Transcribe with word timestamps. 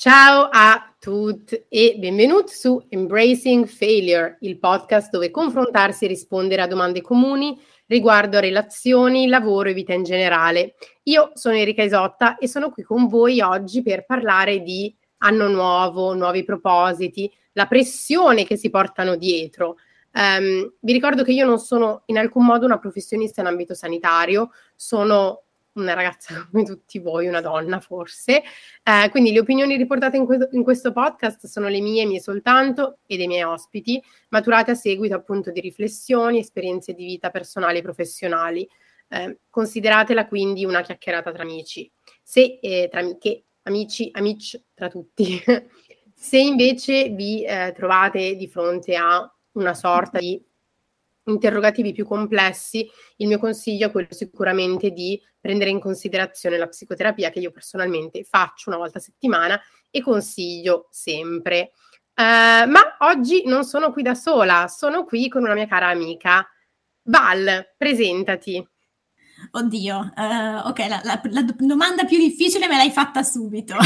Ciao 0.00 0.48
a 0.52 0.94
tutti 0.96 1.60
e 1.68 1.96
benvenuti 1.98 2.52
su 2.52 2.80
Embracing 2.88 3.66
Failure, 3.66 4.36
il 4.42 4.60
podcast 4.60 5.10
dove 5.10 5.32
confrontarsi 5.32 6.04
e 6.04 6.06
rispondere 6.06 6.62
a 6.62 6.68
domande 6.68 7.00
comuni 7.00 7.60
riguardo 7.86 8.36
a 8.36 8.40
relazioni, 8.40 9.26
lavoro 9.26 9.70
e 9.70 9.72
vita 9.72 9.94
in 9.94 10.04
generale. 10.04 10.76
Io 11.02 11.32
sono 11.34 11.56
Erika 11.56 11.82
Isotta 11.82 12.38
e 12.38 12.46
sono 12.46 12.70
qui 12.70 12.84
con 12.84 13.08
voi 13.08 13.40
oggi 13.40 13.82
per 13.82 14.06
parlare 14.06 14.60
di 14.60 14.94
anno 15.16 15.48
nuovo, 15.48 16.14
nuovi 16.14 16.44
propositi, 16.44 17.28
la 17.54 17.66
pressione 17.66 18.44
che 18.44 18.54
si 18.54 18.70
portano 18.70 19.16
dietro. 19.16 19.78
Um, 20.12 20.74
vi 20.78 20.92
ricordo 20.92 21.24
che 21.24 21.32
io 21.32 21.44
non 21.44 21.58
sono 21.58 22.02
in 22.06 22.18
alcun 22.18 22.44
modo 22.44 22.66
una 22.66 22.78
professionista 22.78 23.40
in 23.40 23.48
ambito 23.48 23.74
sanitario, 23.74 24.50
sono 24.76 25.46
una 25.80 25.94
ragazza 25.94 26.46
come 26.50 26.64
tutti 26.64 26.98
voi, 26.98 27.26
una 27.26 27.40
donna 27.40 27.80
forse. 27.80 28.42
Eh, 28.82 29.08
quindi 29.10 29.32
le 29.32 29.40
opinioni 29.40 29.76
riportate 29.76 30.16
in, 30.16 30.26
que- 30.26 30.48
in, 30.52 30.62
questo 30.62 30.92
podcast 30.92 31.46
sono 31.46 31.68
le 31.68 31.80
mie, 31.80 32.06
mie 32.06 32.20
soltanto 32.20 32.98
e 33.06 33.16
dei 33.16 33.26
miei 33.26 33.42
ospiti, 33.42 34.02
maturate 34.30 34.72
a 34.72 34.74
seguito 34.74 35.14
appunto 35.14 35.50
di 35.50 35.60
riflessioni, 35.60 36.38
esperienze 36.38 36.92
di 36.92 37.04
vita 37.04 37.30
personali 37.30 37.78
e 37.78 37.82
professionali. 37.82 38.68
Eh, 39.10 39.38
consideratela 39.48 40.26
quindi 40.26 40.64
una 40.64 40.82
chiacchierata 40.82 41.32
tra 41.32 41.42
amici. 41.42 41.90
Se, 42.22 42.58
eh, 42.60 42.88
tra 42.90 43.00
amiche, 43.00 43.44
amici, 43.62 44.08
amici 44.12 44.62
tra 44.74 44.88
tutti. 44.88 45.42
Se 46.14 46.36
invece 46.36 47.10
vi 47.10 47.44
eh, 47.44 47.72
trovate 47.74 48.34
di 48.34 48.48
fronte 48.48 48.96
a 48.96 49.32
una 49.52 49.72
sorta 49.74 50.18
di 50.18 50.42
interrogativi 51.28 51.92
più 51.92 52.04
complessi, 52.04 52.88
il 53.16 53.28
mio 53.28 53.38
consiglio 53.38 53.88
è 53.88 53.90
quello 53.90 54.08
sicuramente 54.10 54.90
di 54.90 55.20
prendere 55.40 55.70
in 55.70 55.80
considerazione 55.80 56.58
la 56.58 56.66
psicoterapia 56.66 57.30
che 57.30 57.38
io 57.38 57.50
personalmente 57.50 58.24
faccio 58.24 58.70
una 58.70 58.78
volta 58.78 58.98
a 58.98 59.02
settimana 59.02 59.60
e 59.90 60.02
consiglio 60.02 60.88
sempre. 60.90 61.72
Uh, 62.14 62.68
ma 62.68 62.96
oggi 63.00 63.44
non 63.46 63.64
sono 63.64 63.92
qui 63.92 64.02
da 64.02 64.14
sola, 64.14 64.66
sono 64.66 65.04
qui 65.04 65.28
con 65.28 65.44
una 65.44 65.54
mia 65.54 65.68
cara 65.68 65.88
amica. 65.88 66.46
Val, 67.04 67.74
presentati. 67.76 68.66
Oddio, 69.52 70.12
uh, 70.16 70.66
ok, 70.68 70.78
la, 70.88 71.00
la, 71.04 71.20
la, 71.22 71.42
domanda 71.56 72.04
più 72.04 72.18
difficile 72.18 72.66
me 72.66 72.76
l'hai 72.76 72.90
fatta 72.90 73.22
subito. 73.22 73.76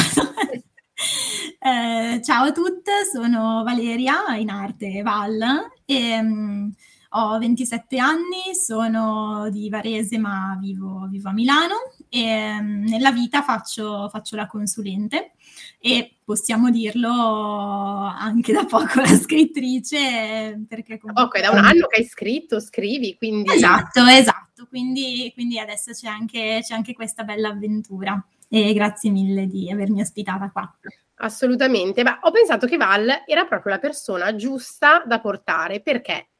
uh, 1.61 2.20
ciao 2.25 2.44
a 2.44 2.53
tutte, 2.53 3.05
sono 3.12 3.62
Valeria, 3.62 4.34
in 4.36 4.48
arte 4.48 5.03
Val, 5.03 5.70
e 5.84 6.19
um, 6.19 6.72
ho 7.14 7.38
27 7.38 7.98
anni, 7.98 8.55
sono 8.55 9.48
di 9.50 9.68
Varese 9.68 10.18
ma 10.18 10.56
vivo, 10.60 11.06
vivo 11.10 11.28
a 11.28 11.32
Milano 11.32 11.74
e 12.08 12.56
um, 12.58 12.84
nella 12.86 13.12
vita 13.12 13.42
faccio, 13.42 14.08
faccio, 14.08 14.36
la 14.36 14.46
consulente 14.46 15.32
e 15.78 16.16
possiamo 16.24 16.70
dirlo 16.70 17.10
anche 17.10 18.52
da 18.52 18.64
poco 18.64 19.00
la 19.00 19.14
scrittrice 19.14 20.64
perché 20.66 20.98
comunque... 20.98 21.41
Ok, 21.41 21.41
da 21.41 21.50
un 21.50 21.64
anno 21.64 21.86
che 21.86 22.00
hai 22.00 22.06
scritto, 22.06 22.60
scrivi, 22.60 23.16
quindi... 23.16 23.52
Esatto, 23.52 24.06
esatto, 24.06 24.66
quindi, 24.69 25.30
quindi 25.34 25.58
adesso 25.58 25.92
c'è 25.92 26.08
anche, 26.08 26.60
c'è 26.62 26.74
anche 26.74 26.94
questa 26.94 27.24
bella 27.24 27.48
avventura 27.48 28.24
e 28.48 28.72
grazie 28.72 29.10
mille 29.10 29.47
di 29.47 29.70
avermi 29.70 30.00
ospitata 30.00 30.50
qua. 30.50 30.74
Assolutamente, 31.16 32.02
ma 32.02 32.19
ho 32.22 32.30
pensato 32.30 32.66
che 32.66 32.76
Val 32.76 33.22
era 33.26 33.44
proprio 33.44 33.74
la 33.74 33.78
persona 33.78 34.34
giusta 34.34 35.04
da 35.06 35.20
portare 35.20 35.80
perché 35.80 36.31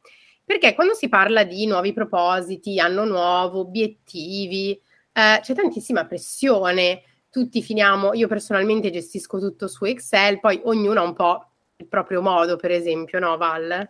perché 0.53 0.75
quando 0.75 0.92
si 0.92 1.08
parla 1.08 1.45
di 1.45 1.64
nuovi 1.67 1.95
propositi, 1.95 2.78
anno 2.78 3.06
nuovo, 3.06 3.61
obiettivi, 3.61 4.72
eh, 5.12 5.41
c'è 5.41 5.55
tantissima 5.55 6.05
pressione. 6.05 7.03
Tutti 7.31 7.62
finiamo, 7.62 8.12
io 8.12 8.28
personalmente 8.28 8.91
gestisco 8.91 9.39
tutto 9.39 9.67
su 9.67 9.86
Excel, 9.86 10.41
poi 10.41 10.61
ognuno 10.64 11.00
ha 11.00 11.05
un 11.05 11.14
po' 11.14 11.47
il 11.77 11.86
proprio 11.86 12.20
modo, 12.20 12.56
per 12.56 12.70
esempio, 12.70 13.19
no 13.19 13.39
Val? 13.39 13.89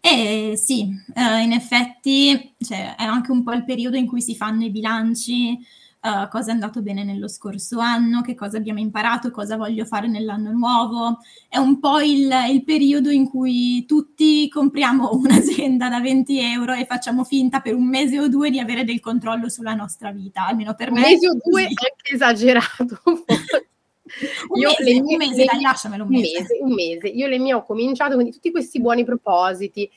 Eh 0.00 0.54
sì, 0.56 0.88
eh, 1.14 1.42
in 1.42 1.52
effetti 1.52 2.54
cioè, 2.58 2.94
è 2.96 3.04
anche 3.04 3.30
un 3.30 3.42
po' 3.42 3.52
il 3.52 3.64
periodo 3.64 3.98
in 3.98 4.06
cui 4.06 4.22
si 4.22 4.34
fanno 4.34 4.64
i 4.64 4.70
bilanci, 4.70 5.58
uh, 6.00 6.28
cosa 6.28 6.50
è 6.50 6.54
andato 6.54 6.82
bene 6.82 7.04
nello 7.04 7.28
scorso 7.28 7.78
anno, 7.78 8.20
che 8.20 8.34
cosa 8.34 8.56
abbiamo 8.56 8.80
imparato, 8.80 9.30
cosa 9.30 9.56
voglio 9.56 9.84
fare 9.84 10.08
nell'anno 10.08 10.52
nuovo. 10.52 11.18
È 11.48 11.56
un 11.56 11.78
po' 11.78 12.00
il, 12.00 12.32
il 12.50 12.64
periodo 12.64 13.10
in 13.10 13.28
cui 13.28 13.84
tutti 13.86 14.48
compriamo 14.48 15.10
un'azienda 15.14 15.88
da 15.88 16.00
20 16.00 16.38
euro 16.40 16.72
e 16.74 16.86
facciamo 16.86 17.24
finta 17.24 17.60
per 17.60 17.74
un 17.74 17.88
mese 17.88 18.18
o 18.18 18.28
due 18.28 18.50
di 18.50 18.58
avere 18.58 18.84
del 18.84 19.00
controllo 19.00 19.48
sulla 19.48 19.74
nostra 19.74 20.10
vita, 20.10 20.46
almeno 20.46 20.74
per 20.74 20.90
me. 20.90 21.02
Un 21.02 21.10
mese 21.10 21.28
o 21.28 21.36
due 21.42 21.62
è 21.62 21.66
anche 21.66 22.14
esagerato. 22.14 23.00
un, 24.48 24.60
io 24.60 24.68
mese, 24.78 25.00
mie, 25.00 25.16
un 25.16 25.16
mese, 25.16 25.44
dai, 25.44 25.60
lasciamelo 25.60 26.04
un 26.04 26.10
mese. 26.10 26.40
mese. 26.40 26.58
Un 26.60 26.72
mese, 26.72 27.08
io 27.08 27.26
le 27.26 27.38
mie 27.38 27.54
ho 27.54 27.62
cominciato, 27.62 28.14
quindi 28.14 28.32
tutti 28.32 28.50
questi 28.50 28.80
buoni 28.80 29.04
propositi. 29.04 29.90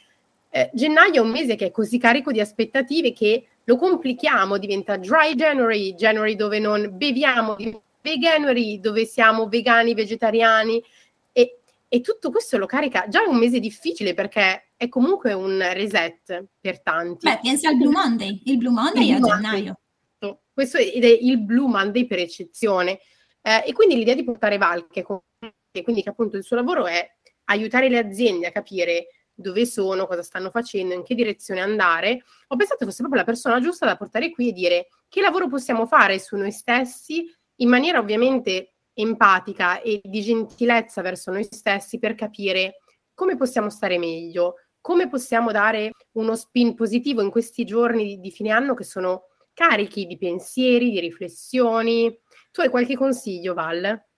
Eh, 0.54 0.70
gennaio 0.74 1.14
è 1.14 1.20
un 1.20 1.32
mese 1.32 1.56
che 1.56 1.68
è 1.68 1.72
così 1.72 1.98
carico 1.98 2.30
di 2.34 2.42
aspettative 2.42 3.14
che 3.14 3.48
lo 3.64 3.78
complichiamo, 3.78 4.58
diventa 4.58 4.98
dry 4.98 5.34
January, 5.34 5.94
January 5.94 6.36
dove 6.36 6.60
non 6.60 6.90
beviamo, 6.92 7.56
veganuary 8.02 8.82
dove 8.82 9.06
siamo 9.06 9.48
vegani, 9.48 9.94
vegetariani 9.94 10.84
e, 11.32 11.60
e 11.88 12.02
tutto 12.02 12.32
questo 12.32 12.58
lo 12.58 12.66
carica, 12.66 13.08
già 13.08 13.24
è 13.24 13.28
un 13.28 13.38
mese 13.38 13.62
difficile 13.62 14.14
perché 14.14 14.72
è 14.76 14.90
comunque 14.90 15.32
un 15.32 15.58
reset 15.72 16.48
per 16.60 16.82
tanti. 16.82 17.30
Beh, 17.30 17.40
pensi 17.42 17.66
al 17.66 17.78
Blue 17.78 17.92
Monday, 17.92 18.42
il 18.46 18.58
Blue 18.58 18.74
Monday 18.74 19.08
il 19.08 19.14
è 19.14 19.18
a 19.18 19.20
gennaio. 19.22 19.80
Monday. 20.20 20.40
Questo 20.54 20.78
è 20.78 20.82
il 20.82 21.40
Blue 21.40 21.70
Monday 21.70 22.06
per 22.06 22.20
eccezione. 22.20 23.00
Eh, 23.42 23.64
e 23.68 23.72
quindi 23.72 23.96
l'idea 23.96 24.16
di 24.16 24.26
portare 24.26 24.58
Valche, 24.58 25.04
quindi 25.04 26.04
che 26.04 26.10
appunto 26.10 26.36
il 26.36 26.44
suo 26.44 26.58
lavoro 26.58 26.88
è 26.88 27.10
aiutare 27.46 27.88
le 27.88 28.00
aziende 28.00 28.48
a 28.48 28.52
capire 28.52 29.08
dove 29.42 29.66
sono, 29.66 30.08
cosa 30.08 30.24
stanno 30.24 30.50
facendo, 30.50 30.94
in 30.94 31.04
che 31.04 31.16
direzione 31.16 31.60
andare, 31.60 32.24
ho 32.48 32.56
pensato 32.56 32.86
fosse 32.86 33.00
proprio 33.00 33.22
la 33.22 33.28
persona 33.28 33.60
giusta 33.60 33.86
da 33.86 33.98
portare 33.98 34.32
qui 34.32 34.50
e 34.50 34.54
dire 34.54 34.88
che 35.10 35.22
lavoro 35.22 35.48
possiamo 35.48 35.86
fare 35.86 36.20
su 36.20 36.38
noi 36.38 36.52
stessi 36.52 37.26
in 37.56 37.70
maniera 37.70 38.00
ovviamente 38.00 38.76
empatica 38.94 39.82
e 39.82 40.00
di 40.04 40.22
gentilezza 40.22 41.02
verso 41.02 41.32
noi 41.32 41.48
stessi 41.50 42.00
per 42.00 42.16
capire 42.16 42.78
come 43.14 43.36
possiamo 43.36 43.70
stare 43.70 43.98
meglio, 43.98 44.56
come 44.80 45.08
possiamo 45.08 45.52
dare 45.52 45.92
uno 46.14 46.36
spin 46.36 46.74
positivo 46.74 47.22
in 47.22 47.30
questi 47.30 47.66
giorni 47.66 48.20
di, 48.20 48.32
fine 48.32 48.52
anno 48.52 48.74
che 48.74 48.84
sono 48.84 49.26
carichi 49.54 50.06
di 50.06 50.18
pensieri, 50.18 50.90
di 50.90 51.00
riflessioni. 51.00 52.20
Tu 52.52 52.62
hai 52.62 52.70
qualche 52.70 52.96
consiglio, 52.96 53.54
Val? 53.54 54.11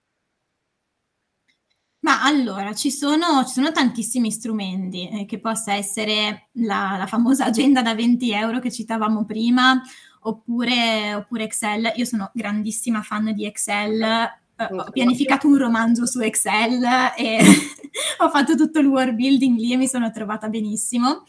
Ma 2.04 2.22
allora, 2.22 2.74
ci 2.74 2.90
sono, 2.90 3.46
ci 3.46 3.54
sono 3.54 3.72
tantissimi 3.72 4.30
strumenti, 4.30 5.08
eh, 5.08 5.24
che 5.24 5.40
possa 5.40 5.72
essere 5.72 6.48
la, 6.52 6.96
la, 6.98 7.06
famosa 7.06 7.46
agenda 7.46 7.80
da 7.80 7.94
20 7.94 8.30
euro 8.30 8.58
che 8.60 8.70
citavamo 8.70 9.24
prima, 9.24 9.80
oppure, 10.20 11.14
oppure 11.14 11.44
Excel. 11.44 11.94
Io 11.96 12.04
sono 12.04 12.30
grandissima 12.34 13.00
fan 13.00 13.32
di 13.32 13.46
Excel, 13.46 14.02
eh, 14.02 14.68
ho 14.70 14.90
pianificato 14.90 15.48
un 15.48 15.56
romanzo 15.56 16.04
su 16.04 16.20
Excel 16.20 16.84
e 17.16 17.38
ho 18.20 18.28
fatto 18.28 18.54
tutto 18.54 18.80
il 18.80 18.86
world 18.86 19.14
building 19.14 19.56
lì 19.56 19.72
e 19.72 19.78
mi 19.78 19.88
sono 19.88 20.10
trovata 20.10 20.50
benissimo. 20.50 21.24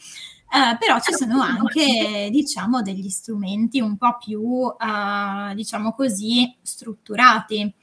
Uh, 0.48 0.76
però 0.78 1.00
ci 1.00 1.14
sono 1.14 1.40
anche, 1.40 2.28
diciamo, 2.30 2.82
degli 2.82 3.08
strumenti 3.08 3.80
un 3.80 3.96
po' 3.96 4.18
più, 4.18 4.40
uh, 4.42 5.54
diciamo 5.54 5.94
così, 5.94 6.54
strutturati. 6.60 7.74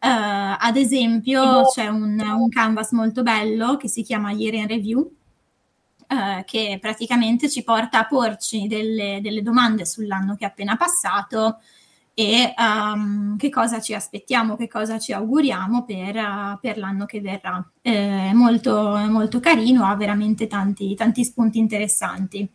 Uh, 0.00 0.54
ad 0.58 0.76
esempio, 0.76 1.64
c'è 1.66 1.88
un, 1.88 2.20
un, 2.20 2.48
canvas 2.48 2.92
molto 2.92 3.24
bello 3.24 3.76
che 3.76 3.88
si 3.88 4.02
chiama 4.02 4.30
Year 4.30 4.54
in 4.54 4.68
Review, 4.68 4.98
uh, 5.00 6.44
che 6.44 6.78
praticamente 6.80 7.50
ci 7.50 7.64
porta 7.64 7.98
a 7.98 8.06
porci 8.06 8.68
delle, 8.68 9.18
delle 9.20 9.42
domande 9.42 9.84
sull'anno 9.84 10.36
che 10.36 10.44
è 10.44 10.48
appena 10.48 10.76
passato 10.76 11.58
e 12.14 12.54
um, 12.56 13.36
che 13.36 13.48
cosa 13.48 13.80
ci 13.80 13.92
aspettiamo, 13.92 14.56
che 14.56 14.68
cosa 14.68 15.00
ci 15.00 15.12
auguriamo 15.12 15.84
per, 15.84 16.14
uh, 16.14 16.58
per 16.60 16.78
l'anno 16.78 17.04
che 17.04 17.20
verrà. 17.20 17.68
È 17.80 18.32
molto, 18.32 18.96
molto 19.08 19.40
carino, 19.40 19.84
ha 19.84 19.96
veramente 19.96 20.46
tanti, 20.46 20.94
tanti 20.94 21.24
spunti 21.24 21.58
interessanti. 21.58 22.48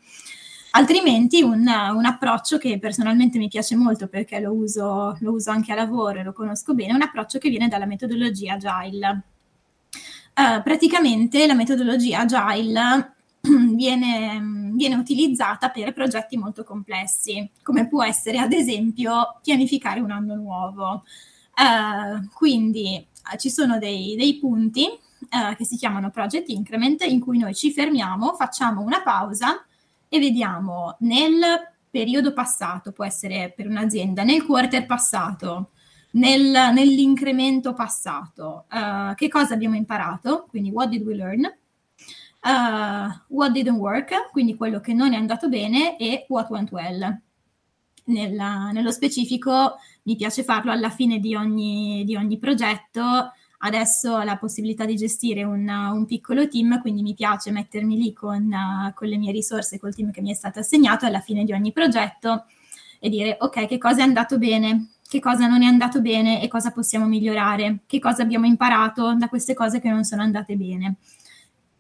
Altrimenti 0.76 1.44
un, 1.44 1.68
un, 1.68 2.06
approccio 2.06 2.58
che 2.58 2.80
personalmente 2.80 3.38
mi 3.38 3.48
piace 3.48 3.76
molto 3.76 4.08
perché 4.08 4.40
lo 4.40 4.54
uso, 4.54 5.16
lo 5.20 5.34
uso 5.34 5.52
anche 5.52 5.72
a 5.72 5.76
lavoro 5.76 6.20
e 6.20 6.24
lo 6.24 6.34
conosco 6.34 6.74
bene, 6.74 6.92
è 6.92 6.96
un 6.96 7.04
approccio 7.04 7.38
che 7.38 7.50
viene 7.50 7.68
dalla 7.68 7.86
metodologia 7.86 8.54
Agile. 8.60 9.22
Uh, 10.36 10.64
praticamente 10.64 11.46
la 11.46 11.54
metodologia 11.54 12.22
Agile 12.22 13.14
viene, 13.76 14.72
viene, 14.74 14.96
utilizzata 14.96 15.70
per 15.70 15.94
progetti 15.94 16.38
molto 16.38 16.64
complessi, 16.64 17.48
come 17.62 17.88
può 17.88 18.04
essere 18.04 18.40
ad 18.40 18.52
esempio 18.52 19.42
pianificare 19.44 20.00
un 20.00 20.10
anno 20.10 20.34
nuovo. 20.34 21.04
Uh, 21.56 22.28
quindi 22.34 23.06
uh, 23.32 23.38
ci 23.38 23.52
sono 23.52 23.78
dei, 23.78 24.16
dei 24.16 24.40
punti 24.40 24.88
che 25.58 25.66
si 25.66 25.78
chiamano 25.78 26.12
project 26.12 26.50
increment 26.50 27.02
in 27.06 27.20
cui 27.20 27.38
noi 27.40 27.56
ci 27.56 27.72
fermiamo, 27.72 28.34
facciamo 28.34 28.82
una 28.82 29.02
pausa 29.02 29.66
e 30.14 30.20
vediamo 30.20 30.96
nel 31.00 31.42
periodo 31.90 32.34
passato, 32.34 32.92
può 32.92 33.04
essere 33.04 33.52
per 33.56 33.68
un'azienda, 33.68 34.22
nel 34.22 34.46
quarter 34.46 34.86
passato, 34.86 35.72
nel, 36.12 36.72
nell'incremento 36.72 37.74
passato, 37.74 38.66
uh, 38.70 39.16
che 39.16 39.28
cosa 39.28 39.56
abbiamo 39.56 39.76
imparato? 39.76 40.46
Quindi, 40.50 40.70
what 40.70 40.90
did 40.90 41.04
we 41.04 41.16
learn? 41.16 41.52
Uh, 42.44 43.10
what 43.30 43.52
didn't 43.54 43.80
work, 43.80 44.30
quindi 44.30 44.56
quello 44.56 44.80
che 44.80 44.94
non 44.94 45.14
è 45.14 45.16
andato 45.16 45.50
bene, 45.50 45.98
e 45.98 46.28
what 46.28 46.48
went 46.52 46.72
well. 46.72 47.20
Nella, 48.06 48.70
nello 48.70 48.92
specifico 48.92 49.78
mi 50.04 50.16
piace 50.16 50.44
farlo 50.44 50.72
alla 50.72 50.92
fine 50.92 51.18
di 51.18 51.34
ogni, 51.34 52.04
di 52.06 52.16
ogni 52.16 52.38
progetto. 52.38 53.32
Adesso 53.66 54.16
ho 54.16 54.24
la 54.24 54.38
possibilità 54.38 54.84
di 54.84 54.96
gestire 54.98 55.44
un, 55.44 55.70
un, 55.70 56.06
piccolo 56.06 56.50
team, 56.50 56.82
quindi 56.82 57.02
mi 57.02 57.14
piace 57.14 57.50
mettermi 57.50 57.96
lì 57.96 58.12
con, 58.12 58.52
uh, 58.52 58.94
con 58.94 59.08
le 59.08 59.16
mie 59.16 59.32
risorse, 59.32 59.80
col 59.80 59.96
team 59.96 60.12
che 60.12 60.22
mi 60.22 60.32
è 60.32 60.34
stato 60.34 60.60
assegnato 60.60 61.06
alla 61.06 61.22
fine 61.22 61.46
di 61.46 61.54
ogni 61.54 61.72
progetto 61.72 62.44
e 63.00 63.08
dire 63.08 63.38
ok, 63.40 63.66
che 63.66 63.78
cosa 63.78 64.00
è 64.00 64.02
andato 64.02 64.38
bene, 64.38 64.96
che 65.08 65.22
cosa 65.22 65.48
non 65.48 65.62
è 65.64 65.66
andato 65.66 66.02
bene 66.02 66.42
e 66.42 66.50
cosa 66.50 66.72
possiamo 66.72 67.06
migliorare, 67.06 67.84
che 67.86 68.00
cosa 68.00 68.22
abbiamo 68.22 68.46
imparato 68.46 69.16
da 69.16 69.30
queste 69.30 69.54
cose 69.54 69.80
che 69.80 69.90
non 69.90 70.04
sono 70.04 70.24
andate 70.24 70.58
bene. 70.58 70.96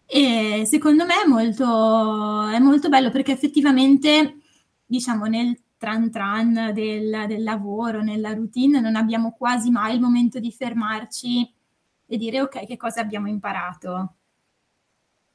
E 0.05 0.63
secondo 0.65 1.05
me 1.05 1.23
è 1.25 1.27
molto, 1.27 2.47
è 2.47 2.59
molto 2.59 2.87
bello 2.87 3.11
perché 3.11 3.33
effettivamente, 3.33 4.37
diciamo, 4.85 5.25
nel 5.25 5.59
tran 5.77 6.09
tran 6.09 6.71
del, 6.73 7.25
del 7.27 7.43
lavoro, 7.43 8.01
nella 8.01 8.33
routine, 8.33 8.79
non 8.79 8.95
abbiamo 8.95 9.33
quasi 9.37 9.69
mai 9.69 9.95
il 9.95 10.01
momento 10.01 10.39
di 10.39 10.49
fermarci 10.49 11.53
e 12.05 12.17
dire 12.17 12.41
ok, 12.41 12.65
che 12.65 12.77
cosa 12.77 13.01
abbiamo 13.01 13.27
imparato. 13.27 14.15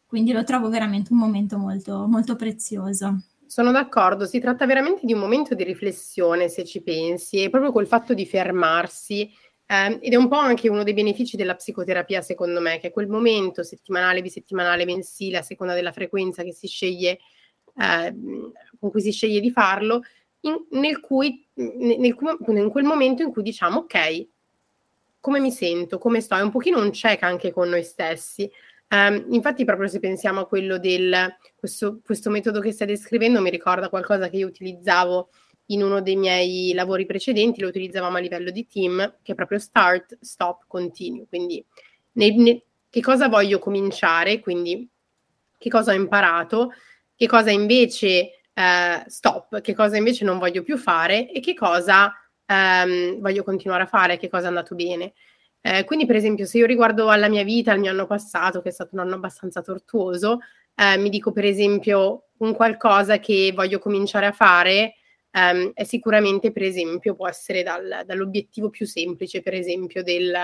Quindi 0.06 0.32
lo 0.32 0.42
trovo 0.42 0.68
veramente 0.68 1.12
un 1.12 1.18
momento 1.18 1.58
molto, 1.58 2.06
molto 2.06 2.34
prezioso. 2.34 3.22
Sono 3.46 3.72
d'accordo, 3.72 4.26
si 4.26 4.40
tratta 4.40 4.66
veramente 4.66 5.04
di 5.04 5.12
un 5.12 5.20
momento 5.20 5.54
di 5.54 5.64
riflessione, 5.64 6.48
se 6.48 6.64
ci 6.64 6.82
pensi, 6.82 7.42
e 7.42 7.50
proprio 7.50 7.72
col 7.72 7.86
fatto 7.86 8.14
di 8.14 8.26
fermarsi, 8.26 9.30
eh, 9.66 9.98
ed 10.00 10.12
è 10.12 10.16
un 10.16 10.28
po' 10.28 10.36
anche 10.36 10.70
uno 10.70 10.82
dei 10.82 10.94
benefici 10.94 11.36
della 11.36 11.54
psicoterapia, 11.54 12.22
secondo 12.22 12.60
me, 12.60 12.78
che 12.78 12.88
è 12.88 12.90
quel 12.90 13.08
momento 13.08 13.62
settimanale, 13.62 14.22
bisettimanale, 14.22 14.86
mensile, 14.86 15.38
a 15.38 15.42
seconda 15.42 15.74
della 15.74 15.92
frequenza 15.92 16.42
che 16.42 16.54
si 16.54 16.66
sceglie, 16.66 17.18
eh, 17.76 18.14
con 18.78 18.90
cui 18.90 19.02
si 19.02 19.12
sceglie 19.12 19.40
di 19.40 19.50
farlo, 19.50 20.00
in, 20.40 20.56
nel 20.70 21.00
cui, 21.00 21.46
nel, 21.54 21.98
in 22.00 22.70
quel 22.70 22.84
momento 22.84 23.22
in 23.22 23.30
cui 23.30 23.42
diciamo, 23.42 23.80
ok, 23.80 24.26
come 25.28 25.40
mi 25.40 25.50
sento, 25.50 25.98
come 25.98 26.22
sto, 26.22 26.36
è 26.36 26.40
un 26.40 26.50
pochino 26.50 26.80
un 26.80 26.90
check 26.90 27.22
anche 27.22 27.52
con 27.52 27.68
noi 27.68 27.84
stessi, 27.84 28.50
Um, 28.90 29.26
infatti, 29.34 29.66
proprio 29.66 29.86
se 29.86 29.98
pensiamo 29.98 30.40
a 30.40 30.46
quello 30.46 30.78
del 30.78 31.36
questo, 31.54 32.00
questo, 32.02 32.30
metodo 32.30 32.58
che 32.58 32.72
stai 32.72 32.86
descrivendo, 32.86 33.42
mi 33.42 33.50
ricorda 33.50 33.90
qualcosa 33.90 34.30
che 34.30 34.38
io 34.38 34.46
utilizzavo 34.46 35.28
in 35.66 35.82
uno 35.82 36.00
dei 36.00 36.16
miei 36.16 36.72
lavori 36.72 37.04
precedenti, 37.04 37.60
lo 37.60 37.68
utilizzavamo 37.68 38.16
a 38.16 38.20
livello 38.20 38.50
di 38.50 38.66
team, 38.66 39.16
che 39.22 39.32
è 39.32 39.34
proprio 39.34 39.58
start, 39.58 40.16
stop, 40.22 40.64
continue. 40.66 41.26
Quindi, 41.28 41.62
ne, 42.12 42.34
ne, 42.34 42.62
che 42.88 43.02
cosa 43.02 43.28
voglio 43.28 43.58
cominciare? 43.58 44.40
Quindi, 44.40 44.88
che 45.58 45.68
cosa 45.68 45.92
ho 45.92 45.94
imparato? 45.94 46.72
Che 47.14 47.26
cosa 47.26 47.50
invece 47.50 48.40
uh, 48.54 49.06
stop? 49.06 49.60
Che 49.60 49.74
cosa 49.74 49.98
invece 49.98 50.24
non 50.24 50.38
voglio 50.38 50.62
più 50.62 50.78
fare? 50.78 51.30
E 51.30 51.40
che 51.40 51.52
cosa 51.52 52.10
um, 52.48 53.20
voglio 53.20 53.42
continuare 53.42 53.84
a 53.84 53.86
fare? 53.86 54.16
Che 54.16 54.28
cosa 54.28 54.44
è 54.44 54.48
andato 54.48 54.74
bene? 54.74 55.12
Eh, 55.60 55.84
quindi, 55.84 56.06
per 56.06 56.16
esempio, 56.16 56.46
se 56.46 56.58
io 56.58 56.66
riguardo 56.66 57.08
alla 57.08 57.28
mia 57.28 57.44
vita, 57.44 57.72
al 57.72 57.78
mio 57.78 57.90
anno 57.90 58.06
passato, 58.06 58.62
che 58.62 58.68
è 58.68 58.72
stato 58.72 58.94
un 58.94 59.00
anno 59.00 59.16
abbastanza 59.16 59.60
tortuoso, 59.62 60.40
eh, 60.74 60.96
mi 60.98 61.08
dico, 61.08 61.32
per 61.32 61.44
esempio, 61.44 62.28
un 62.38 62.54
qualcosa 62.54 63.18
che 63.18 63.52
voglio 63.54 63.78
cominciare 63.78 64.26
a 64.26 64.32
fare 64.32 64.94
ehm, 65.32 65.72
è 65.74 65.84
sicuramente, 65.84 66.52
per 66.52 66.62
esempio, 66.62 67.14
può 67.14 67.28
essere 67.28 67.62
dal, 67.62 68.02
dall'obiettivo 68.06 68.70
più 68.70 68.86
semplice, 68.86 69.42
per 69.42 69.54
esempio, 69.54 70.02
del 70.02 70.34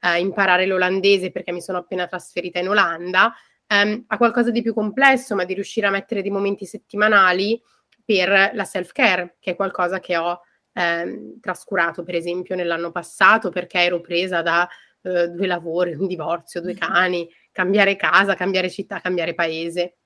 eh, 0.00 0.18
imparare 0.18 0.66
l'olandese 0.66 1.30
perché 1.30 1.52
mi 1.52 1.60
sono 1.60 1.78
appena 1.78 2.06
trasferita 2.06 2.58
in 2.58 2.68
Olanda, 2.68 3.32
ehm, 3.66 4.04
a 4.08 4.16
qualcosa 4.16 4.50
di 4.50 4.62
più 4.62 4.74
complesso, 4.74 5.34
ma 5.34 5.44
di 5.44 5.54
riuscire 5.54 5.86
a 5.86 5.90
mettere 5.90 6.22
dei 6.22 6.30
momenti 6.30 6.66
settimanali 6.66 7.60
per 8.04 8.50
la 8.54 8.64
self-care, 8.64 9.36
che 9.40 9.52
è 9.52 9.56
qualcosa 9.56 10.00
che 10.00 10.16
ho 10.16 10.40
ehm, 10.78 11.40
trascurato 11.40 12.02
per 12.04 12.14
esempio 12.14 12.54
nell'anno 12.54 12.92
passato 12.92 13.50
perché 13.50 13.80
ero 13.80 14.00
presa 14.00 14.42
da 14.42 14.68
eh, 15.02 15.28
due 15.28 15.46
lavori, 15.46 15.94
un 15.94 16.06
divorzio, 16.06 16.60
due 16.60 16.72
mm-hmm. 16.72 16.80
cani, 16.80 17.28
cambiare 17.50 17.96
casa, 17.96 18.34
cambiare 18.34 18.70
città, 18.70 19.00
cambiare 19.00 19.34
paese. 19.34 19.96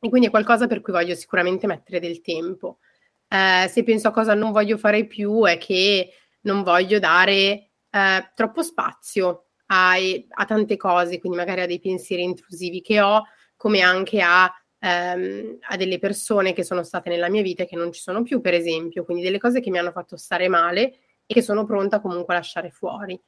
E 0.00 0.08
quindi 0.08 0.26
è 0.26 0.30
qualcosa 0.30 0.66
per 0.66 0.80
cui 0.80 0.92
voglio 0.92 1.14
sicuramente 1.14 1.66
mettere 1.66 2.00
del 2.00 2.20
tempo. 2.20 2.78
Eh, 3.28 3.68
se 3.68 3.84
penso 3.84 4.08
a 4.08 4.10
cosa 4.10 4.34
non 4.34 4.50
voglio 4.50 4.76
fare 4.76 5.06
più 5.06 5.44
è 5.44 5.56
che 5.58 6.12
non 6.42 6.62
voglio 6.64 6.98
dare 6.98 7.70
eh, 7.90 8.30
troppo 8.34 8.62
spazio 8.62 9.46
a, 9.66 9.92
a, 9.92 10.44
tante 10.44 10.76
cose, 10.76 11.18
quindi 11.20 11.38
magari 11.38 11.62
a 11.62 11.66
dei 11.66 11.80
pensieri 11.80 12.24
intrusivi 12.24 12.80
che 12.82 13.00
ho, 13.00 13.22
come 13.56 13.80
anche 13.80 14.20
a 14.20 14.52
ehm, 14.82 15.58
a 15.60 15.76
delle 15.76 15.98
persone 15.98 16.52
che 16.52 16.64
sono 16.64 16.82
state 16.82 17.08
nella 17.08 17.28
mia 17.28 17.42
vita 17.42 17.62
e 17.62 17.66
che 17.66 17.76
non 17.76 17.92
ci 17.92 18.00
sono 18.00 18.22
più, 18.22 18.40
per 18.40 18.54
esempio, 18.54 19.04
quindi 19.04 19.22
delle 19.22 19.38
cose 19.38 19.60
che 19.60 19.70
mi 19.70 19.78
hanno 19.78 19.92
fatto 19.92 20.16
stare 20.16 20.48
male 20.48 20.94
e 21.24 21.34
che 21.34 21.42
sono 21.42 21.64
pronta 21.64 22.00
comunque 22.00 22.34
a 22.34 22.38
lasciare 22.38 22.70
fuori. 22.70 23.18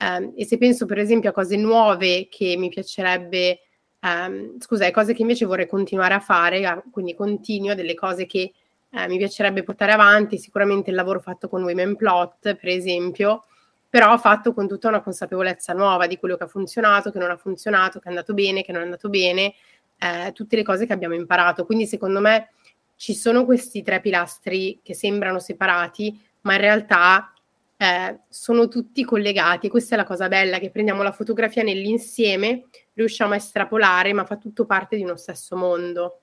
Um, 0.00 0.32
e 0.36 0.44
se 0.44 0.58
penso 0.58 0.86
per 0.86 0.98
esempio 0.98 1.30
a 1.30 1.32
cose 1.32 1.56
nuove 1.56 2.26
che 2.28 2.56
mi 2.56 2.68
piacerebbe, 2.68 3.60
um, 4.00 4.58
scusa, 4.58 4.90
cose 4.90 5.14
che 5.14 5.22
invece 5.22 5.46
vorrei 5.46 5.68
continuare 5.68 6.14
a 6.14 6.20
fare, 6.20 6.82
quindi 6.90 7.14
continuo 7.14 7.70
a 7.70 7.74
delle 7.74 7.94
cose 7.94 8.26
che 8.26 8.52
uh, 8.90 9.06
mi 9.06 9.16
piacerebbe 9.16 9.62
portare 9.62 9.92
avanti, 9.92 10.36
sicuramente 10.36 10.90
il 10.90 10.96
lavoro 10.96 11.20
fatto 11.20 11.48
con 11.48 11.62
Women 11.62 11.94
Plot, 11.94 12.56
per 12.56 12.68
esempio, 12.68 13.44
però 13.88 14.18
fatto 14.18 14.52
con 14.52 14.66
tutta 14.66 14.88
una 14.88 15.00
consapevolezza 15.00 15.72
nuova 15.72 16.08
di 16.08 16.18
quello 16.18 16.36
che 16.36 16.42
ha 16.42 16.48
funzionato, 16.48 17.12
che 17.12 17.20
non 17.20 17.30
ha 17.30 17.36
funzionato, 17.36 18.00
che 18.00 18.06
è 18.06 18.08
andato 18.08 18.34
bene, 18.34 18.64
che 18.64 18.72
non 18.72 18.80
è 18.80 18.84
andato 18.84 19.08
bene, 19.08 19.54
eh, 19.98 20.32
tutte 20.32 20.56
le 20.56 20.62
cose 20.62 20.86
che 20.86 20.92
abbiamo 20.92 21.14
imparato. 21.14 21.64
Quindi 21.64 21.86
secondo 21.86 22.20
me 22.20 22.50
ci 22.96 23.14
sono 23.14 23.44
questi 23.44 23.82
tre 23.82 24.00
pilastri 24.00 24.80
che 24.82 24.94
sembrano 24.94 25.38
separati, 25.38 26.18
ma 26.42 26.54
in 26.54 26.60
realtà 26.60 27.32
eh, 27.76 28.20
sono 28.28 28.68
tutti 28.68 29.04
collegati 29.04 29.68
questa 29.68 29.94
è 29.94 29.98
la 29.98 30.04
cosa 30.04 30.28
bella, 30.28 30.58
che 30.58 30.70
prendiamo 30.70 31.02
la 31.02 31.12
fotografia 31.12 31.62
nell'insieme, 31.62 32.64
riusciamo 32.94 33.32
a 33.32 33.36
estrapolare, 33.36 34.12
ma 34.12 34.24
fa 34.24 34.36
tutto 34.36 34.64
parte 34.64 34.96
di 34.96 35.02
uno 35.02 35.16
stesso 35.16 35.56
mondo. 35.56 36.20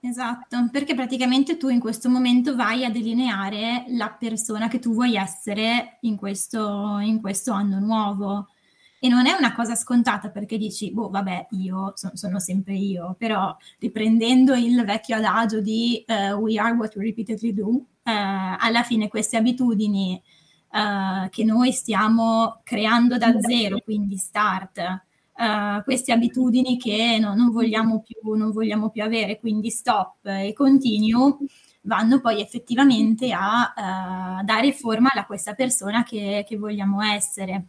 Esatto, 0.00 0.68
perché 0.70 0.94
praticamente 0.94 1.56
tu 1.56 1.68
in 1.70 1.80
questo 1.80 2.08
momento 2.08 2.54
vai 2.54 2.84
a 2.84 2.90
delineare 2.90 3.84
la 3.88 4.14
persona 4.16 4.68
che 4.68 4.78
tu 4.78 4.92
vuoi 4.92 5.16
essere 5.16 5.98
in 6.02 6.16
questo, 6.16 6.98
in 7.00 7.20
questo 7.20 7.52
anno 7.52 7.80
nuovo. 7.80 8.48
E 9.00 9.08
non 9.08 9.26
è 9.26 9.32
una 9.32 9.54
cosa 9.54 9.76
scontata 9.76 10.28
perché 10.30 10.58
dici, 10.58 10.92
boh, 10.92 11.08
vabbè, 11.08 11.48
io 11.50 11.92
sono, 11.94 12.16
sono 12.16 12.38
sempre 12.40 12.74
io, 12.74 13.14
però 13.16 13.56
riprendendo 13.78 14.54
il 14.54 14.84
vecchio 14.84 15.16
adagio 15.16 15.60
di 15.60 16.04
uh, 16.06 16.34
we 16.34 16.58
are 16.58 16.74
what 16.74 16.96
we 16.96 17.04
repeatedly 17.04 17.52
do, 17.52 17.68
uh, 17.68 17.84
alla 18.02 18.82
fine 18.82 19.06
queste 19.06 19.36
abitudini 19.36 20.20
uh, 20.72 21.28
che 21.28 21.44
noi 21.44 21.70
stiamo 21.70 22.60
creando 22.64 23.18
da 23.18 23.32
zero, 23.40 23.78
quindi 23.80 24.16
start, 24.16 25.04
queste 25.84 26.10
abitudini 26.10 26.76
che 26.76 27.18
no, 27.20 27.32
non, 27.36 27.52
vogliamo 27.52 28.02
più, 28.02 28.32
non 28.34 28.50
vogliamo 28.50 28.90
più 28.90 29.04
avere, 29.04 29.38
quindi 29.38 29.70
stop 29.70 30.26
e 30.26 30.52
continue, 30.52 31.36
vanno 31.82 32.20
poi 32.20 32.40
effettivamente 32.40 33.30
a 33.32 34.42
dare 34.44 34.72
forma 34.72 35.10
a 35.14 35.26
questa 35.26 35.54
persona 35.54 36.02
che, 36.02 36.44
che 36.44 36.56
vogliamo 36.56 37.00
essere. 37.02 37.66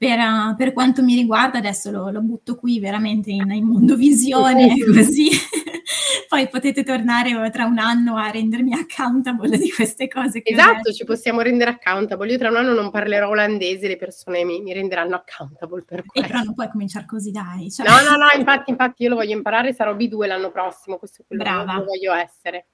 Per, 0.00 0.18
uh, 0.18 0.56
per, 0.56 0.72
quanto 0.72 1.02
mi 1.02 1.14
riguarda, 1.14 1.58
adesso 1.58 1.90
lo, 1.90 2.08
lo 2.08 2.22
butto 2.22 2.56
qui 2.56 2.80
veramente 2.80 3.30
in, 3.30 3.50
in 3.50 3.66
mondovisione, 3.66 4.74
così 4.94 5.28
poi 6.26 6.48
potete 6.48 6.84
tornare 6.84 7.50
tra 7.50 7.66
un 7.66 7.78
anno 7.78 8.16
a 8.16 8.30
rendermi 8.30 8.72
accountable 8.72 9.58
di 9.58 9.70
queste 9.70 10.08
cose. 10.08 10.40
esatto, 10.42 10.90
ci 10.92 11.04
possiamo 11.04 11.42
rendere 11.42 11.72
accountable. 11.72 12.30
Io 12.30 12.38
tra 12.38 12.48
un 12.48 12.56
anno 12.56 12.72
non 12.72 12.90
parlerò 12.90 13.28
olandese, 13.28 13.88
le 13.88 13.98
persone 13.98 14.42
mi, 14.42 14.62
mi 14.62 14.72
renderanno 14.72 15.16
accountable 15.16 15.82
per 15.82 16.06
questo. 16.06 16.26
E 16.26 16.32
però 16.32 16.44
non 16.44 16.54
puoi 16.54 16.70
cominciare 16.70 17.04
così, 17.04 17.30
dai. 17.30 17.70
Cioè... 17.70 17.86
No, 17.86 17.96
no, 18.08 18.16
no, 18.16 18.28
infatti, 18.38 18.70
infatti 18.70 19.02
io 19.02 19.10
lo 19.10 19.16
voglio 19.16 19.36
imparare, 19.36 19.74
sarò 19.74 19.94
B2 19.94 20.26
l'anno 20.26 20.50
prossimo, 20.50 20.96
questo 20.96 21.20
è 21.20 21.24
quello 21.26 21.42
Brava. 21.42 21.78
che 21.78 21.84
voglio 21.84 22.14
essere. 22.14 22.68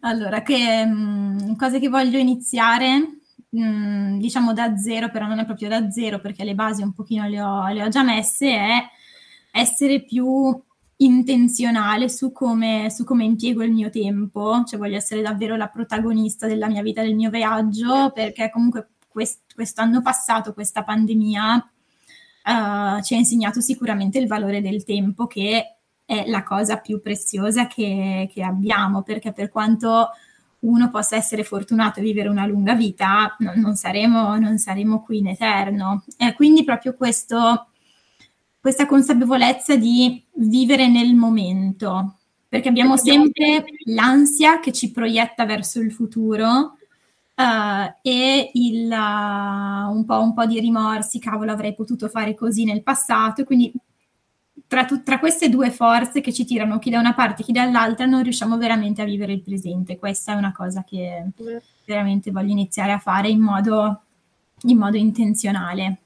Allora, 0.00 0.42
che 0.42 0.84
mh, 0.86 1.50
mm, 1.50 1.54
cose 1.56 1.80
che 1.80 1.88
voglio 1.88 2.18
iniziare? 2.18 3.18
Mh, 3.50 4.18
diciamo 4.18 4.52
da 4.52 4.76
zero, 4.76 5.10
però 5.10 5.26
non 5.26 5.38
è 5.38 5.44
proprio 5.44 5.68
da 5.68 5.90
zero 5.90 6.20
perché 6.20 6.44
le 6.44 6.54
basi 6.54 6.82
un 6.82 6.92
pochino 6.92 7.26
le 7.28 7.40
ho, 7.40 7.68
le 7.68 7.82
ho 7.82 7.88
già 7.88 8.02
messe, 8.02 8.48
è 8.50 8.88
essere 9.52 10.02
più 10.02 10.60
intenzionale 11.00 12.08
su 12.08 12.32
come, 12.32 12.90
su 12.90 13.04
come, 13.04 13.24
impiego 13.24 13.62
il 13.62 13.72
mio 13.72 13.90
tempo, 13.90 14.64
cioè 14.64 14.78
voglio 14.78 14.96
essere 14.96 15.22
davvero 15.22 15.56
la 15.56 15.68
protagonista 15.68 16.46
della 16.46 16.68
mia 16.68 16.82
vita, 16.82 17.02
del 17.02 17.14
mio 17.14 17.30
viaggio, 17.30 18.10
perché 18.12 18.50
comunque 18.50 18.88
quest, 19.08 19.54
quest'anno 19.54 20.02
passato, 20.02 20.52
questa 20.54 20.82
pandemia, 20.82 21.54
uh, 21.54 23.02
ci 23.02 23.14
ha 23.14 23.16
insegnato 23.16 23.60
sicuramente 23.60 24.18
il 24.18 24.26
valore 24.26 24.60
del 24.60 24.84
tempo, 24.84 25.26
che 25.26 25.78
è 26.04 26.24
la 26.26 26.42
cosa 26.42 26.78
più 26.78 27.00
preziosa 27.00 27.66
che, 27.66 28.28
che 28.32 28.42
abbiamo, 28.42 29.02
perché 29.02 29.32
per 29.32 29.50
quanto 29.50 30.10
uno 30.60 30.90
possa 30.90 31.16
essere 31.16 31.44
fortunato 31.44 32.00
a 32.00 32.02
vivere 32.02 32.28
una 32.28 32.46
lunga 32.46 32.74
vita, 32.74 33.36
no, 33.38 33.52
non, 33.54 33.76
saremo, 33.76 34.36
non, 34.38 34.58
saremo, 34.58 35.02
qui 35.02 35.18
in 35.18 35.28
eterno. 35.28 36.04
E 36.16 36.34
quindi 36.34 36.64
proprio 36.64 36.94
questo, 36.94 37.68
questa 38.60 38.86
consapevolezza 38.86 39.76
di 39.76 40.22
vivere 40.34 40.88
nel 40.88 41.14
momento, 41.14 42.16
perché 42.48 42.68
abbiamo 42.68 42.96
sempre 42.96 43.64
l'ansia 43.84 44.58
che 44.58 44.72
ci 44.72 44.90
proietta 44.90 45.44
verso 45.44 45.80
il 45.80 45.92
futuro 45.92 46.76
uh, 47.36 47.94
e 48.02 48.50
il, 48.54 48.90
uh, 48.90 49.94
un, 49.94 50.04
po', 50.04 50.20
un, 50.20 50.34
po', 50.34 50.46
di 50.46 50.58
rimorsi, 50.58 51.20
cavolo 51.20 51.52
avrei 51.52 51.74
potuto 51.74 52.08
fare 52.08 52.34
così 52.34 52.64
nel 52.64 52.82
passato, 52.82 53.44
quindi 53.44 53.72
tra, 54.68 54.84
tu, 54.84 55.02
tra, 55.02 55.18
queste 55.18 55.48
due 55.48 55.70
forze 55.70 56.20
che 56.20 56.32
ci 56.32 56.44
tirano 56.44 56.78
chi 56.78 56.90
da 56.90 57.00
una 57.00 57.14
parte 57.14 57.42
chi 57.42 57.52
dall'altra 57.52 58.04
non 58.04 58.22
riusciamo 58.22 58.58
veramente 58.58 59.02
a 59.02 59.06
vivere 59.06 59.32
il 59.32 59.42
presente. 59.42 59.98
Questa 59.98 60.32
è 60.32 60.36
una 60.36 60.52
cosa 60.52 60.84
che 60.84 61.24
veramente 61.86 62.30
voglio 62.30 62.52
iniziare 62.52 62.92
a 62.92 62.98
fare 62.98 63.28
in 63.28 63.40
modo, 63.40 64.02
in 64.62 64.78
modo 64.78 64.96
intenzionale. 64.96 66.00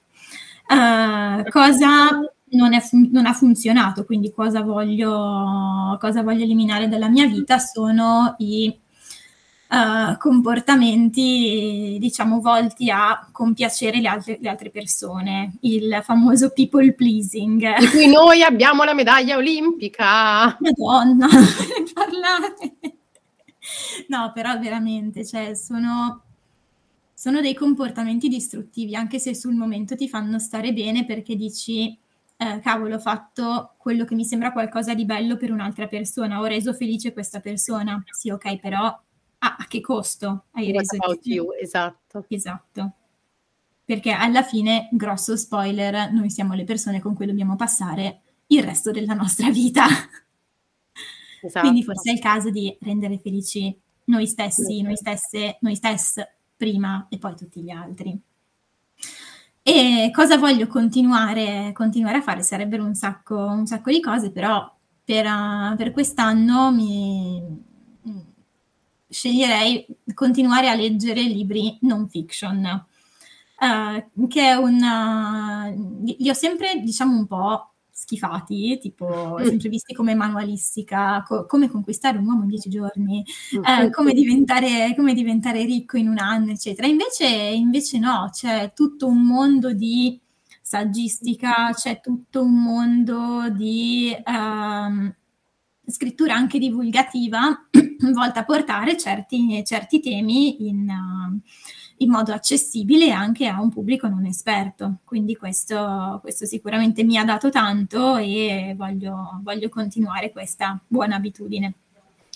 Uh, 0.69 1.43
cosa 1.51 2.09
non, 2.53 2.81
fun- 2.81 3.09
non, 3.11 3.27
ha 3.27 3.33
funzionato, 3.33 4.05
quindi 4.05 4.33
cosa 4.33 4.63
voglio, 4.63 5.97
cosa 6.01 6.23
voglio 6.23 6.45
eliminare 6.45 6.89
dalla 6.89 7.09
mia 7.09 7.27
vita 7.27 7.59
sono 7.59 8.37
i 8.39 8.79
uh, 9.73 10.19
comportamenti, 10.19 11.97
diciamo, 11.99 12.41
volti 12.41 12.91
a 12.91 13.27
compiacere 13.33 14.01
le 14.01 14.09
altre, 14.09 14.39
le 14.41 14.49
altre, 14.49 14.71
persone, 14.71 15.55
il 15.61 16.01
famoso 16.05 16.51
people 16.51 16.93
pleasing. 16.93 17.79
Di 17.79 17.89
cui 17.89 18.07
noi 18.07 18.43
abbiamo 18.43 18.85
la 18.85 18.95
medaglia 18.95 19.37
olimpica. 19.37 20.57
Madonna, 20.61 21.27
parlate. 21.95 22.77
No, 24.09 24.31
però 24.35 24.59
veramente, 24.59 25.25
cioè, 25.25 25.55
sono, 25.55 26.23
sono 27.15 27.41
dei 27.41 27.55
comportamenti 27.55 28.29
distruttivi, 28.29 28.95
anche 28.95 29.19
se 29.19 29.35
sul 29.35 29.55
momento 29.55 29.97
ti 29.97 30.09
fanno 30.09 30.39
stare 30.39 30.73
bene 30.73 31.07
perché 31.07 31.35
dici 31.35 31.97
eh, 32.37 32.61
cavolo, 32.61 32.97
ho 32.97 32.99
fatto 32.99 33.75
quello 33.79 34.05
che 34.05 34.17
mi 34.17 34.25
sembra 34.25 34.53
qualcosa 34.53 34.95
di 34.95 35.05
bello 35.05 35.37
per 35.37 35.53
un'altra 35.53 35.87
persona, 35.87 36.41
ho 36.41 36.45
reso 36.45 36.75
felice 36.75 37.13
questa 37.13 37.39
persona. 37.39 38.03
Sì, 38.11 38.31
ok, 38.31 38.59
però 38.59 38.95
Ah, 39.45 39.57
a 39.59 39.67
che 39.67 39.81
costo 39.81 40.45
hai 40.53 40.71
What 40.71 40.79
reso 40.79 40.97
about 40.97 41.27
you? 41.27 41.53
Esatto. 41.61 42.25
Esatto. 42.29 42.93
Perché 43.85 44.13
alla 44.13 44.45
fine, 44.45 44.89
grosso 44.93 45.37
spoiler, 45.37 46.13
noi 46.13 46.31
siamo 46.31 46.55
le 46.55 46.63
persone 46.63 47.01
con 47.01 47.15
cui 47.15 47.27
dobbiamo 47.27 47.57
passare 47.57 48.21
il 48.47 48.63
resto 48.63 48.93
della 48.93 49.15
nostra 49.15 49.51
vita. 49.51 49.85
Esatto. 51.43 51.67
Quindi 51.67 51.83
forse 51.83 52.11
è 52.11 52.15
il 52.15 52.21
caso 52.21 52.51
di 52.51 52.77
rendere 52.83 53.19
felici 53.19 53.77
noi 54.05 54.29
stessi, 54.29 54.81
noi 54.81 54.97
stesse, 54.97 55.59
noi 55.61 55.75
stesse 55.75 56.37
prima 56.57 57.07
e 57.09 57.19
poi 57.19 57.35
tutti 57.35 57.63
gli 57.63 57.71
altri. 57.71 58.17
E 59.65 60.11
cosa 60.13 60.39
voglio 60.39 60.69
continuare, 60.69 61.73
continuare 61.73 62.19
a 62.19 62.23
fare? 62.23 62.45
Sarebbero 62.45 62.85
un 62.85 62.95
sacco, 62.95 63.37
un 63.37 63.67
sacco 63.67 63.91
di 63.91 64.01
cose, 64.01 64.31
però 64.31 64.73
per, 65.05 65.27
per 65.77 65.91
quest'anno 65.91 66.71
mi, 66.73 67.43
sceglierei 69.13 69.87
continuare 70.15 70.69
a 70.69 70.75
leggere 70.75 71.23
libri 71.23 71.79
non 71.83 72.09
fiction, 72.09 72.87
uh, 73.59 74.27
che 74.29 74.41
è 74.43 74.55
una... 74.55 75.73
li 76.05 76.29
ho 76.29 76.35
sempre, 76.35 76.81
diciamo, 76.81 77.17
un 77.17 77.27
po' 77.27 77.73
schifati, 77.93 78.79
tipo 78.81 79.37
mm. 79.39 79.45
sempre 79.45 79.69
visti 79.69 79.95
come 79.95 80.15
manualistica, 80.15 81.23
co- 81.27 81.47
come 81.47 81.69
conquistare 81.69 82.19
un 82.19 82.27
uomo 82.27 82.43
in 82.43 82.49
dieci 82.49 82.71
giorni, 82.71 83.25
eh, 83.53 83.91
come, 83.91 84.13
diventare, 84.13 84.95
come, 84.97 85.15
diventare, 85.15 85.65
ricco 85.65 85.97
in 85.97 86.09
un 86.09 86.19
anno, 86.19 86.51
eccetera. 86.51 86.89
Invece, 86.89 87.27
invece 87.27 87.99
no, 87.99 88.31
c'è 88.33 88.73
tutto 88.75 89.07
un 89.07 89.23
mondo 89.23 89.73
di 89.73 90.19
saggistica, 90.63 91.71
c'è 91.75 92.01
tutto 92.01 92.43
un 92.43 92.55
mondo 92.55 93.51
di 93.51 94.17
um, 94.25 95.15
scrittura 95.87 96.35
anche 96.35 96.59
divulgativa 96.59 97.69
volta 98.13 98.41
a 98.41 98.45
portare 98.45 98.97
certi, 98.97 99.63
certi 99.65 100.01
temi 100.01 100.69
in, 100.69 100.89
uh, 100.89 101.41
in, 101.99 102.11
modo 102.11 102.33
accessibile 102.33 103.11
anche 103.11 103.47
a 103.47 103.61
un 103.61 103.71
pubblico 103.71 104.09
non 104.09 104.27
esperto. 104.27 104.99
Quindi 105.05 105.37
questo, 105.37 106.19
questo 106.21 106.47
sicuramente 106.47 107.05
mi 107.05 107.17
ha 107.17 107.25
dato 107.25 107.51
tanto 107.51 108.17
e 108.17 108.75
voglio, 108.77 109.41
voglio 109.43 109.69
continuare 109.69 110.33
questa 110.33 110.81
buona 110.87 111.17
abitudine. 111.17 111.75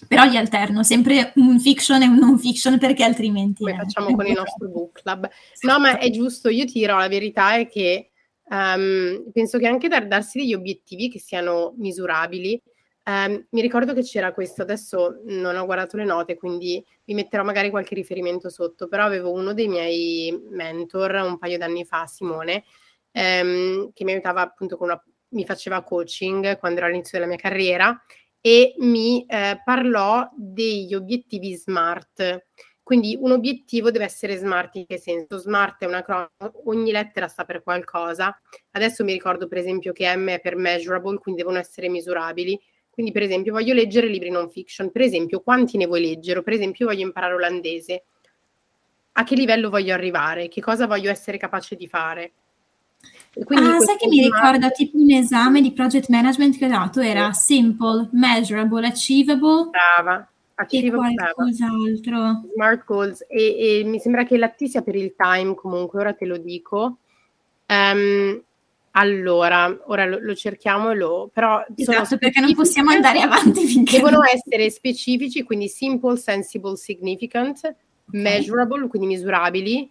Però 0.07 0.25
li 0.25 0.37
alterno 0.37 0.83
sempre 0.83 1.33
un 1.37 1.59
fiction 1.59 2.03
e 2.03 2.07
un 2.07 2.19
non 2.19 2.39
fiction 2.39 2.79
perché 2.79 3.03
altrimenti... 3.03 3.63
Come 3.63 3.77
facciamo 3.77 4.15
con 4.15 4.27
il 4.27 4.35
nostro 4.35 4.69
book 4.69 5.01
club. 5.03 5.29
No, 5.63 5.79
ma 5.81 5.99
è 5.99 6.11
giusto, 6.11 6.51
io 6.51 6.67
ti 6.67 6.81
dirò, 6.81 6.99
la 6.99 7.09
verità 7.09 7.57
è 7.57 7.67
che 7.67 8.11
um, 8.51 9.25
penso 9.33 9.59
che 9.59 9.67
anche 9.67 9.89
dar, 9.89 10.07
darsi 10.07 10.39
degli 10.39 10.53
obiettivi 10.53 11.09
che 11.09 11.19
siano 11.19 11.73
misurabili, 11.79 12.61
Um, 13.09 13.47
mi 13.51 13.61
ricordo 13.61 13.95
che 13.95 14.03
c'era 14.03 14.33
questo, 14.33 14.63
adesso 14.63 15.21
non 15.27 15.55
ho 15.57 15.65
guardato 15.65 15.97
le 15.97 16.05
note, 16.05 16.35
quindi 16.35 16.85
vi 17.05 17.15
metterò 17.15 17.45
magari 17.45 17.71
qualche 17.71 17.95
riferimento 17.95 18.49
sotto, 18.49 18.89
però 18.89 19.05
avevo 19.05 19.31
uno 19.31 19.55
dei 19.55 19.69
miei 19.69 20.37
mentor 20.51 21.13
un 21.25 21.39
paio 21.39 21.57
d'anni 21.57 21.85
fa, 21.85 22.07
Simone, 22.07 22.65
um, 23.13 23.93
che 23.93 24.05
mi 24.05 24.11
aiutava 24.11 24.41
appunto 24.41 24.77
con 24.77 24.89
una, 24.89 25.01
mi 25.29 25.45
faceva 25.45 25.85
coaching 25.85 26.59
quando 26.59 26.79
ero 26.79 26.89
all'inizio 26.89 27.17
della 27.17 27.31
mia 27.31 27.41
carriera 27.41 27.97
e 28.41 28.75
mi 28.79 29.25
eh, 29.27 29.61
parlò 29.65 30.29
degli 30.37 30.95
obiettivi 30.95 31.55
SMART. 31.55 32.47
Quindi 32.83 33.17
un 33.21 33.33
obiettivo 33.33 33.91
deve 33.91 34.05
essere 34.05 34.37
smart 34.37 34.77
in 34.77 34.87
che 34.87 34.99
senso? 34.99 35.39
Smart 35.39 35.83
è 35.83 35.87
una 35.87 36.03
cronaca, 36.03 36.53
ogni 36.67 36.93
lettera 36.93 37.27
sta 37.27 37.45
per 37.45 37.65
qualcosa. 37.65 38.41
Adesso 38.71 39.03
mi 39.03 39.13
ricordo 39.13 39.49
per 39.49 39.59
esempio 39.59 39.93
che 39.93 40.15
M 40.17 40.29
è 40.29 40.41
per 40.41 40.55
measurable, 40.55 41.19
quindi 41.19 41.41
devono 41.41 41.59
essere 41.59 41.89
misurabili 41.89 42.57
quindi, 42.97 43.13
per 43.13 43.25
esempio, 43.25 43.53
voglio 43.53 43.75
leggere 43.75 44.07
libri 44.07 44.31
non 44.31 44.49
fiction. 44.49 44.91
Per 44.91 45.03
esempio, 45.03 45.41
quanti 45.41 45.77
ne 45.77 45.85
vuoi 45.85 46.01
leggere? 46.01 46.43
Per 46.43 46.55
esempio, 46.55 46.87
voglio 46.87 47.05
imparare 47.05 47.35
olandese. 47.35 48.05
A 49.13 49.23
che 49.23 49.35
livello 49.35 49.69
voglio 49.69 49.93
arrivare? 49.93 50.49
Che 50.49 50.63
cosa 50.63 50.87
voglio 50.87 51.11
essere 51.11 51.37
capace 51.37 51.77
di 51.77 51.87
fare? 51.87 52.33
ah, 53.49 53.81
sai 53.81 53.97
che 53.99 54.09
mi 54.09 54.23
ricorda 54.23 54.71
tipo 54.71 54.97
un 54.97 55.11
esame 55.11 55.61
di 55.61 55.75
project 55.75 56.09
management 56.09 56.57
che 56.57 56.65
ho 56.65 56.69
dato? 56.69 57.01
Era 57.01 57.35
simple, 57.35 58.09
measurable, 58.13 58.87
achievable. 58.87 59.69
Brava. 59.69 60.27
Achievable, 60.55 61.13
e 61.13 61.33
qualcos'altro. 61.35 62.49
Smart 62.55 62.85
goals. 62.87 63.27
E, 63.29 63.81
e, 63.81 63.85
mi 63.85 63.99
sembra 63.99 64.25
che 64.25 64.39
la 64.39 64.49
T 64.49 64.65
sia 64.65 64.81
per 64.81 64.97
il 64.97 65.13
time, 65.15 65.55
comunque, 65.55 66.01
ora 66.01 66.15
te 66.15 66.25
lo 66.25 66.39
dico. 66.39 66.97
Um, 67.69 68.43
allora, 68.99 69.79
ora 69.87 70.07
lo, 70.07 70.19
lo 70.21 70.35
cerchiamo 70.35 70.91
e 70.91 70.95
lo... 70.95 71.31
però... 71.33 71.65
Esatto, 71.75 72.19
perché 72.19 72.41
non 72.41 72.55
possiamo 72.55 72.91
andare 72.91 73.21
avanti 73.23 73.67
finché... 73.67 73.97
Devono 73.97 74.19
non... 74.19 74.27
essere 74.27 74.71
specifici, 74.71 75.43
quindi 75.43 75.69
simple, 75.69 76.17
sensible, 76.17 76.77
significant, 76.77 77.59
okay. 77.59 77.75
measurable, 78.21 78.89
quindi 78.89 79.09
misurabili, 79.09 79.91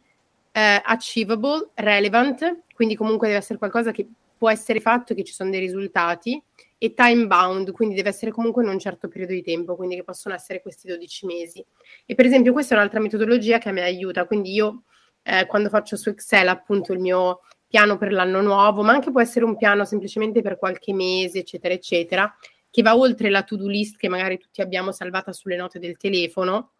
eh, 0.51 0.81
achievable, 0.83 1.69
relevant, 1.75 2.63
quindi 2.74 2.95
comunque 2.95 3.27
deve 3.27 3.39
essere 3.39 3.59
qualcosa 3.59 3.91
che 3.91 4.07
può 4.38 4.50
essere 4.50 4.79
fatto 4.79 5.13
che 5.13 5.24
ci 5.24 5.33
sono 5.33 5.51
dei 5.51 5.59
risultati, 5.59 6.41
e 6.77 6.93
time 6.93 7.27
bound, 7.27 7.71
quindi 7.71 7.95
deve 7.95 8.09
essere 8.09 8.31
comunque 8.31 8.63
in 8.63 8.69
un 8.69 8.79
certo 8.79 9.07
periodo 9.07 9.33
di 9.33 9.41
tempo, 9.41 9.75
quindi 9.75 9.95
che 9.95 10.03
possono 10.03 10.35
essere 10.35 10.62
questi 10.62 10.88
12 10.88 11.25
mesi. 11.25 11.65
E 12.05 12.15
per 12.15 12.25
esempio 12.25 12.53
questa 12.53 12.75
è 12.75 12.77
un'altra 12.77 13.00
metodologia 13.00 13.59
che 13.59 13.71
me 13.71 13.81
aiuta, 13.81 14.25
quindi 14.25 14.53
io 14.53 14.83
eh, 15.24 15.45
quando 15.45 15.69
faccio 15.69 15.95
su 15.95 16.09
Excel 16.09 16.47
appunto 16.47 16.93
il 16.93 17.00
mio 17.00 17.41
piano 17.75 17.98
per 17.98 18.13
l'anno 18.13 18.41
nuovo, 18.41 18.84
ma 18.84 18.94
anche 18.94 19.12
può 19.12 19.20
essere 19.20 19.44
un 19.44 19.58
piano 19.58 19.84
semplicemente 19.84 20.41
per 20.41 20.58
qualche 20.58 20.94
mese, 20.94 21.39
eccetera, 21.39 21.74
eccetera, 21.74 22.34
che 22.72 22.82
va 22.82 22.96
oltre 22.96 23.29
la 23.29 23.44
to-do 23.44 23.67
list 23.67 23.98
che 23.98 24.08
magari 24.08 24.38
tutti 24.38 24.62
abbiamo 24.62 24.94
salvata 24.94 25.34
sulle 25.34 25.58
note 25.58 25.77
del 25.77 25.98
telefono. 25.98 26.72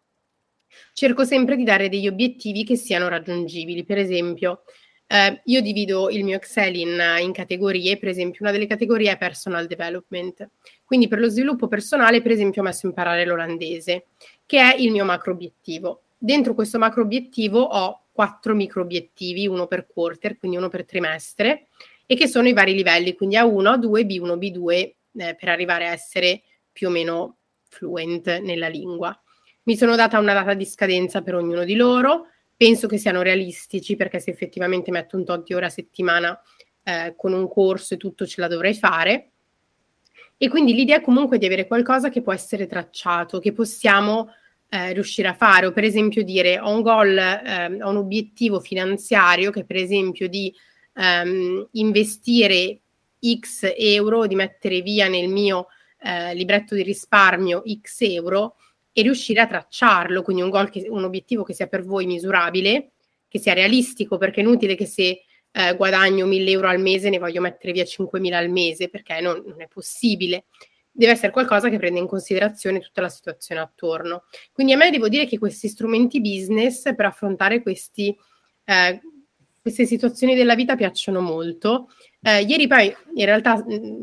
Cerco 0.94 1.24
sempre 1.24 1.56
di 1.56 1.64
dare 1.64 1.90
degli 1.90 2.08
obiettivi 2.08 2.64
che 2.64 2.76
siano 2.76 3.08
raggiungibili. 3.08 3.84
Per 3.84 3.98
esempio, 3.98 4.62
eh, 5.06 5.42
io 5.44 5.60
divido 5.60 6.08
il 6.08 6.24
mio 6.24 6.36
Excel 6.36 6.76
in, 6.76 6.98
in, 7.20 7.32
categorie, 7.32 7.98
per 7.98 8.08
esempio 8.08 8.38
una 8.40 8.52
delle 8.52 8.66
categorie 8.66 9.12
è 9.12 9.18
personal 9.18 9.66
development. 9.66 10.48
Quindi 10.82 11.08
per 11.08 11.18
lo 11.18 11.28
sviluppo 11.28 11.68
personale, 11.68 12.22
per 12.22 12.30
esempio, 12.30 12.62
ho 12.62 12.64
messo 12.64 12.86
imparare 12.86 13.26
l'olandese, 13.26 14.06
che 14.46 14.60
è 14.60 14.74
il 14.78 14.92
mio 14.92 15.04
macro 15.04 15.32
obiettivo. 15.32 16.04
Dentro 16.16 16.54
questo 16.54 16.78
macro 16.78 17.02
obiettivo 17.02 17.60
ho 17.60 18.05
quattro 18.16 18.54
micro 18.54 18.80
obiettivi, 18.80 19.46
uno 19.46 19.66
per 19.66 19.86
quarter, 19.86 20.38
quindi 20.38 20.56
uno 20.56 20.68
per 20.68 20.86
trimestre, 20.86 21.68
e 22.06 22.16
che 22.16 22.26
sono 22.26 22.48
i 22.48 22.54
vari 22.54 22.72
livelli, 22.72 23.14
quindi 23.14 23.36
A1, 23.36 23.78
A2, 23.78 24.06
B1, 24.06 24.38
B2, 24.38 24.72
eh, 24.72 24.94
per 25.34 25.48
arrivare 25.48 25.86
a 25.86 25.92
essere 25.92 26.42
più 26.72 26.88
o 26.88 26.90
meno 26.90 27.36
fluent 27.68 28.38
nella 28.38 28.68
lingua. 28.68 29.18
Mi 29.64 29.76
sono 29.76 29.96
data 29.96 30.18
una 30.18 30.32
data 30.32 30.54
di 30.54 30.64
scadenza 30.64 31.20
per 31.20 31.34
ognuno 31.34 31.64
di 31.64 31.74
loro, 31.74 32.28
penso 32.56 32.88
che 32.88 32.96
siano 32.96 33.20
realistici 33.20 33.96
perché 33.96 34.18
se 34.18 34.30
effettivamente 34.30 34.90
metto 34.90 35.16
un 35.16 35.24
tot 35.24 35.44
di 35.44 35.52
ore 35.52 35.66
a 35.66 35.70
settimana 35.70 36.40
eh, 36.82 37.12
con 37.16 37.34
un 37.34 37.46
corso 37.48 37.94
e 37.94 37.96
tutto 37.98 38.26
ce 38.26 38.40
la 38.40 38.48
dovrei 38.48 38.72
fare. 38.72 39.30
E 40.38 40.48
quindi 40.48 40.72
l'idea 40.72 41.00
comunque 41.00 41.36
è 41.36 41.38
di 41.38 41.46
avere 41.46 41.66
qualcosa 41.66 42.08
che 42.08 42.22
può 42.22 42.32
essere 42.32 42.66
tracciato, 42.66 43.40
che 43.40 43.52
possiamo 43.52 44.30
eh, 44.76 44.92
riuscire 44.92 45.28
a 45.28 45.34
fare, 45.34 45.66
o 45.66 45.72
per 45.72 45.84
esempio 45.84 46.22
dire 46.22 46.60
ho 46.60 46.70
un 46.70 46.82
goal, 46.82 47.16
eh, 47.16 47.82
ho 47.82 47.88
un 47.88 47.96
obiettivo 47.96 48.60
finanziario 48.60 49.50
che 49.50 49.64
per 49.64 49.76
esempio 49.76 50.28
di 50.28 50.54
ehm, 50.94 51.68
investire 51.72 52.80
X 53.40 53.72
euro, 53.74 54.26
di 54.26 54.34
mettere 54.34 54.82
via 54.82 55.08
nel 55.08 55.28
mio 55.28 55.68
eh, 56.02 56.34
libretto 56.34 56.74
di 56.74 56.82
risparmio 56.82 57.62
X 57.80 58.02
euro 58.02 58.56
e 58.92 59.00
riuscire 59.00 59.40
a 59.40 59.46
tracciarlo, 59.46 60.22
quindi 60.22 60.42
un, 60.42 60.50
goal 60.50 60.68
che, 60.68 60.86
un 60.88 61.04
obiettivo 61.04 61.42
che 61.42 61.54
sia 61.54 61.66
per 61.68 61.82
voi 61.82 62.04
misurabile, 62.04 62.90
che 63.28 63.38
sia 63.38 63.54
realistico, 63.54 64.18
perché 64.18 64.40
è 64.40 64.44
inutile 64.44 64.74
che 64.74 64.86
se 64.86 65.22
eh, 65.52 65.74
guadagno 65.76 66.26
1000 66.26 66.50
euro 66.50 66.68
al 66.68 66.80
mese 66.80 67.08
ne 67.08 67.18
voglio 67.18 67.40
mettere 67.40 67.72
via 67.72 67.84
5000 67.84 68.36
al 68.36 68.50
mese, 68.50 68.88
perché 68.90 69.20
non, 69.20 69.42
non 69.46 69.60
è 69.62 69.68
possibile 69.68 70.44
deve 70.96 71.12
essere 71.12 71.30
qualcosa 71.30 71.68
che 71.68 71.78
prende 71.78 71.98
in 71.98 72.06
considerazione 72.06 72.80
tutta 72.80 73.02
la 73.02 73.08
situazione 73.08 73.60
attorno. 73.60 74.24
Quindi 74.52 74.72
a 74.72 74.76
me 74.76 74.90
devo 74.90 75.08
dire 75.08 75.26
che 75.26 75.38
questi 75.38 75.68
strumenti 75.68 76.20
business 76.20 76.94
per 76.94 77.04
affrontare 77.04 77.62
questi, 77.62 78.16
eh, 78.64 79.00
queste 79.60 79.84
situazioni 79.84 80.34
della 80.34 80.54
vita 80.54 80.74
piacciono 80.74 81.20
molto. 81.20 81.90
Eh, 82.22 82.42
ieri 82.42 82.66
poi 82.66 82.94
in 83.14 83.24
realtà 83.26 83.62
mm, 83.62 84.02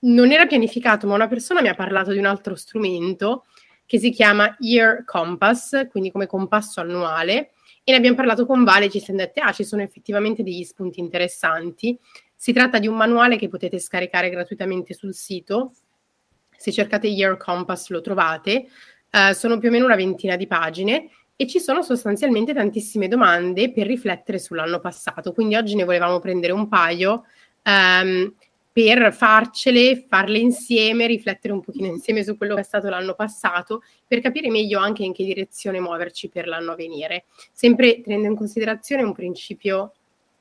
non 0.00 0.30
era 0.30 0.46
pianificato, 0.46 1.08
ma 1.08 1.14
una 1.14 1.28
persona 1.28 1.60
mi 1.60 1.68
ha 1.68 1.74
parlato 1.74 2.12
di 2.12 2.18
un 2.18 2.26
altro 2.26 2.54
strumento 2.54 3.44
che 3.86 3.98
si 3.98 4.10
chiama 4.10 4.54
Year 4.60 5.04
Compass, 5.04 5.88
quindi 5.88 6.10
come 6.10 6.26
compasso 6.26 6.80
annuale, 6.80 7.50
e 7.82 7.90
ne 7.90 7.98
abbiamo 7.98 8.16
parlato 8.16 8.46
con 8.46 8.64
Vale 8.64 8.86
e 8.86 8.90
ci 8.90 9.00
siamo 9.00 9.20
detti, 9.20 9.40
ah, 9.40 9.52
ci 9.52 9.64
sono 9.64 9.82
effettivamente 9.82 10.42
degli 10.42 10.62
spunti 10.62 11.00
interessanti. 11.00 11.98
Si 12.34 12.52
tratta 12.52 12.78
di 12.78 12.86
un 12.86 12.96
manuale 12.96 13.36
che 13.36 13.48
potete 13.48 13.78
scaricare 13.78 14.30
gratuitamente 14.30 14.94
sul 14.94 15.14
sito. 15.14 15.72
Se 16.56 16.72
cercate 16.72 17.06
Year 17.06 17.36
Compass 17.36 17.88
lo 17.88 18.00
trovate. 18.00 18.66
Uh, 19.10 19.32
sono 19.32 19.58
più 19.58 19.68
o 19.68 19.70
meno 19.70 19.84
una 19.84 19.96
ventina 19.96 20.36
di 20.36 20.46
pagine 20.46 21.08
e 21.36 21.46
ci 21.46 21.58
sono 21.58 21.82
sostanzialmente 21.82 22.52
tantissime 22.52 23.08
domande 23.08 23.72
per 23.72 23.86
riflettere 23.86 24.38
sull'anno 24.38 24.80
passato. 24.80 25.32
Quindi 25.32 25.56
oggi 25.56 25.74
ne 25.74 25.84
volevamo 25.84 26.18
prendere 26.18 26.52
un 26.52 26.68
paio 26.68 27.24
um, 27.64 28.34
per 28.72 29.12
farcele, 29.12 30.04
farle 30.08 30.38
insieme, 30.38 31.06
riflettere 31.06 31.54
un 31.54 31.60
pochino 31.60 31.86
insieme 31.86 32.24
su 32.24 32.36
quello 32.36 32.56
che 32.56 32.62
è 32.62 32.64
stato 32.64 32.88
l'anno 32.88 33.14
passato, 33.14 33.82
per 34.06 34.20
capire 34.20 34.50
meglio 34.50 34.80
anche 34.80 35.04
in 35.04 35.12
che 35.12 35.24
direzione 35.24 35.78
muoverci 35.78 36.28
per 36.28 36.48
l'anno 36.48 36.72
a 36.72 36.74
venire. 36.74 37.24
Sempre 37.52 38.00
tenendo 38.00 38.26
in 38.26 38.36
considerazione 38.36 39.02
un 39.02 39.12
principio 39.12 39.92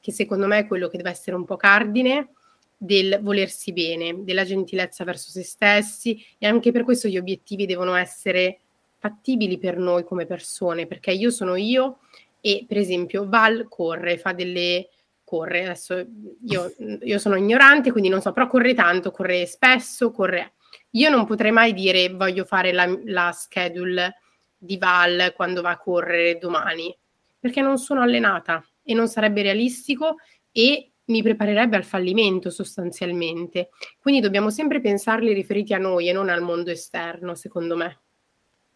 che 0.04 0.12
secondo 0.12 0.48
me 0.48 0.60
è 0.60 0.68
quello 0.68 0.90
che 0.90 0.98
deve 0.98 1.12
essere 1.12 1.38
un 1.38 1.46
po' 1.46 1.56
cardine 1.56 2.34
del 2.76 3.20
volersi 3.22 3.72
bene, 3.72 4.26
della 4.26 4.44
gentilezza 4.44 5.06
verso 5.06 5.32
se 5.32 5.44
stessi 5.44 6.22
e 6.38 6.46
anche 6.46 6.74
per 6.74 6.84
questo 6.84 7.08
gli 7.08 7.18
obiettivi 7.18 7.66
devono 7.66 7.96
essere 7.96 8.60
fattibili 8.98 9.58
per 9.58 9.78
noi 9.78 10.04
come 10.04 10.26
persone, 10.26 10.88
perché 10.88 11.12
io 11.12 11.30
sono 11.32 11.56
io 11.56 12.00
e 12.42 12.66
per 12.68 12.76
esempio 12.76 13.30
Val 13.30 13.68
corre, 13.70 14.18
fa 14.18 14.34
delle 14.34 14.90
corre, 15.24 15.64
adesso 15.64 16.06
io, 16.48 16.74
io 17.02 17.18
sono 17.18 17.38
ignorante 17.38 17.94
quindi 17.94 18.10
non 18.10 18.20
so, 18.20 18.34
però 18.34 18.48
corre 18.48 18.74
tanto, 18.74 19.10
corre 19.12 19.46
spesso, 19.46 20.12
corre... 20.12 20.56
Io 20.96 21.10
non 21.10 21.26
potrei 21.26 21.52
mai 21.52 21.72
dire 21.72 22.10
voglio 22.10 22.44
fare 22.44 22.74
la, 22.74 22.94
la 23.06 23.32
schedule 23.32 24.18
di 24.58 24.78
Val 24.78 25.32
quando 25.34 25.62
va 25.62 25.70
a 25.70 25.78
correre 25.78 26.38
domani, 26.38 26.94
perché 27.40 27.62
non 27.62 27.78
sono 27.78 28.02
allenata 28.02 28.62
e 28.84 28.94
non 28.94 29.08
sarebbe 29.08 29.42
realistico 29.42 30.16
e 30.52 30.92
mi 31.06 31.22
preparerebbe 31.22 31.75
al 31.75 31.84
fallimento 31.84 32.50
sostanzialmente. 32.50 33.70
Quindi 34.00 34.22
dobbiamo 34.22 34.50
sempre 34.50 34.80
pensarli 34.80 35.34
riferiti 35.34 35.74
a 35.74 35.78
noi 35.78 36.08
e 36.08 36.13
non 36.13 36.30
al 36.30 36.42
mondo 36.42 36.72
esterno, 36.72 37.36
secondo 37.36 37.75
me. 37.75 38.00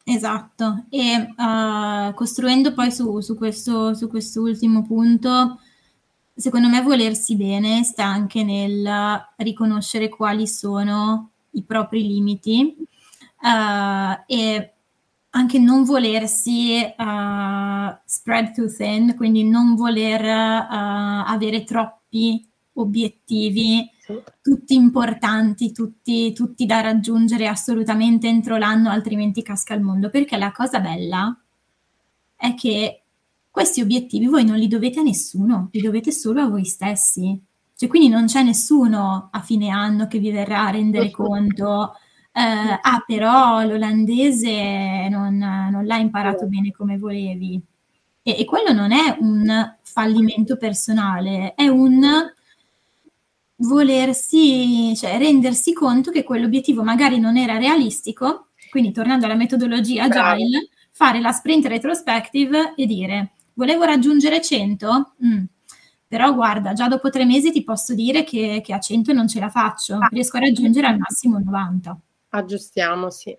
Esatto, 0.09 0.85
e 0.89 1.33
uh, 1.35 2.13
costruendo 2.13 2.73
poi 2.73 2.91
su, 2.91 3.19
su, 3.19 3.35
questo, 3.35 3.93
su 3.93 4.07
quest'ultimo 4.07 4.81
punto, 4.83 5.59
secondo 6.33 6.69
me 6.69 6.81
volersi 6.81 7.35
bene 7.35 7.83
sta 7.83 8.05
anche 8.05 8.43
nel 8.43 8.89
riconoscere 9.35 10.07
quali 10.07 10.47
sono 10.47 11.31
i 11.51 11.63
propri 11.63 12.07
limiti 12.07 12.73
uh, 13.41 14.23
e 14.25 14.76
anche 15.37 15.59
non 15.59 15.83
volersi 15.83 16.79
uh, 16.83 17.95
spread 18.05 18.53
too 18.53 18.67
thin, 18.75 19.15
quindi 19.15 19.47
non 19.47 19.75
voler 19.75 20.23
uh, 20.23 21.29
avere 21.29 21.63
troppi 21.63 22.43
obiettivi, 22.73 23.87
sì. 23.99 24.19
tutti 24.41 24.73
importanti, 24.73 25.71
tutti, 25.71 26.33
tutti, 26.33 26.65
da 26.65 26.81
raggiungere 26.81 27.47
assolutamente 27.47 28.27
entro 28.27 28.57
l'anno, 28.57 28.89
altrimenti 28.89 29.43
casca 29.43 29.75
il 29.75 29.81
mondo. 29.81 30.09
Perché 30.09 30.37
la 30.37 30.51
cosa 30.51 30.79
bella 30.79 31.39
è 32.35 32.55
che 32.55 33.03
questi 33.51 33.81
obiettivi 33.81 34.25
voi 34.25 34.43
non 34.43 34.57
li 34.57 34.67
dovete 34.67 35.01
a 35.01 35.03
nessuno, 35.03 35.69
li 35.71 35.81
dovete 35.81 36.11
solo 36.11 36.41
a 36.41 36.49
voi 36.49 36.65
stessi. 36.65 37.39
Cioè, 37.75 37.87
quindi 37.87 38.09
non 38.09 38.25
c'è 38.25 38.41
nessuno 38.41 39.29
a 39.31 39.41
fine 39.41 39.69
anno 39.69 40.07
che 40.07 40.17
vi 40.17 40.31
verrà 40.31 40.65
a 40.65 40.71
rendere 40.71 41.11
conto 41.11 41.91
eh, 41.93 42.06
ah, 42.41 43.03
però 43.05 43.63
l'olandese 43.63 45.07
non, 45.09 45.37
non 45.37 45.85
l'hai 45.85 46.01
imparato 46.01 46.45
bene 46.45 46.71
come 46.71 46.97
volevi. 46.97 47.61
E, 48.21 48.35
e, 48.39 48.45
quello 48.45 48.73
non 48.73 48.91
è 48.91 49.17
un 49.19 49.75
fallimento 49.81 50.57
personale, 50.57 51.53
è 51.55 51.67
un 51.67 52.05
volersi, 53.57 54.95
cioè 54.95 55.17
rendersi 55.17 55.73
conto 55.73 56.11
che 56.11 56.23
quell'obiettivo 56.23 56.83
magari 56.83 57.19
non 57.19 57.37
era 57.37 57.57
realistico, 57.57 58.49
quindi 58.69 58.91
tornando 58.91 59.25
alla 59.25 59.35
metodologia 59.35 60.03
agile, 60.03 60.69
fare 60.91 61.19
la 61.19 61.31
sprint 61.31 61.65
retrospective 61.67 62.73
e 62.75 62.85
dire 62.85 63.31
volevo 63.57 63.83
raggiungere 63.83 64.41
100? 64.41 65.13
Mm. 65.25 65.43
Però 66.07 66.33
guarda, 66.33 66.73
già 66.73 66.87
dopo 66.87 67.09
tre 67.09 67.25
mesi 67.25 67.51
ti 67.51 67.63
posso 67.63 67.93
dire 67.93 68.23
che, 68.23 68.61
che 68.63 68.73
a 68.73 68.79
100 68.79 69.11
non 69.11 69.27
ce 69.27 69.39
la 69.39 69.49
faccio, 69.49 69.95
ah. 69.95 70.07
riesco 70.09 70.37
a 70.37 70.41
raggiungere 70.41 70.87
al 70.87 70.97
massimo 70.97 71.37
90. 71.37 71.99
Aggiustiamo, 72.37 73.09
sì. 73.09 73.37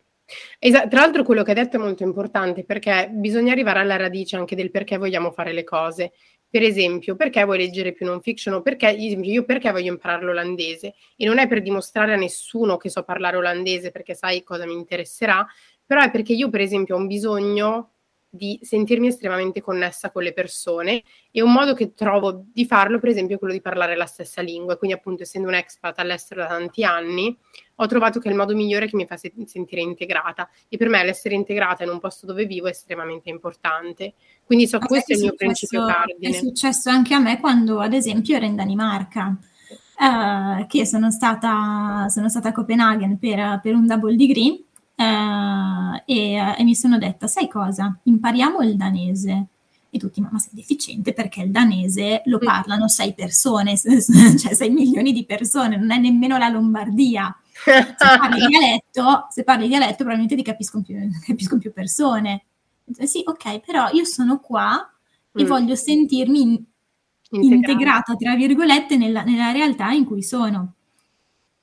Esa- 0.58 0.86
tra 0.88 1.00
l'altro 1.00 1.22
quello 1.22 1.42
che 1.42 1.50
hai 1.52 1.56
detto 1.56 1.76
è 1.76 1.80
molto 1.80 2.02
importante 2.02 2.64
perché 2.64 3.08
bisogna 3.12 3.52
arrivare 3.52 3.78
alla 3.78 3.96
radice 3.96 4.36
anche 4.36 4.56
del 4.56 4.70
perché 4.70 4.98
vogliamo 4.98 5.30
fare 5.30 5.52
le 5.52 5.64
cose. 5.64 6.12
Per 6.50 6.62
esempio, 6.62 7.14
perché 7.14 7.44
vuoi 7.44 7.58
leggere 7.58 7.92
più 7.92 8.06
non 8.06 8.22
fiction 8.22 8.54
o 8.54 8.62
perché, 8.62 8.88
io 8.90 9.44
perché 9.44 9.70
voglio 9.70 9.92
imparare 9.92 10.24
l'olandese? 10.24 10.94
E 11.16 11.26
non 11.26 11.38
è 11.38 11.46
per 11.46 11.60
dimostrare 11.62 12.14
a 12.14 12.16
nessuno 12.16 12.76
che 12.78 12.88
so 12.88 13.02
parlare 13.04 13.36
olandese 13.36 13.90
perché 13.90 14.14
sai 14.14 14.42
cosa 14.42 14.64
mi 14.66 14.72
interesserà, 14.72 15.46
però 15.84 16.00
è 16.02 16.10
perché 16.10 16.32
io 16.32 16.48
per 16.50 16.60
esempio 16.62 16.96
ho 16.96 16.98
un 16.98 17.06
bisogno 17.06 17.97
di 18.30 18.58
sentirmi 18.62 19.06
estremamente 19.06 19.62
connessa 19.62 20.10
con 20.10 20.22
le 20.22 20.32
persone 20.32 21.02
e 21.30 21.40
un 21.40 21.52
modo 21.52 21.72
che 21.72 21.94
trovo 21.94 22.44
di 22.52 22.66
farlo, 22.66 22.98
per 22.98 23.08
esempio, 23.08 23.36
è 23.36 23.38
quello 23.38 23.54
di 23.54 23.60
parlare 23.60 23.96
la 23.96 24.06
stessa 24.06 24.42
lingua. 24.42 24.76
Quindi, 24.76 24.96
appunto, 24.96 25.22
essendo 25.22 25.48
un 25.48 25.54
expat 25.54 25.98
all'estero 25.98 26.42
da 26.42 26.48
tanti 26.48 26.84
anni, 26.84 27.36
ho 27.76 27.86
trovato 27.86 28.20
che 28.20 28.28
è 28.28 28.30
il 28.30 28.36
modo 28.36 28.54
migliore 28.54 28.86
che 28.86 28.96
mi 28.96 29.06
fa 29.06 29.16
se- 29.16 29.32
sentire 29.46 29.80
integrata. 29.80 30.48
E 30.68 30.76
per 30.76 30.88
me 30.88 31.02
l'essere 31.04 31.34
integrata 31.34 31.84
in 31.84 31.90
un 31.90 32.00
posto 32.00 32.26
dove 32.26 32.44
vivo 32.44 32.66
è 32.66 32.70
estremamente 32.70 33.30
importante. 33.30 34.14
Quindi, 34.44 34.66
so, 34.66 34.78
questo 34.78 35.12
è 35.12 35.16
il 35.16 35.22
mio 35.22 35.34
principio 35.34 35.86
cardine. 35.86 36.36
È 36.36 36.38
successo 36.38 36.90
anche 36.90 37.14
a 37.14 37.18
me 37.18 37.40
quando, 37.40 37.80
ad 37.80 37.94
esempio, 37.94 38.36
ero 38.36 38.44
in 38.44 38.56
Danimarca. 38.56 39.36
Uh, 40.00 40.64
che 40.68 40.86
sono 40.86 41.10
stata, 41.10 42.06
sono 42.08 42.28
stata 42.28 42.50
a 42.50 42.52
Copenaghen 42.52 43.18
per, 43.18 43.58
per 43.60 43.74
un 43.74 43.84
double 43.84 44.14
degree 44.14 44.67
Uh, 44.98 46.02
e, 46.06 46.34
e, 46.58 46.64
mi 46.64 46.74
sono 46.74 46.98
detta, 46.98 47.28
sai 47.28 47.46
cosa? 47.48 47.96
Impariamo 48.02 48.62
il 48.62 48.76
danese. 48.76 49.46
E 49.90 49.98
tutti, 49.98 50.20
ma, 50.20 50.28
ma 50.32 50.38
sei 50.38 50.50
deficiente 50.54 51.12
perché 51.12 51.42
il 51.42 51.52
danese 51.52 52.22
lo 52.24 52.38
parlano 52.38 52.88
sei 52.88 53.14
persone, 53.14 53.78
cioè 53.78 54.54
sei 54.54 54.70
milioni 54.70 55.12
di 55.12 55.24
persone, 55.24 55.76
non 55.76 55.92
è 55.92 55.98
nemmeno 55.98 56.36
la 56.36 56.48
Lombardia. 56.48 57.34
Se 57.52 57.96
parli 57.96 58.46
dialetto, 58.46 59.26
se 59.30 59.44
parli 59.44 59.68
dialetto 59.68 59.96
probabilmente 59.98 60.34
ti 60.34 60.42
capiscono 60.42 60.82
più, 60.82 60.96
capiscono 61.24 61.60
più 61.60 61.72
persone. 61.72 62.44
Sì, 63.02 63.22
ok, 63.24 63.60
però 63.60 63.88
io 63.92 64.04
sono 64.04 64.40
qua 64.40 64.78
e 65.32 65.44
mm. 65.44 65.46
voglio 65.46 65.76
sentirmi 65.76 66.40
in, 67.30 67.42
integrata, 67.42 68.16
tra 68.16 68.34
virgolette, 68.34 68.96
nella, 68.96 69.22
nella 69.22 69.52
realtà 69.52 69.90
in 69.92 70.04
cui 70.04 70.22
sono 70.22 70.74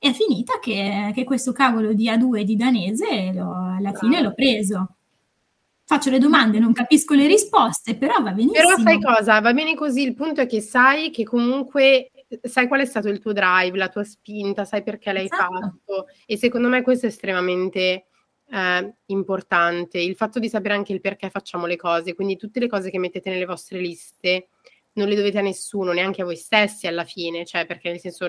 è 0.06 0.12
finita 0.12 0.58
che, 0.58 1.12
che, 1.14 1.24
questo 1.24 1.52
cavolo 1.52 1.92
di 1.92 2.08
A2 2.08 2.42
di 2.42 2.56
danese 2.56 3.32
lo, 3.32 3.52
alla 3.76 3.92
fine 3.92 4.20
l'ho 4.20 4.34
preso. 4.34 4.96
Faccio 5.84 6.10
le 6.10 6.18
domande, 6.18 6.58
non 6.58 6.72
capisco 6.72 7.14
le 7.14 7.28
risposte, 7.28 7.96
però 7.96 8.20
va 8.20 8.32
benissimo. 8.32 8.66
Però 8.66 8.82
sai 8.82 9.00
cosa? 9.00 9.40
Va 9.40 9.52
bene 9.52 9.76
così. 9.76 10.02
Il 10.02 10.14
punto 10.14 10.40
è 10.40 10.46
che 10.46 10.60
sai 10.60 11.10
che 11.10 11.22
comunque 11.22 12.10
sai 12.42 12.66
qual 12.66 12.80
è 12.80 12.84
stato 12.84 13.08
il 13.08 13.20
tuo 13.20 13.32
drive, 13.32 13.76
la 13.76 13.88
tua 13.88 14.04
spinta, 14.04 14.64
sai 14.64 14.82
perché 14.82 15.12
l'hai 15.12 15.26
esatto. 15.26 15.52
fatto. 15.60 16.06
E 16.26 16.36
secondo 16.36 16.68
me 16.68 16.82
questo 16.82 17.06
è 17.06 17.08
estremamente 17.08 18.06
eh, 18.50 18.94
importante. 19.06 19.98
Il 19.98 20.16
fatto 20.16 20.38
di 20.38 20.48
sapere 20.48 20.74
anche 20.74 20.92
il 20.92 21.00
perché 21.00 21.30
facciamo 21.30 21.66
le 21.66 21.76
cose. 21.76 22.14
Quindi 22.14 22.36
tutte 22.36 22.60
le 22.60 22.68
cose 22.68 22.90
che 22.90 22.98
mettete 22.98 23.30
nelle 23.30 23.44
vostre 23.44 23.78
liste 23.78 24.48
non 24.94 25.08
le 25.08 25.14
dovete 25.14 25.38
a 25.38 25.42
nessuno, 25.42 25.92
neanche 25.92 26.22
a 26.22 26.24
voi 26.24 26.36
stessi 26.36 26.86
alla 26.86 27.04
fine. 27.04 27.44
Cioè, 27.44 27.66
perché 27.66 27.90
nel 27.90 28.00
senso 28.00 28.26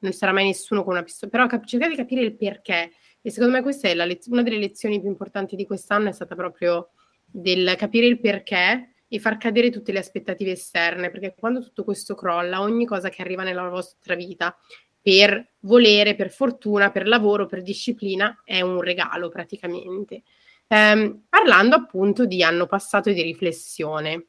non 0.00 0.12
sarà 0.12 0.32
mai 0.32 0.46
nessuno 0.46 0.84
con 0.84 0.94
una 0.94 1.02
pistola, 1.02 1.30
però 1.30 1.46
cap- 1.46 1.64
cercate 1.64 1.92
di 1.92 1.96
capire 1.96 2.22
il 2.22 2.36
perché. 2.36 2.92
E 3.20 3.30
secondo 3.30 3.54
me 3.56 3.62
questa 3.62 3.88
è 3.88 3.94
lez- 3.94 4.26
una 4.28 4.42
delle 4.42 4.58
lezioni 4.58 5.00
più 5.00 5.08
importanti 5.08 5.56
di 5.56 5.66
quest'anno, 5.66 6.08
è 6.08 6.12
stata 6.12 6.34
proprio 6.34 6.90
del 7.24 7.74
capire 7.76 8.06
il 8.06 8.20
perché 8.20 8.94
e 9.08 9.18
far 9.18 9.38
cadere 9.38 9.70
tutte 9.70 9.92
le 9.92 9.98
aspettative 9.98 10.52
esterne, 10.52 11.10
perché 11.10 11.34
quando 11.38 11.60
tutto 11.60 11.84
questo 11.84 12.14
crolla, 12.14 12.60
ogni 12.60 12.86
cosa 12.86 13.08
che 13.08 13.22
arriva 13.22 13.42
nella 13.42 13.68
vostra 13.68 14.14
vita, 14.14 14.56
per 15.00 15.54
volere, 15.60 16.14
per 16.14 16.30
fortuna, 16.30 16.90
per 16.90 17.08
lavoro, 17.08 17.46
per 17.46 17.62
disciplina, 17.62 18.42
è 18.44 18.60
un 18.60 18.80
regalo 18.80 19.28
praticamente. 19.28 20.22
Ehm, 20.66 21.24
parlando 21.28 21.76
appunto 21.76 22.26
di 22.26 22.42
anno 22.42 22.66
passato 22.66 23.08
e 23.08 23.14
di 23.14 23.22
riflessione. 23.22 24.26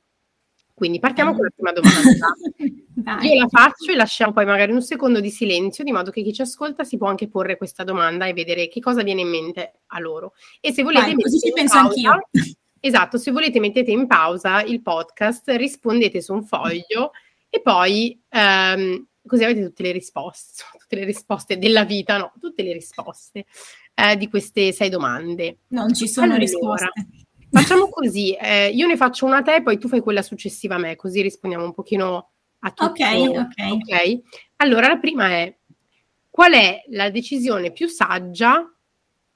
Quindi 0.79 0.99
partiamo 0.99 1.35
con 1.35 1.43
la 1.43 1.51
prima 1.53 1.73
domanda. 1.75 3.27
Io 3.27 3.35
la 3.35 3.47
faccio 3.49 3.91
e 3.91 3.95
lasciamo 3.95 4.31
poi 4.31 4.45
magari 4.45 4.71
un 4.71 4.81
secondo 4.81 5.19
di 5.19 5.29
silenzio, 5.29 5.83
di 5.83 5.91
modo 5.91 6.09
che 6.09 6.23
chi 6.23 6.31
ci 6.31 6.41
ascolta 6.41 6.85
si 6.85 6.95
può 6.95 7.07
anche 7.07 7.27
porre 7.27 7.57
questa 7.57 7.83
domanda 7.83 8.27
e 8.27 8.33
vedere 8.33 8.69
che 8.69 8.79
cosa 8.79 9.03
viene 9.03 9.19
in 9.19 9.27
mente 9.27 9.81
a 9.87 9.99
loro. 9.99 10.31
E 10.61 10.71
se 10.71 10.83
volete... 10.83 11.07
Vai, 11.07 11.15
così 11.15 11.37
ci 11.37 11.51
penso 11.51 11.81
pausa, 11.81 12.11
anch'io. 12.11 12.29
Esatto, 12.81 13.17
se 13.17 13.31
volete 13.31 13.59
mettete 13.59 13.91
in 13.91 14.07
pausa 14.07 14.61
il 14.61 14.81
podcast, 14.81 15.49
rispondete 15.49 16.21
su 16.21 16.31
un 16.31 16.45
foglio 16.45 17.11
e 17.49 17.61
poi 17.61 18.17
ehm, 18.29 19.05
così 19.27 19.43
avete 19.43 19.65
tutte 19.65 19.83
le 19.83 19.91
risposte, 19.91 20.63
tutte 20.79 20.95
le 20.95 21.03
risposte 21.03 21.57
della 21.57 21.83
vita, 21.83 22.15
no, 22.15 22.31
tutte 22.39 22.63
le 22.63 22.71
risposte 22.71 23.47
eh, 23.93 24.15
di 24.15 24.29
queste 24.29 24.71
sei 24.71 24.87
domande. 24.87 25.57
Non 25.71 25.93
ci 25.93 26.07
sono 26.07 26.27
allora, 26.27 26.39
risposte. 26.39 27.27
Facciamo 27.51 27.89
così, 27.89 28.33
eh, 28.35 28.69
io 28.69 28.85
ne 28.85 28.95
faccio 28.95 29.25
una 29.25 29.37
a 29.37 29.41
te, 29.41 29.63
poi 29.63 29.77
tu 29.77 29.87
fai 29.87 30.01
quella 30.01 30.21
successiva 30.21 30.75
a 30.75 30.77
me, 30.77 30.95
così 30.95 31.21
rispondiamo 31.21 31.65
un 31.65 31.73
pochino 31.73 32.31
a 32.59 32.71
tutti. 32.71 33.01
Ok, 33.01 33.29
ok. 33.29 33.71
okay? 33.71 34.23
Allora, 34.57 34.87
la 34.87 34.97
prima 34.97 35.29
è, 35.29 35.57
qual 36.29 36.53
è 36.53 36.83
la 36.89 37.09
decisione 37.09 37.71
più 37.71 37.87
saggia 37.87 38.71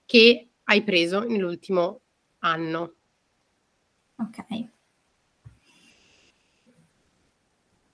che 0.05 0.49
hai 0.63 0.83
preso 0.83 1.23
nell'ultimo 1.23 2.01
anno? 2.39 2.93
Ok. 4.17 4.71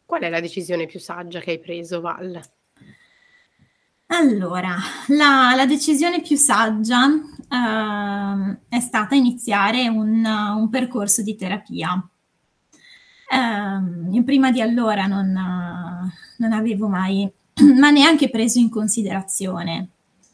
Qual 0.05 0.21
è 0.21 0.29
la 0.29 0.39
decisione 0.39 0.85
più 0.85 0.99
saggia 0.99 1.39
che 1.39 1.51
hai 1.51 1.59
preso, 1.59 2.01
Val? 2.01 2.41
Allora, 4.11 4.75
la, 5.09 5.53
la 5.55 5.65
decisione 5.67 6.21
più 6.21 6.35
saggia 6.35 7.05
uh, 7.05 8.57
è 8.67 8.79
stata 8.79 9.13
iniziare 9.13 9.87
un, 9.87 10.25
un 10.25 10.69
percorso 10.69 11.21
di 11.21 11.35
terapia. 11.35 12.09
Uh, 13.31 14.23
prima 14.23 14.49
di 14.51 14.61
allora 14.61 15.05
non, 15.05 15.31
non, 16.37 16.53
avevo 16.53 16.87
mai, 16.87 17.31
ma 17.77 17.91
neanche 17.91 18.31
preso 18.31 18.57
in 18.57 18.69
considerazione 18.69 19.89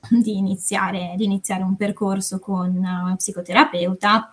di 0.10 0.38
iniziare, 0.38 1.16
di 1.18 1.26
iniziare 1.26 1.64
un 1.64 1.76
percorso 1.76 2.40
con 2.40 2.70
un 2.76 3.16
psicoterapeuta 3.18 4.32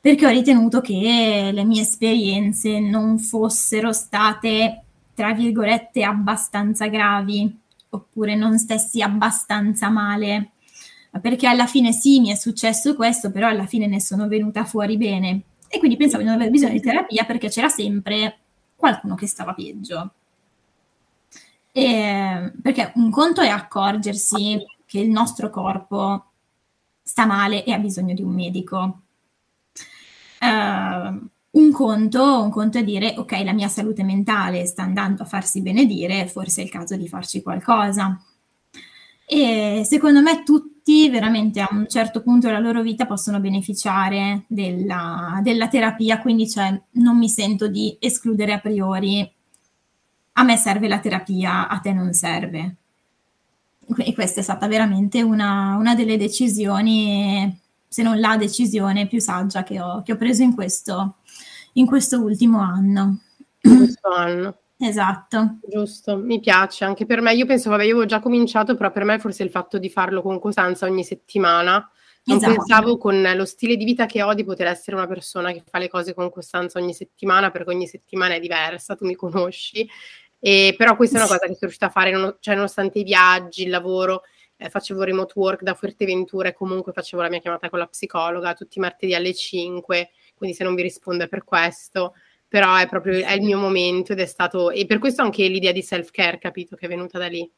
perché 0.00 0.26
ho 0.26 0.30
ritenuto 0.30 0.80
che 0.80 1.50
le 1.52 1.64
mie 1.64 1.82
esperienze 1.82 2.80
non 2.80 3.18
fossero 3.18 3.92
state, 3.92 4.82
tra 5.14 5.34
virgolette, 5.34 6.02
abbastanza 6.02 6.86
gravi, 6.86 7.59
oppure 7.90 8.34
non 8.34 8.58
stessi 8.58 9.02
abbastanza 9.02 9.88
male. 9.88 10.52
Perché 11.20 11.46
alla 11.46 11.66
fine 11.66 11.92
sì, 11.92 12.20
mi 12.20 12.30
è 12.30 12.34
successo 12.36 12.94
questo, 12.94 13.30
però 13.30 13.48
alla 13.48 13.66
fine 13.66 13.86
ne 13.86 14.00
sono 14.00 14.28
venuta 14.28 14.64
fuori 14.64 14.96
bene. 14.96 15.42
E 15.68 15.78
quindi 15.78 15.96
pensavo 15.96 16.22
di 16.22 16.28
non 16.28 16.38
aver 16.38 16.50
bisogno 16.50 16.72
di 16.72 16.80
terapia 16.80 17.24
perché 17.24 17.48
c'era 17.48 17.68
sempre 17.68 18.38
qualcuno 18.76 19.14
che 19.14 19.26
stava 19.26 19.54
peggio. 19.54 20.10
E, 21.72 22.52
perché 22.62 22.92
un 22.96 23.10
conto 23.10 23.40
è 23.40 23.48
accorgersi 23.48 24.64
che 24.86 24.98
il 25.00 25.10
nostro 25.10 25.50
corpo 25.50 26.24
sta 27.02 27.26
male 27.26 27.64
e 27.64 27.72
ha 27.72 27.78
bisogno 27.78 28.14
di 28.14 28.22
un 28.22 28.32
medico 28.32 29.02
Uh, 30.40 31.28
un 31.52 31.72
conto, 31.72 32.42
un 32.42 32.50
conto 32.50 32.78
è 32.78 32.84
dire, 32.84 33.14
ok, 33.16 33.32
la 33.44 33.52
mia 33.52 33.68
salute 33.68 34.04
mentale 34.04 34.66
sta 34.66 34.82
andando 34.82 35.22
a 35.22 35.26
farsi 35.26 35.62
benedire, 35.62 36.28
forse 36.28 36.60
è 36.60 36.64
il 36.64 36.70
caso 36.70 36.96
di 36.96 37.08
farci 37.08 37.42
qualcosa. 37.42 38.22
E 39.26 39.82
secondo 39.84 40.20
me 40.22 40.42
tutti 40.42 41.08
veramente 41.08 41.60
a 41.60 41.68
un 41.70 41.86
certo 41.88 42.22
punto 42.22 42.46
della 42.46 42.58
loro 42.58 42.82
vita 42.82 43.06
possono 43.06 43.40
beneficiare 43.40 44.44
della, 44.48 45.40
della 45.42 45.68
terapia, 45.68 46.20
quindi 46.20 46.48
cioè, 46.48 46.80
non 46.92 47.18
mi 47.18 47.28
sento 47.28 47.68
di 47.68 47.96
escludere 48.00 48.52
a 48.52 48.58
priori 48.58 49.28
a 50.32 50.42
me 50.42 50.56
serve 50.56 50.88
la 50.88 51.00
terapia, 51.00 51.68
a 51.68 51.78
te 51.80 51.92
non 51.92 52.12
serve. 52.12 52.76
E 53.98 54.14
questa 54.14 54.40
è 54.40 54.42
stata 54.42 54.68
veramente 54.68 55.20
una, 55.22 55.76
una 55.76 55.94
delle 55.94 56.16
decisioni 56.16 57.58
se 57.92 58.04
non 58.04 58.20
la 58.20 58.36
decisione 58.36 59.08
più 59.08 59.20
saggia 59.20 59.64
che 59.64 59.80
ho, 59.80 60.02
che 60.02 60.12
ho 60.12 60.16
preso 60.16 60.44
in 60.44 60.54
questo, 60.54 61.16
in 61.74 61.86
questo 61.86 62.20
ultimo 62.20 62.60
anno. 62.60 63.20
In 63.62 63.76
questo 63.76 64.08
anno. 64.08 64.54
Esatto. 64.82 65.58
Giusto, 65.68 66.16
mi 66.16 66.40
piace 66.40 66.86
anche 66.86 67.04
per 67.04 67.20
me. 67.20 67.34
Io 67.34 67.44
penso, 67.44 67.68
vabbè, 67.68 67.82
io 67.82 67.90
avevo 67.90 68.06
già 68.06 68.18
cominciato, 68.18 68.74
però 68.74 68.90
per 68.90 69.04
me 69.04 69.18
forse 69.18 69.42
il 69.42 69.50
fatto 69.50 69.76
di 69.76 69.90
farlo 69.90 70.22
con 70.22 70.38
costanza 70.38 70.86
ogni 70.86 71.04
settimana. 71.04 71.86
Non 72.24 72.38
esatto. 72.38 72.54
pensavo 72.54 72.96
con 72.96 73.20
lo 73.34 73.44
stile 73.44 73.76
di 73.76 73.84
vita 73.84 74.06
che 74.06 74.22
ho 74.22 74.32
di 74.32 74.42
poter 74.42 74.68
essere 74.68 74.96
una 74.96 75.06
persona 75.06 75.52
che 75.52 75.62
fa 75.68 75.78
le 75.78 75.90
cose 75.90 76.14
con 76.14 76.30
costanza 76.30 76.78
ogni 76.78 76.94
settimana, 76.94 77.50
perché 77.50 77.68
ogni 77.68 77.86
settimana 77.86 78.34
è 78.34 78.40
diversa, 78.40 78.94
tu 78.94 79.04
mi 79.04 79.14
conosci. 79.14 79.86
E, 80.38 80.74
però 80.78 80.96
questa 80.96 81.18
è 81.18 81.20
una 81.20 81.28
cosa 81.28 81.40
che 81.40 81.48
sono 81.48 81.58
riuscita 81.60 81.86
a 81.86 81.90
fare, 81.90 82.10
non, 82.12 82.36
cioè, 82.40 82.54
nonostante 82.54 83.00
i 83.00 83.04
viaggi, 83.04 83.64
il 83.64 83.70
lavoro, 83.70 84.22
eh, 84.56 84.70
facevo 84.70 85.02
remote 85.02 85.32
work 85.36 85.62
da 85.62 85.74
Fuerteventura 85.74 86.48
e 86.48 86.54
comunque 86.54 86.92
facevo 86.92 87.22
la 87.22 87.28
mia 87.28 87.40
chiamata 87.40 87.68
con 87.68 87.78
la 87.78 87.86
psicologa 87.86 88.54
tutti 88.54 88.78
i 88.78 88.80
martedì 88.80 89.14
alle 89.14 89.34
5, 89.34 90.10
quindi 90.40 90.56
se 90.56 90.64
non 90.64 90.74
vi 90.74 90.80
rispondo 90.80 91.24
è 91.24 91.28
per 91.28 91.44
questo, 91.44 92.14
però 92.48 92.76
è 92.76 92.88
proprio 92.88 93.22
è 93.22 93.32
il 93.32 93.42
mio 93.42 93.58
momento 93.58 94.12
ed 94.12 94.20
è 94.20 94.24
stato, 94.24 94.70
e 94.70 94.86
per 94.86 94.98
questo 94.98 95.20
anche 95.20 95.46
l'idea 95.46 95.70
di 95.70 95.82
self-care, 95.82 96.38
capito, 96.38 96.76
che 96.76 96.86
è 96.86 96.88
venuta 96.88 97.18
da 97.18 97.26
lì. 97.26 97.48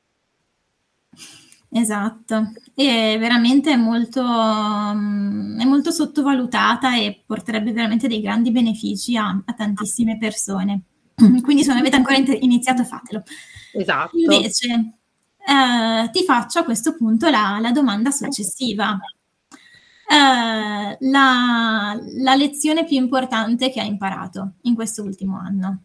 Esatto, 1.70 2.52
e 2.74 3.16
veramente 3.20 3.70
è 3.70 3.76
molto, 3.76 4.20
mm, 4.20 5.60
è 5.60 5.64
molto 5.64 5.92
sottovalutata 5.92 6.96
e 6.96 7.22
porterebbe 7.24 7.70
veramente 7.70 8.08
dei 8.08 8.20
grandi 8.20 8.50
benefici 8.50 9.16
a, 9.16 9.28
a 9.28 9.52
tantissime 9.54 10.18
persone. 10.18 10.82
Quindi 11.40 11.62
se 11.62 11.68
non 11.68 11.78
avete 11.78 11.94
ancora 11.94 12.16
iniziato 12.16 12.82
fatelo. 12.82 13.22
Esatto. 13.74 14.18
Invece, 14.18 14.72
eh, 15.38 16.10
ti 16.10 16.24
faccio 16.24 16.58
a 16.58 16.64
questo 16.64 16.96
punto 16.96 17.30
la, 17.30 17.58
la 17.60 17.70
domanda 17.70 18.10
successiva. 18.10 18.98
Eh, 20.12 20.96
la, 21.00 21.98
la 22.18 22.34
lezione 22.34 22.84
più 22.84 22.96
importante 22.96 23.70
che 23.70 23.80
hai 23.80 23.88
imparato 23.88 24.56
in 24.62 24.74
questo 24.74 25.02
ultimo 25.02 25.38
anno? 25.38 25.84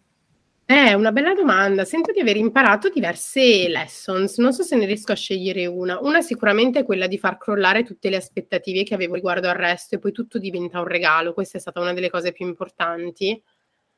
È 0.66 0.92
una 0.92 1.14
bella 1.14 1.34
domanda. 1.34 1.86
Sento 1.86 2.12
di 2.12 2.20
aver 2.20 2.36
imparato 2.36 2.90
diverse 2.90 3.70
lessons. 3.70 4.38
Non 4.40 4.52
so 4.52 4.64
se 4.64 4.76
ne 4.76 4.86
riesco 4.86 5.14
a 5.14 5.16
scegliere 5.16 5.66
una. 5.66 6.00
Una 6.02 6.22
sicuramente 6.22 6.80
è 6.80 6.84
quella 6.84 7.08
di 7.08 7.18
far 7.18 7.38
crollare 7.38 7.84
tutte 7.84 8.10
le 8.10 8.18
aspettative 8.18 8.84
che 8.84 8.94
avevo 8.94 9.14
riguardo 9.14 9.48
al 9.48 9.56
resto 9.56 9.96
e 9.96 10.00
poi 10.00 10.12
tutto 10.12 10.40
diventa 10.40 10.80
un 10.80 10.88
regalo. 10.88 11.34
Questa 11.34 11.58
è 11.58 11.62
stata 11.62 11.80
una 11.80 11.94
delle 11.94 12.10
cose 12.10 12.34
più 12.34 12.46
importanti. 12.46 13.42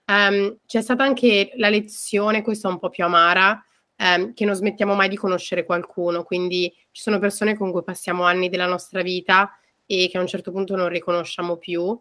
Um, 0.06 0.58
c'è 0.68 0.82
stata 0.82 1.04
anche 1.04 1.54
la 1.56 1.70
lezione, 1.70 2.44
questa 2.44 2.68
un 2.68 2.78
po' 2.78 2.90
più 2.90 3.04
amara, 3.04 3.64
ehm, 3.96 4.36
che 4.36 4.46
non 4.46 4.54
smettiamo 4.54 4.94
mai 4.94 5.10
di 5.10 5.16
conoscere 5.16 5.66
qualcuno, 5.66 6.24
quindi 6.24 6.72
ci 6.92 7.02
sono 7.02 7.18
persone 7.18 7.58
con 7.58 7.72
cui 7.72 7.84
passiamo 7.84 8.24
anni 8.24 8.50
della 8.50 8.68
nostra 8.68 9.02
vita 9.02 9.59
e 9.92 10.08
che 10.08 10.20
a 10.20 10.22
un 10.22 10.28
certo 10.28 10.52
punto 10.52 10.76
non 10.76 10.88
riconosciamo 10.88 11.58
più 11.58 12.00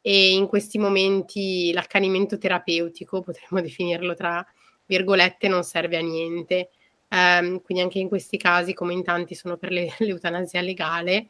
e 0.00 0.32
in 0.32 0.46
questi 0.46 0.78
momenti 0.78 1.70
l'accanimento 1.74 2.38
terapeutico, 2.38 3.20
potremmo 3.20 3.60
definirlo 3.60 4.14
tra 4.14 4.46
virgolette, 4.86 5.46
non 5.46 5.62
serve 5.62 5.98
a 5.98 6.00
niente. 6.00 6.70
Um, 7.08 7.60
quindi 7.60 7.84
anche 7.84 7.98
in 7.98 8.08
questi 8.08 8.38
casi, 8.38 8.72
come 8.72 8.94
in 8.94 9.04
tanti, 9.04 9.34
sono 9.34 9.58
per 9.58 9.70
le, 9.70 9.92
l'eutanasia 10.00 10.62
legale, 10.62 11.26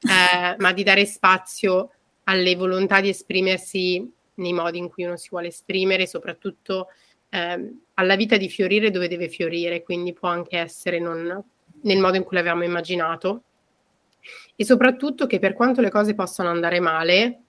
eh, 0.00 0.54
ma 0.56 0.72
di 0.72 0.82
dare 0.82 1.04
spazio 1.04 1.90
alle 2.24 2.56
volontà 2.56 3.02
di 3.02 3.10
esprimersi 3.10 4.10
nei 4.36 4.52
modi 4.54 4.78
in 4.78 4.88
cui 4.88 5.04
uno 5.04 5.18
si 5.18 5.28
vuole 5.28 5.48
esprimere, 5.48 6.06
soprattutto 6.06 6.86
eh, 7.28 7.74
alla 7.94 8.16
vita 8.16 8.38
di 8.38 8.48
fiorire 8.48 8.90
dove 8.90 9.08
deve 9.08 9.28
fiorire, 9.28 9.82
quindi 9.82 10.14
può 10.14 10.28
anche 10.30 10.56
essere 10.56 10.98
non 10.98 11.44
nel 11.82 11.98
modo 11.98 12.16
in 12.16 12.24
cui 12.24 12.36
l'avevamo 12.36 12.64
immaginato. 12.64 13.42
E 14.60 14.64
soprattutto 14.66 15.26
che 15.26 15.38
per 15.38 15.54
quanto 15.54 15.80
le 15.80 15.88
cose 15.88 16.14
possano 16.14 16.50
andare 16.50 16.80
male, 16.80 17.44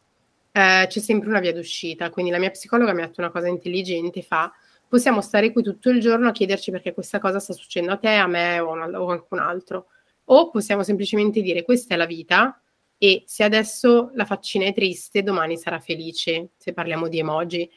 eh, 0.53 0.85
c'è 0.87 0.99
sempre 1.01 1.27
una 1.27 1.41
via 1.41 1.51
d'uscita. 1.51 2.09
Quindi 2.09 2.31
la 2.31 2.39
mia 2.39 2.51
psicologa 2.51 2.93
mi 2.93 3.01
ha 3.01 3.07
detto 3.07 3.19
una 3.19 3.31
cosa 3.31 3.49
intelligente, 3.49 4.21
fa 4.21 4.49
possiamo 4.87 5.19
stare 5.19 5.51
qui 5.51 5.61
tutto 5.61 5.89
il 5.89 5.99
giorno 5.99 6.29
a 6.29 6.31
chiederci 6.31 6.71
perché 6.71 6.93
questa 6.93 7.19
cosa 7.19 7.39
sta 7.39 7.51
succedendo 7.51 7.95
a 7.95 7.97
te, 7.97 8.15
a 8.15 8.27
me 8.27 8.59
o 8.61 8.71
a 8.71 8.89
qualcun 8.89 9.39
altro. 9.39 9.87
O 10.27 10.51
possiamo 10.51 10.83
semplicemente 10.83 11.41
dire 11.41 11.63
questa 11.63 11.95
è 11.95 11.97
la 11.97 12.05
vita 12.05 12.57
e 12.97 13.23
se 13.25 13.43
adesso 13.43 14.11
la 14.13 14.23
faccina 14.23 14.63
è 14.67 14.73
triste, 14.73 15.21
domani 15.21 15.57
sarà 15.57 15.81
felice, 15.81 16.51
se 16.55 16.71
parliamo 16.71 17.09
di 17.09 17.19
emoji. 17.19 17.69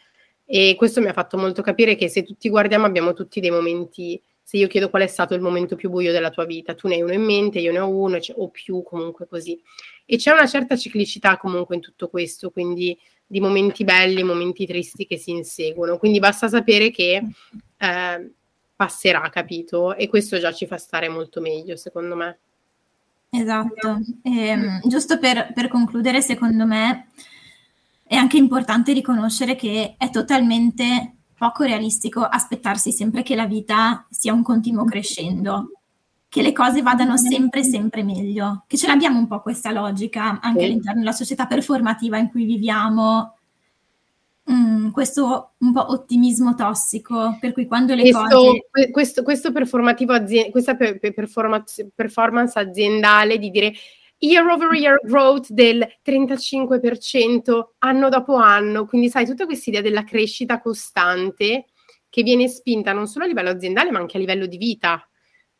E 0.44 0.76
questo 0.76 1.00
mi 1.00 1.08
ha 1.08 1.12
fatto 1.12 1.36
molto 1.36 1.60
capire 1.60 1.96
che 1.96 2.08
se 2.08 2.22
tutti 2.22 2.48
guardiamo 2.48 2.86
abbiamo 2.86 3.12
tutti 3.14 3.40
dei 3.40 3.50
momenti 3.50 4.22
se 4.46 4.58
io 4.58 4.68
chiedo 4.68 4.90
qual 4.90 5.02
è 5.02 5.06
stato 5.06 5.32
il 5.32 5.40
momento 5.40 5.74
più 5.74 5.88
buio 5.88 6.12
della 6.12 6.28
tua 6.28 6.44
vita, 6.44 6.74
tu 6.74 6.86
ne 6.86 6.96
hai 6.96 7.02
uno 7.02 7.14
in 7.14 7.22
mente, 7.22 7.60
io 7.60 7.72
ne 7.72 7.78
ho 7.78 7.88
uno 7.88 8.20
cioè, 8.20 8.36
o 8.38 8.50
più 8.50 8.82
comunque 8.82 9.26
così. 9.26 9.58
E 10.04 10.18
c'è 10.18 10.32
una 10.32 10.46
certa 10.46 10.76
ciclicità 10.76 11.38
comunque 11.38 11.76
in 11.76 11.80
tutto 11.80 12.10
questo, 12.10 12.50
quindi 12.50 12.96
di 13.26 13.40
momenti 13.40 13.84
belli, 13.84 14.22
momenti 14.22 14.66
tristi 14.66 15.06
che 15.06 15.16
si 15.16 15.30
inseguono. 15.30 15.96
Quindi 15.96 16.18
basta 16.18 16.46
sapere 16.48 16.90
che 16.90 17.22
eh, 17.78 18.32
passerà, 18.76 19.30
capito? 19.30 19.94
E 19.96 20.08
questo 20.08 20.38
già 20.38 20.52
ci 20.52 20.66
fa 20.66 20.76
stare 20.76 21.08
molto 21.08 21.40
meglio, 21.40 21.74
secondo 21.76 22.14
me. 22.14 22.38
Esatto. 23.30 23.98
E, 24.22 24.30
ehm, 24.30 24.80
giusto 24.86 25.18
per, 25.18 25.52
per 25.54 25.68
concludere, 25.68 26.20
secondo 26.20 26.66
me 26.66 27.08
è 28.06 28.14
anche 28.14 28.36
importante 28.36 28.92
riconoscere 28.92 29.56
che 29.56 29.94
è 29.96 30.10
totalmente 30.10 31.14
poco 31.44 31.64
realistico 31.64 32.22
aspettarsi 32.22 32.90
sempre 32.90 33.22
che 33.22 33.34
la 33.34 33.44
vita 33.44 34.06
sia 34.08 34.32
un 34.32 34.42
continuo 34.42 34.84
crescendo, 34.84 35.72
che 36.26 36.40
le 36.40 36.52
cose 36.52 36.80
vadano 36.80 37.18
sempre, 37.18 37.62
sempre 37.62 38.02
meglio, 38.02 38.64
che 38.66 38.78
ce 38.78 38.86
l'abbiamo 38.86 39.18
un 39.18 39.26
po' 39.26 39.42
questa 39.42 39.70
logica 39.70 40.40
anche 40.40 40.60
sì. 40.60 40.64
all'interno 40.64 41.00
della 41.00 41.12
società 41.12 41.46
performativa 41.46 42.16
in 42.16 42.30
cui 42.30 42.46
viviamo, 42.46 43.36
mm, 44.50 44.88
questo 44.88 45.50
un 45.58 45.72
po' 45.74 45.92
ottimismo 45.92 46.54
tossico, 46.54 47.36
per 47.38 47.52
cui 47.52 47.66
quando 47.66 47.94
le 47.94 48.10
questo, 48.10 48.20
cose... 48.20 48.90
Questo, 48.90 49.22
questo 49.22 49.52
performativo 49.52 50.14
aziend- 50.14 50.50
questa 50.50 50.76
per, 50.76 50.98
per 50.98 51.12
performance, 51.12 51.90
performance 51.94 52.58
aziendale 52.58 53.38
di 53.38 53.50
dire 53.50 53.74
year 54.24 54.46
over 54.46 54.72
year 54.74 55.00
growth 55.02 55.48
del 55.50 55.86
35% 56.04 57.74
anno 57.78 58.08
dopo 58.08 58.34
anno, 58.34 58.86
quindi 58.86 59.08
sai 59.08 59.26
tutta 59.26 59.44
questa 59.44 59.70
idea 59.70 59.82
della 59.82 60.04
crescita 60.04 60.60
costante 60.60 61.66
che 62.08 62.22
viene 62.22 62.48
spinta 62.48 62.92
non 62.92 63.06
solo 63.06 63.24
a 63.24 63.28
livello 63.28 63.50
aziendale 63.50 63.90
ma 63.90 63.98
anche 63.98 64.16
a 64.16 64.20
livello 64.20 64.46
di 64.46 64.56
vita 64.56 65.08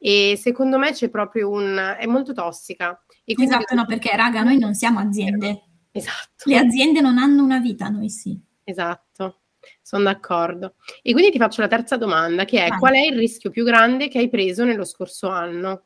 e 0.07 0.39
secondo 0.39 0.79
me 0.79 0.93
c'è 0.93 1.09
proprio 1.09 1.49
un... 1.49 1.97
è 1.99 2.05
molto 2.05 2.35
tossica. 2.35 3.03
esatto, 3.25 3.75
no, 3.75 3.87
perché 3.87 4.15
raga, 4.15 4.43
noi 4.43 4.59
non 4.59 4.75
siamo 4.75 4.99
aziende. 4.99 5.63
Esatto. 5.91 6.45
Le 6.45 6.59
aziende 6.59 7.01
non 7.01 7.17
hanno 7.17 7.43
una 7.43 7.59
vita, 7.59 7.89
noi 7.89 8.11
sì. 8.11 8.39
Esatto, 8.63 9.45
sono 9.81 10.03
d'accordo. 10.03 10.75
E 11.01 11.13
quindi 11.13 11.31
ti 11.31 11.39
faccio 11.39 11.63
la 11.63 11.69
terza 11.69 11.97
domanda, 11.97 12.45
che 12.45 12.65
è 12.65 12.69
Vai. 12.69 12.79
qual 12.79 12.95
è 12.95 13.01
il 13.01 13.17
rischio 13.17 13.49
più 13.49 13.65
grande 13.65 14.09
che 14.09 14.19
hai 14.19 14.29
preso 14.29 14.65
nello 14.65 14.85
scorso 14.85 15.29
anno? 15.29 15.85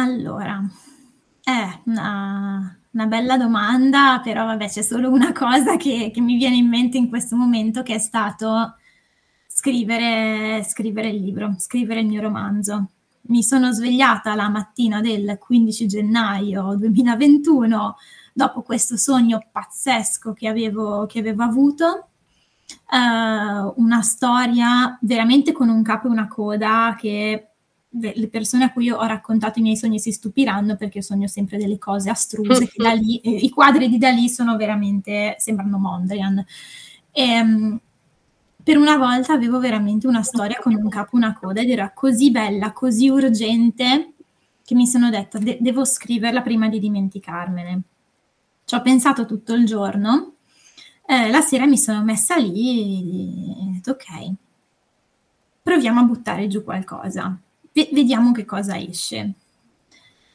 Allora, 0.00 0.62
è 1.42 1.80
una, 1.84 2.78
una 2.92 3.06
bella 3.06 3.36
domanda, 3.36 4.18
però 4.24 4.46
vabbè 4.46 4.66
c'è 4.66 4.80
solo 4.80 5.10
una 5.10 5.32
cosa 5.32 5.76
che, 5.76 6.10
che 6.10 6.22
mi 6.22 6.38
viene 6.38 6.56
in 6.56 6.68
mente 6.68 6.96
in 6.96 7.10
questo 7.10 7.36
momento 7.36 7.82
che 7.82 7.96
è 7.96 7.98
stato 7.98 8.76
scrivere, 9.46 10.64
scrivere 10.66 11.10
il 11.10 11.22
libro, 11.22 11.54
scrivere 11.58 12.00
il 12.00 12.06
mio 12.06 12.22
romanzo. 12.22 12.92
Mi 13.24 13.42
sono 13.42 13.72
svegliata 13.72 14.34
la 14.34 14.48
mattina 14.48 15.02
del 15.02 15.36
15 15.38 15.86
gennaio 15.86 16.76
2021 16.76 17.96
dopo 18.32 18.62
questo 18.62 18.96
sogno 18.96 19.48
pazzesco 19.52 20.32
che 20.32 20.48
avevo, 20.48 21.04
che 21.04 21.18
avevo 21.18 21.42
avuto. 21.42 22.06
Uh, 22.90 23.74
una 23.76 24.00
storia 24.00 24.96
veramente 25.02 25.52
con 25.52 25.68
un 25.68 25.82
capo 25.82 26.06
e 26.06 26.10
una 26.10 26.28
coda 26.28 26.96
che 26.98 27.49
le 27.92 28.28
persone 28.28 28.64
a 28.64 28.72
cui 28.72 28.90
ho 28.90 29.02
raccontato 29.02 29.58
i 29.58 29.62
miei 29.62 29.76
sogni 29.76 29.98
si 29.98 30.12
stupiranno 30.12 30.76
perché 30.76 30.98
io 30.98 31.04
sogno 31.04 31.26
sempre 31.26 31.58
delle 31.58 31.78
cose 31.78 32.08
astruse 32.08 32.68
che 32.68 32.82
da 32.82 32.92
lì, 32.94 33.18
eh, 33.18 33.30
i 33.30 33.50
quadri 33.50 33.88
di 33.88 33.98
Dalì 33.98 34.28
sono 34.28 34.56
veramente, 34.56 35.34
sembrano 35.38 35.78
Mondrian. 35.78 36.44
E, 37.10 37.40
um, 37.40 37.80
per 38.62 38.76
una 38.76 38.96
volta 38.96 39.32
avevo 39.32 39.58
veramente 39.58 40.06
una 40.06 40.22
storia 40.22 40.58
con 40.60 40.74
un 40.74 40.88
capo 40.88 41.16
una 41.16 41.34
coda 41.34 41.60
ed 41.60 41.70
era 41.70 41.90
così 41.92 42.30
bella, 42.30 42.72
così 42.72 43.08
urgente 43.08 44.12
che 44.62 44.74
mi 44.74 44.86
sono 44.86 45.10
detta 45.10 45.38
de- 45.38 45.58
devo 45.60 45.84
scriverla 45.84 46.42
prima 46.42 46.68
di 46.68 46.78
dimenticarmene. 46.78 47.82
Ci 48.64 48.74
ho 48.74 48.82
pensato 48.82 49.26
tutto 49.26 49.54
il 49.54 49.64
giorno, 49.66 50.34
eh, 51.06 51.28
la 51.30 51.40
sera 51.40 51.66
mi 51.66 51.78
sono 51.78 52.04
messa 52.04 52.36
lì 52.36 53.56
e 53.58 53.62
ho 53.62 53.70
detto 53.72 53.90
ok, 53.92 54.32
proviamo 55.62 55.98
a 56.00 56.04
buttare 56.04 56.46
giù 56.46 56.62
qualcosa, 56.62 57.36
vediamo 57.72 58.32
che 58.32 58.44
cosa 58.44 58.78
esce 58.78 59.34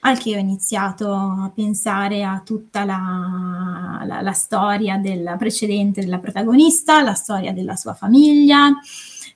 al 0.05 0.19
che 0.19 0.35
ho 0.35 0.39
iniziato 0.39 1.11
a 1.11 1.51
pensare 1.53 2.23
a 2.23 2.41
tutta 2.45 2.85
la, 2.85 4.03
la, 4.05 4.21
la 4.21 4.33
storia 4.33 4.97
del 4.97 5.35
precedente 5.37 6.01
della 6.01 6.19
protagonista, 6.19 7.01
la 7.01 7.15
storia 7.15 7.51
della 7.53 7.75
sua 7.75 7.95
famiglia 7.95 8.71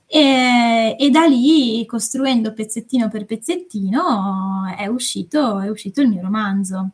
e, 0.06 0.96
e, 0.98 1.10
da 1.10 1.24
lì, 1.24 1.84
costruendo 1.86 2.52
pezzettino 2.52 3.08
per 3.08 3.26
pezzettino, 3.26 4.72
è 4.76 4.86
uscito, 4.86 5.58
è 5.58 5.68
uscito 5.68 6.00
il 6.00 6.08
mio 6.08 6.22
romanzo. 6.22 6.90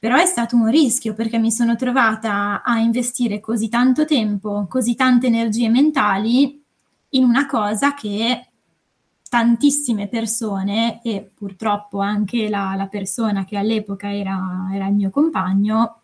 Però 0.00 0.16
è 0.16 0.26
stato 0.26 0.54
un 0.54 0.68
rischio 0.68 1.14
perché 1.14 1.38
mi 1.38 1.50
sono 1.50 1.74
trovata 1.74 2.62
a 2.62 2.78
investire 2.78 3.40
così 3.40 3.68
tanto 3.68 4.04
tempo, 4.04 4.66
così 4.68 4.94
tante 4.94 5.26
energie 5.26 5.68
mentali 5.68 6.62
in 7.10 7.24
una 7.24 7.46
cosa 7.46 7.94
che 7.94 8.47
tantissime 9.28 10.08
persone 10.08 11.00
e 11.02 11.30
purtroppo 11.34 12.00
anche 12.00 12.48
la, 12.48 12.74
la 12.76 12.86
persona 12.86 13.44
che 13.44 13.56
all'epoca 13.56 14.14
era, 14.14 14.68
era 14.72 14.86
il 14.86 14.94
mio 14.94 15.10
compagno 15.10 16.00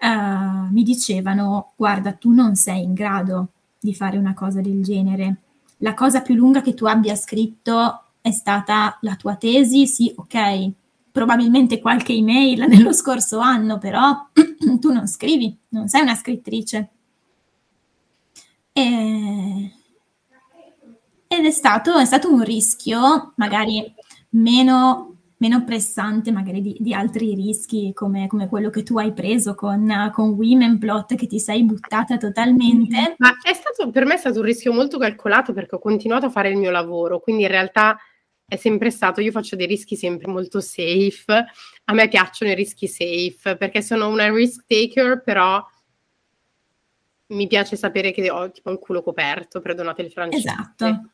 uh, 0.00 0.72
mi 0.72 0.82
dicevano 0.82 1.72
guarda 1.76 2.12
tu 2.12 2.32
non 2.32 2.56
sei 2.56 2.82
in 2.82 2.94
grado 2.94 3.48
di 3.78 3.94
fare 3.94 4.18
una 4.18 4.34
cosa 4.34 4.60
del 4.60 4.82
genere. 4.82 5.36
La 5.78 5.94
cosa 5.94 6.20
più 6.20 6.34
lunga 6.34 6.60
che 6.60 6.74
tu 6.74 6.84
abbia 6.84 7.14
scritto 7.16 8.04
è 8.20 8.30
stata 8.30 8.98
la 9.02 9.16
tua 9.16 9.36
tesi 9.36 9.86
sì 9.86 10.12
ok. 10.14 10.70
Probabilmente 11.10 11.80
qualche 11.80 12.12
email 12.12 12.66
nello 12.68 12.92
scorso 12.92 13.38
anno 13.38 13.78
però 13.78 14.28
tu 14.78 14.92
non 14.92 15.06
scrivi 15.06 15.56
non 15.68 15.88
sei 15.88 16.02
una 16.02 16.14
scrittrice. 16.14 16.88
E 18.72 19.72
ed 21.32 21.46
è 21.46 21.52
stato, 21.52 21.96
è 21.96 22.04
stato 22.04 22.28
un 22.28 22.42
rischio, 22.42 23.34
magari 23.36 23.94
meno, 24.30 25.18
meno 25.36 25.62
pressante 25.62 26.32
magari 26.32 26.60
di, 26.60 26.76
di 26.80 26.92
altri 26.92 27.36
rischi 27.36 27.92
come, 27.94 28.26
come, 28.26 28.48
quello 28.48 28.68
che 28.68 28.82
tu 28.82 28.98
hai 28.98 29.12
preso 29.12 29.54
con, 29.54 30.10
con 30.12 30.30
Women 30.30 30.80
Plot 30.80 31.14
che 31.14 31.28
ti 31.28 31.38
sei 31.38 31.62
buttata 31.62 32.16
totalmente. 32.16 33.14
Ma 33.18 33.32
è 33.44 33.52
stato, 33.52 33.90
per 33.92 34.06
me 34.06 34.14
è 34.14 34.16
stato 34.16 34.40
un 34.40 34.44
rischio 34.44 34.72
molto 34.72 34.98
calcolato 34.98 35.52
perché 35.52 35.76
ho 35.76 35.78
continuato 35.78 36.26
a 36.26 36.30
fare 36.30 36.50
il 36.50 36.56
mio 36.56 36.72
lavoro, 36.72 37.20
quindi 37.20 37.42
in 37.42 37.48
realtà 37.48 37.96
è 38.44 38.56
sempre 38.56 38.90
stato, 38.90 39.20
io 39.20 39.30
faccio 39.30 39.54
dei 39.54 39.68
rischi 39.68 39.94
sempre 39.94 40.26
molto 40.26 40.60
safe, 40.60 41.46
a 41.84 41.92
me 41.92 42.08
piacciono 42.08 42.50
i 42.50 42.56
rischi 42.56 42.88
safe 42.88 43.56
perché 43.56 43.82
sono 43.82 44.08
una 44.08 44.28
risk 44.34 44.64
taker, 44.66 45.22
però 45.22 45.64
mi 47.28 47.46
piace 47.46 47.76
sapere 47.76 48.10
che 48.10 48.28
ho 48.28 48.50
tipo 48.50 48.72
il 48.72 48.78
culo 48.80 49.00
coperto, 49.00 49.60
perdonate 49.60 50.02
il 50.02 50.10
francese. 50.10 50.48
Esatto. 50.48 51.10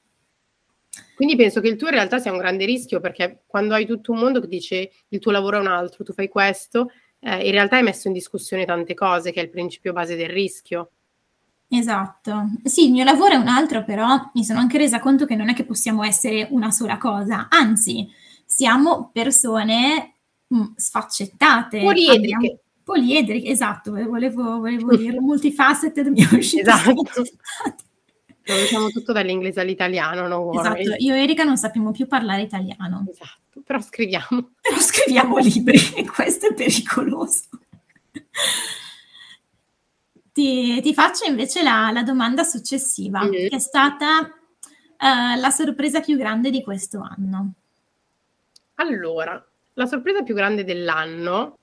Quindi 1.16 1.34
penso 1.34 1.62
che 1.62 1.68
il 1.68 1.76
tuo 1.76 1.88
in 1.88 1.94
realtà 1.94 2.18
sia 2.18 2.30
un 2.30 2.36
grande 2.36 2.66
rischio 2.66 3.00
perché 3.00 3.44
quando 3.46 3.72
hai 3.72 3.86
tutto 3.86 4.12
un 4.12 4.18
mondo 4.18 4.38
che 4.38 4.48
dice 4.48 4.90
il 5.08 5.18
tuo 5.18 5.32
lavoro 5.32 5.56
è 5.56 5.60
un 5.60 5.66
altro, 5.66 6.04
tu 6.04 6.12
fai 6.12 6.28
questo, 6.28 6.90
eh, 7.20 7.42
in 7.42 7.52
realtà 7.52 7.76
hai 7.76 7.82
messo 7.82 8.08
in 8.08 8.12
discussione 8.12 8.66
tante 8.66 8.92
cose, 8.92 9.32
che 9.32 9.40
è 9.40 9.42
il 9.42 9.48
principio 9.48 9.94
base 9.94 10.14
del 10.14 10.28
rischio. 10.28 10.90
Esatto. 11.68 12.50
Sì, 12.64 12.84
il 12.84 12.92
mio 12.92 13.04
lavoro 13.04 13.32
è 13.32 13.36
un 13.36 13.48
altro, 13.48 13.82
però 13.82 14.30
mi 14.34 14.44
sono 14.44 14.58
anche 14.58 14.76
resa 14.76 15.00
conto 15.00 15.24
che 15.24 15.36
non 15.36 15.48
è 15.48 15.54
che 15.54 15.64
possiamo 15.64 16.04
essere 16.04 16.48
una 16.50 16.70
sola 16.70 16.98
cosa, 16.98 17.48
anzi, 17.48 18.06
siamo 18.44 19.08
persone 19.10 20.16
mh, 20.48 20.58
mm, 20.58 20.64
sfaccettate. 20.76 21.80
Poliedriche. 21.80 22.60
Poliedriche, 22.84 23.48
esatto, 23.48 23.90
volevo, 23.92 24.58
volevo 24.58 24.94
dire 24.98 25.18
multifaceted, 25.18 26.08
mi 26.08 26.20
è 26.20 26.34
uscito 26.34 26.68
esatto. 26.70 26.92
Traduciamo 28.46 28.90
tutto 28.90 29.10
dall'inglese 29.10 29.60
all'italiano, 29.60 30.28
no 30.28 30.38
worry. 30.38 30.82
Esatto, 30.82 31.02
io 31.02 31.14
e 31.14 31.22
Erika 31.24 31.42
non 31.42 31.56
sappiamo 31.56 31.90
più 31.90 32.06
parlare 32.06 32.42
italiano. 32.42 33.04
Esatto, 33.10 33.60
però 33.64 33.80
scriviamo. 33.80 34.52
Però 34.62 34.78
scriviamo 34.78 35.38
libri 35.38 35.80
e 35.96 36.06
questo 36.06 36.46
è 36.46 36.54
pericoloso. 36.54 37.48
Ti, 40.32 40.80
ti 40.80 40.94
faccio 40.94 41.24
invece 41.24 41.64
la, 41.64 41.90
la 41.92 42.04
domanda 42.04 42.44
successiva, 42.44 43.24
mm. 43.24 43.30
che 43.30 43.48
è 43.48 43.58
stata 43.58 44.20
uh, 44.20 45.40
la 45.40 45.50
sorpresa 45.50 45.98
più 45.98 46.16
grande 46.16 46.50
di 46.50 46.62
questo 46.62 47.00
anno. 47.00 47.54
Allora, 48.76 49.44
la 49.72 49.86
sorpresa 49.86 50.22
più 50.22 50.34
grande 50.34 50.62
dell'anno 50.62 51.58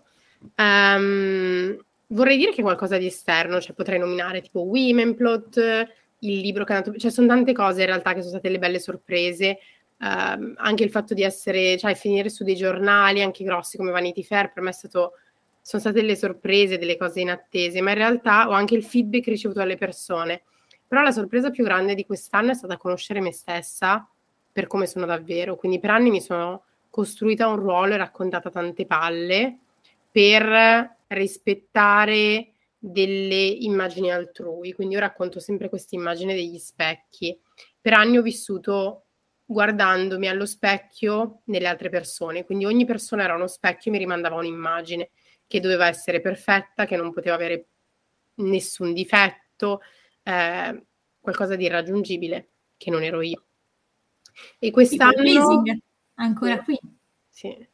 um, 0.57 1.77
vorrei 2.07 2.37
dire 2.37 2.51
che 2.51 2.61
qualcosa 2.61 2.97
di 2.97 3.05
esterno, 3.05 3.61
cioè 3.61 3.73
potrei 3.73 3.99
nominare 3.99 4.41
tipo 4.41 4.61
Womenplot, 4.61 6.01
il 6.23 6.39
libro 6.39 6.63
che 6.63 6.73
è 6.73 6.75
andato, 6.77 6.97
cioè 6.97 7.11
sono 7.11 7.27
tante 7.27 7.53
cose 7.53 7.81
in 7.81 7.87
realtà 7.87 8.13
che 8.13 8.19
sono 8.19 8.31
state 8.31 8.49
le 8.49 8.59
belle 8.59 8.79
sorprese, 8.79 9.59
uh, 9.99 10.53
anche 10.55 10.83
il 10.83 10.89
fatto 10.89 11.13
di 11.13 11.23
essere, 11.23 11.77
cioè 11.77 11.95
finire 11.95 12.29
su 12.29 12.43
dei 12.43 12.55
giornali 12.55 13.21
anche 13.21 13.43
grossi 13.43 13.77
come 13.77 13.91
Vanity 13.91 14.23
Fair 14.23 14.51
per 14.51 14.63
me 14.63 14.69
è 14.69 14.73
stato, 14.73 15.13
sono 15.61 15.81
state 15.81 16.01
delle 16.01 16.15
sorprese, 16.15 16.77
delle 16.77 16.97
cose 16.97 17.21
inattese, 17.21 17.81
ma 17.81 17.91
in 17.91 17.97
realtà 17.97 18.47
ho 18.47 18.51
anche 18.51 18.75
il 18.75 18.83
feedback 18.83 19.27
ricevuto 19.27 19.59
dalle 19.59 19.77
persone. 19.77 20.43
però 20.87 21.01
la 21.01 21.11
sorpresa 21.11 21.49
più 21.49 21.63
grande 21.63 21.95
di 21.95 22.05
quest'anno 22.05 22.51
è 22.51 22.53
stata 22.53 22.77
conoscere 22.77 23.19
me 23.19 23.31
stessa 23.31 24.07
per 24.51 24.67
come 24.67 24.85
sono 24.85 25.05
davvero, 25.05 25.55
quindi 25.55 25.79
per 25.79 25.89
anni 25.89 26.11
mi 26.11 26.21
sono 26.21 26.63
costruita 26.89 27.47
un 27.47 27.55
ruolo 27.55 27.95
e 27.95 27.97
raccontata 27.97 28.51
tante 28.51 28.85
palle 28.85 29.57
per 30.11 30.97
rispettare 31.07 32.52
delle 32.85 33.45
immagini 33.45 34.11
altrui, 34.11 34.73
quindi 34.73 34.95
io 34.95 34.99
racconto 34.99 35.39
sempre 35.39 35.69
questa 35.69 35.95
immagine 35.95 36.33
degli 36.33 36.57
specchi. 36.57 37.39
Per 37.79 37.93
anni 37.93 38.17
ho 38.17 38.21
vissuto 38.21 39.05
guardandomi 39.45 40.27
allo 40.27 40.45
specchio 40.45 41.43
nelle 41.45 41.67
altre 41.67 41.87
persone, 41.87 42.43
quindi 42.43 42.65
ogni 42.65 42.83
persona 42.83 43.23
era 43.23 43.35
uno 43.35 43.47
specchio 43.47 43.89
e 43.89 43.93
mi 43.93 43.99
rimandava 43.99 44.35
un'immagine 44.35 45.11
che 45.47 45.61
doveva 45.61 45.87
essere 45.87 46.19
perfetta, 46.19 46.85
che 46.85 46.97
non 46.97 47.13
poteva 47.13 47.35
avere 47.35 47.67
nessun 48.35 48.91
difetto, 48.91 49.79
eh, 50.23 50.83
qualcosa 51.21 51.55
di 51.55 51.63
irraggiungibile, 51.63 52.49
che 52.75 52.91
non 52.91 53.01
ero 53.01 53.21
io. 53.21 53.45
E 54.59 54.71
quest'anno... 54.71 55.21
Ancora 56.15 56.61
qui. 56.61 56.77
Sì. 57.29 57.65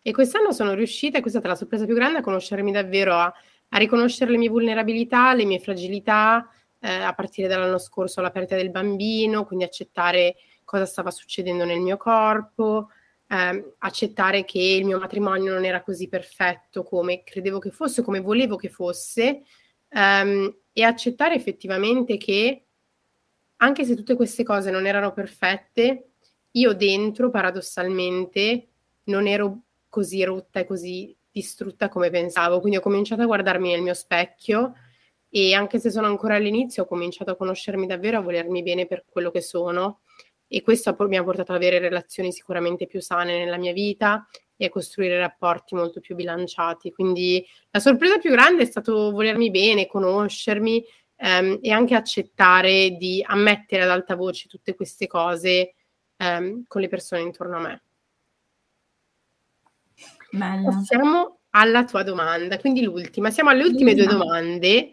E 0.00 0.12
quest'anno 0.12 0.52
sono 0.52 0.72
riuscita, 0.72 1.18
e 1.18 1.20
questa 1.20 1.38
è 1.38 1.42
stata 1.42 1.48
la 1.48 1.58
sorpresa 1.58 1.84
più 1.84 1.94
grande, 1.94 2.18
a 2.18 2.22
conoscermi 2.22 2.72
davvero, 2.72 3.14
a, 3.14 3.34
a 3.74 3.78
riconoscere 3.78 4.30
le 4.30 4.38
mie 4.38 4.48
vulnerabilità, 4.48 5.34
le 5.34 5.44
mie 5.44 5.58
fragilità, 5.58 6.48
eh, 6.78 6.88
a 6.92 7.12
partire 7.12 7.48
dall'anno 7.48 7.78
scorso 7.78 8.20
alla 8.20 8.30
perdita 8.30 8.54
del 8.54 8.70
bambino, 8.70 9.44
quindi 9.44 9.64
accettare 9.64 10.36
cosa 10.62 10.86
stava 10.86 11.10
succedendo 11.10 11.64
nel 11.64 11.80
mio 11.80 11.96
corpo, 11.96 12.90
eh, 13.28 13.74
accettare 13.78 14.44
che 14.44 14.60
il 14.60 14.84
mio 14.84 15.00
matrimonio 15.00 15.52
non 15.52 15.64
era 15.64 15.82
così 15.82 16.08
perfetto 16.08 16.84
come 16.84 17.24
credevo 17.24 17.58
che 17.58 17.70
fosse, 17.70 18.02
come 18.02 18.20
volevo 18.20 18.54
che 18.54 18.68
fosse, 18.68 19.42
ehm, 19.88 20.56
e 20.72 20.82
accettare 20.84 21.34
effettivamente 21.34 22.16
che 22.16 22.64
anche 23.56 23.84
se 23.84 23.96
tutte 23.96 24.14
queste 24.14 24.44
cose 24.44 24.70
non 24.70 24.86
erano 24.86 25.12
perfette, 25.12 26.10
io 26.52 26.72
dentro 26.74 27.28
paradossalmente 27.30 28.68
non 29.04 29.26
ero 29.26 29.62
così 29.88 30.22
rotta 30.22 30.60
e 30.60 30.64
così 30.64 31.16
distrutta 31.34 31.88
come 31.88 32.10
pensavo. 32.10 32.60
Quindi 32.60 32.78
ho 32.78 32.80
cominciato 32.80 33.22
a 33.22 33.26
guardarmi 33.26 33.72
nel 33.72 33.82
mio 33.82 33.94
specchio 33.94 34.74
e 35.28 35.52
anche 35.52 35.80
se 35.80 35.90
sono 35.90 36.06
ancora 36.06 36.36
all'inizio 36.36 36.84
ho 36.84 36.86
cominciato 36.86 37.32
a 37.32 37.36
conoscermi 37.36 37.86
davvero, 37.86 38.18
a 38.18 38.22
volermi 38.22 38.62
bene 38.62 38.86
per 38.86 39.04
quello 39.04 39.32
che 39.32 39.40
sono 39.40 40.02
e 40.46 40.62
questo 40.62 40.94
mi 41.08 41.16
ha 41.16 41.24
portato 41.24 41.50
ad 41.50 41.58
avere 41.58 41.80
relazioni 41.80 42.30
sicuramente 42.30 42.86
più 42.86 43.00
sane 43.00 43.36
nella 43.36 43.56
mia 43.56 43.72
vita 43.72 44.28
e 44.56 44.66
a 44.66 44.68
costruire 44.68 45.18
rapporti 45.18 45.74
molto 45.74 45.98
più 45.98 46.14
bilanciati. 46.14 46.92
Quindi 46.92 47.44
la 47.70 47.80
sorpresa 47.80 48.18
più 48.18 48.30
grande 48.30 48.62
è 48.62 48.66
stato 48.66 49.10
volermi 49.10 49.50
bene, 49.50 49.88
conoscermi 49.88 50.84
ehm, 51.16 51.58
e 51.60 51.70
anche 51.72 51.96
accettare 51.96 52.90
di 52.90 53.24
ammettere 53.26 53.82
ad 53.82 53.90
alta 53.90 54.14
voce 54.14 54.46
tutte 54.46 54.76
queste 54.76 55.08
cose 55.08 55.74
ehm, 56.16 56.62
con 56.68 56.80
le 56.80 56.88
persone 56.88 57.22
intorno 57.22 57.56
a 57.56 57.60
me. 57.60 57.83
Bella. 60.34 60.70
Passiamo 60.70 61.38
alla 61.50 61.84
tua 61.84 62.02
domanda, 62.02 62.58
quindi 62.58 62.82
l'ultima. 62.82 63.30
Siamo 63.30 63.50
alle 63.50 63.64
ultime 63.64 63.94
due 63.94 64.06
domande 64.06 64.92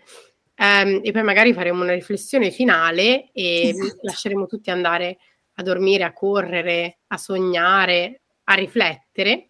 ehm, 0.56 0.99
e 1.04 1.12
poi 1.12 1.23
magari 1.23 1.54
faremo 1.54 1.82
una 1.82 1.93
riflessione 1.93 2.51
finale 2.51 3.32
e 3.32 3.69
esatto. 3.69 3.99
lasceremo 4.04 4.45
tutti 4.45 4.69
andare 4.69 5.17
a 5.54 5.63
dormire, 5.63 6.04
a 6.04 6.13
correre, 6.13 6.99
a 7.08 7.17
sognare, 7.17 8.21
a 8.45 8.54
riflettere. 8.54 9.49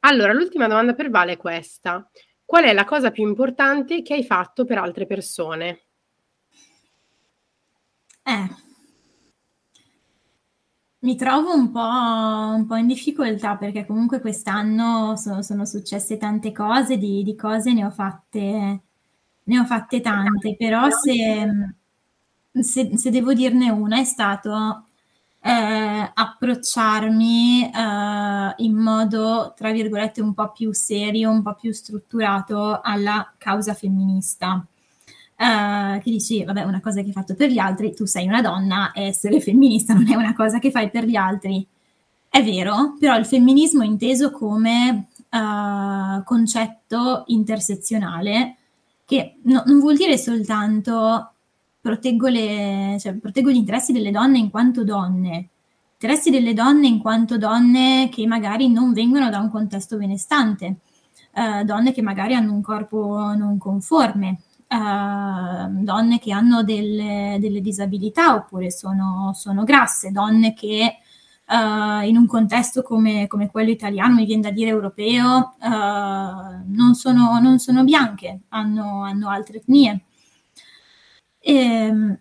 Allora, 0.00 0.32
l'ultima 0.32 0.66
domanda 0.66 0.94
per 0.94 1.10
Vale 1.10 1.32
è 1.32 1.36
questa. 1.36 2.08
Qual 2.44 2.64
è 2.64 2.72
la 2.72 2.84
cosa 2.84 3.10
più 3.10 3.26
importante 3.26 4.02
che 4.02 4.14
hai 4.14 4.24
fatto 4.24 4.64
per 4.64 4.78
altre 4.78 5.06
persone? 5.06 5.82
Eh, 8.24 8.48
mi 11.00 11.14
trovo 11.16 11.54
un 11.54 11.70
po', 11.70 11.80
un 11.80 12.66
po' 12.66 12.74
in 12.76 12.86
difficoltà 12.88 13.56
perché 13.56 13.86
comunque 13.86 14.20
quest'anno 14.20 15.16
so- 15.16 15.42
sono 15.42 15.64
successe 15.64 16.16
tante 16.16 16.50
cose, 16.52 16.98
di, 16.98 17.22
di 17.22 17.36
cose 17.36 17.72
ne 17.72 17.84
ho 17.84 17.90
fatte, 17.90 18.80
ne 19.44 19.58
ho 19.58 19.64
fatte 19.64 20.00
tante, 20.00 20.56
però 20.56 20.88
se, 20.90 21.46
se, 22.60 22.96
se 22.96 23.10
devo 23.10 23.32
dirne 23.32 23.70
una 23.70 23.98
è 24.00 24.04
stato 24.04 24.84
eh, 25.40 26.10
approcciarmi 26.14 27.70
eh, 27.70 28.54
in 28.56 28.74
modo, 28.74 29.52
tra 29.56 29.70
virgolette, 29.72 30.20
un 30.20 30.34
po' 30.34 30.50
più 30.52 30.72
serio, 30.72 31.30
un 31.30 31.42
po' 31.42 31.54
più 31.54 31.72
strutturato 31.72 32.80
alla 32.82 33.32
causa 33.38 33.74
femminista. 33.74 34.64
Uh, 35.40 36.00
che 36.00 36.10
dici, 36.10 36.42
vabbè, 36.42 36.64
una 36.64 36.80
cosa 36.80 37.00
che 37.00 37.06
hai 37.06 37.12
fatto 37.12 37.36
per 37.36 37.48
gli 37.48 37.58
altri, 37.58 37.94
tu 37.94 38.06
sei 38.06 38.26
una 38.26 38.42
donna 38.42 38.90
essere 38.92 39.40
femminista 39.40 39.94
non 39.94 40.10
è 40.10 40.16
una 40.16 40.34
cosa 40.34 40.58
che 40.58 40.72
fai 40.72 40.90
per 40.90 41.04
gli 41.04 41.14
altri. 41.14 41.64
È 42.28 42.42
vero, 42.42 42.96
però 42.98 43.16
il 43.16 43.24
femminismo 43.24 43.82
è 43.82 43.86
inteso 43.86 44.32
come 44.32 45.06
uh, 45.30 46.22
concetto 46.24 47.22
intersezionale 47.28 48.56
che 49.04 49.36
no, 49.44 49.62
non 49.64 49.78
vuol 49.78 49.96
dire 49.96 50.18
soltanto 50.18 51.32
proteggo, 51.80 52.26
le, 52.28 52.96
cioè, 53.00 53.14
proteggo 53.14 53.50
gli 53.50 53.56
interessi 53.56 53.92
delle 53.92 54.10
donne 54.10 54.38
in 54.38 54.50
quanto 54.50 54.84
donne, 54.84 55.48
interessi 55.92 56.30
delle 56.30 56.52
donne 56.52 56.88
in 56.88 56.98
quanto 56.98 57.38
donne 57.38 58.08
che 58.10 58.26
magari 58.26 58.68
non 58.68 58.92
vengono 58.92 59.30
da 59.30 59.38
un 59.38 59.50
contesto 59.50 59.96
benestante, 59.96 60.80
uh, 61.34 61.64
donne 61.64 61.92
che 61.92 62.02
magari 62.02 62.34
hanno 62.34 62.52
un 62.52 62.60
corpo 62.60 63.32
non 63.34 63.56
conforme, 63.56 64.40
uh, 64.68 65.82
donne 65.82 66.18
che 66.18 66.32
hanno 66.32 66.62
delle, 66.62 67.38
delle 67.40 67.60
disabilità 67.60 68.34
oppure 68.34 68.70
sono, 68.70 69.32
sono, 69.34 69.64
grasse, 69.64 70.10
donne 70.10 70.54
che 70.54 70.98
uh, 71.48 72.04
in 72.04 72.16
un 72.16 72.26
contesto 72.26 72.82
come, 72.82 73.26
come, 73.26 73.50
quello 73.50 73.70
italiano, 73.70 74.14
mi 74.14 74.26
viene 74.26 74.42
da 74.42 74.50
dire 74.50 74.70
europeo, 74.70 75.54
uh, 75.60 75.68
non, 75.68 76.94
sono, 76.94 77.38
non, 77.40 77.58
sono, 77.58 77.84
bianche, 77.84 78.40
hanno, 78.48 79.02
hanno 79.04 79.28
altre 79.28 79.58
etnie. 79.58 80.02
E, 81.40 81.54
ehm, 81.54 82.18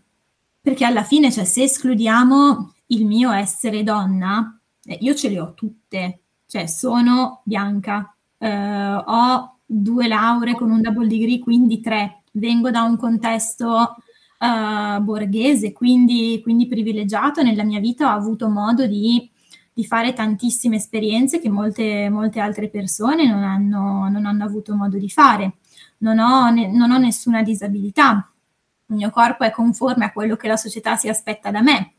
perché 0.61 0.85
alla 0.85 1.03
fine, 1.03 1.31
cioè, 1.31 1.45
se 1.45 1.63
escludiamo 1.63 2.73
il 2.87 3.05
mio 3.05 3.31
essere 3.31 3.83
donna, 3.83 4.59
eh, 4.83 4.97
io 5.01 5.15
ce 5.15 5.29
le 5.29 5.39
ho 5.39 5.53
tutte, 5.53 6.21
cioè 6.45 6.65
sono 6.67 7.41
bianca, 7.43 8.13
eh, 8.37 8.93
ho 9.05 9.59
due 9.65 10.07
lauree 10.07 10.55
con 10.55 10.71
un 10.71 10.81
double 10.81 11.07
degree, 11.07 11.39
quindi 11.39 11.81
tre, 11.81 12.16
vengo 12.37 12.71
da 12.71 12.83
un 12.83 12.97
contesto 12.97 13.95
uh, 14.39 15.01
borghese, 15.01 15.71
quindi, 15.71 16.39
quindi, 16.41 16.67
privilegiato. 16.67 17.41
Nella 17.41 17.63
mia 17.63 17.79
vita 17.79 18.07
ho 18.07 18.17
avuto 18.17 18.49
modo 18.49 18.85
di, 18.85 19.29
di 19.73 19.85
fare 19.85 20.13
tantissime 20.13 20.77
esperienze 20.77 21.39
che 21.39 21.49
molte, 21.49 22.09
molte 22.09 22.39
altre 22.39 22.69
persone 22.69 23.27
non 23.27 23.43
hanno, 23.43 24.09
non 24.09 24.25
hanno, 24.25 24.43
avuto 24.43 24.75
modo 24.75 24.97
di 24.97 25.09
fare. 25.09 25.57
Non 25.99 26.19
ho, 26.19 26.49
ne, 26.49 26.71
non 26.71 26.91
ho 26.91 26.97
nessuna 26.97 27.41
disabilità, 27.41 28.31
il 28.89 28.95
mio 28.95 29.09
corpo 29.09 29.43
è 29.43 29.51
conforme 29.51 30.05
a 30.05 30.11
quello 30.11 30.35
che 30.35 30.47
la 30.47 30.57
società 30.57 30.95
si 30.95 31.09
aspetta 31.09 31.51
da 31.51 31.61
me. 31.61 31.93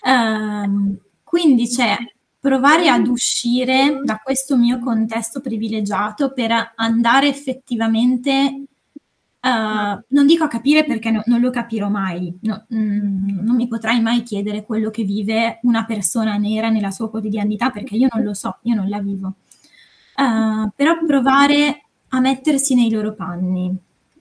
Uh, 0.00 0.96
quindi 1.22 1.66
c'è 1.66 1.96
provare 2.38 2.88
ad 2.90 3.06
uscire 3.06 4.00
da 4.04 4.20
questo 4.22 4.58
mio 4.58 4.78
contesto 4.78 5.40
privilegiato 5.40 6.32
per 6.34 6.72
andare 6.76 7.26
effettivamente 7.28 8.64
Uh, 9.44 10.02
non 10.08 10.24
dico 10.26 10.44
a 10.44 10.48
capire 10.48 10.86
perché 10.86 11.10
no, 11.10 11.22
non 11.26 11.38
lo 11.38 11.50
capirò 11.50 11.90
mai, 11.90 12.34
no, 12.44 12.64
mm, 12.74 13.40
non 13.40 13.56
mi 13.56 13.68
potrai 13.68 14.00
mai 14.00 14.22
chiedere 14.22 14.64
quello 14.64 14.88
che 14.88 15.04
vive 15.04 15.58
una 15.64 15.84
persona 15.84 16.38
nera 16.38 16.70
nella 16.70 16.90
sua 16.90 17.10
quotidianità 17.10 17.68
perché 17.68 17.94
io 17.94 18.08
non 18.10 18.24
lo 18.24 18.32
so, 18.32 18.56
io 18.62 18.74
non 18.74 18.88
la 18.88 19.00
vivo. 19.00 19.34
Uh, 20.16 20.70
però 20.74 20.96
provare 21.06 21.82
a 22.08 22.20
mettersi 22.20 22.74
nei 22.74 22.90
loro 22.90 23.12
panni. 23.12 23.66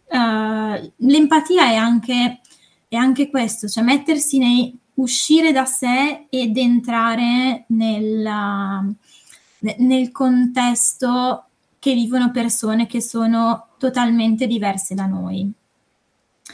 Uh, 0.09 0.91
l'empatia 0.97 1.67
è 1.67 1.75
anche, 1.75 2.41
è 2.89 2.97
anche, 2.97 3.29
questo, 3.29 3.69
cioè 3.69 3.81
mettersi 3.81 4.37
nei, 4.39 4.77
uscire 4.95 5.53
da 5.53 5.63
sé 5.63 6.25
ed 6.29 6.57
entrare 6.57 7.63
nella, 7.67 8.85
nel 9.77 10.11
contesto 10.11 11.45
che 11.83 11.93
vivono 11.93 12.31
persone 12.31 12.87
che 12.87 13.01
sono 13.01 13.71
totalmente 13.77 14.47
diverse 14.47 14.95
da 14.95 15.05
noi. 15.05 15.51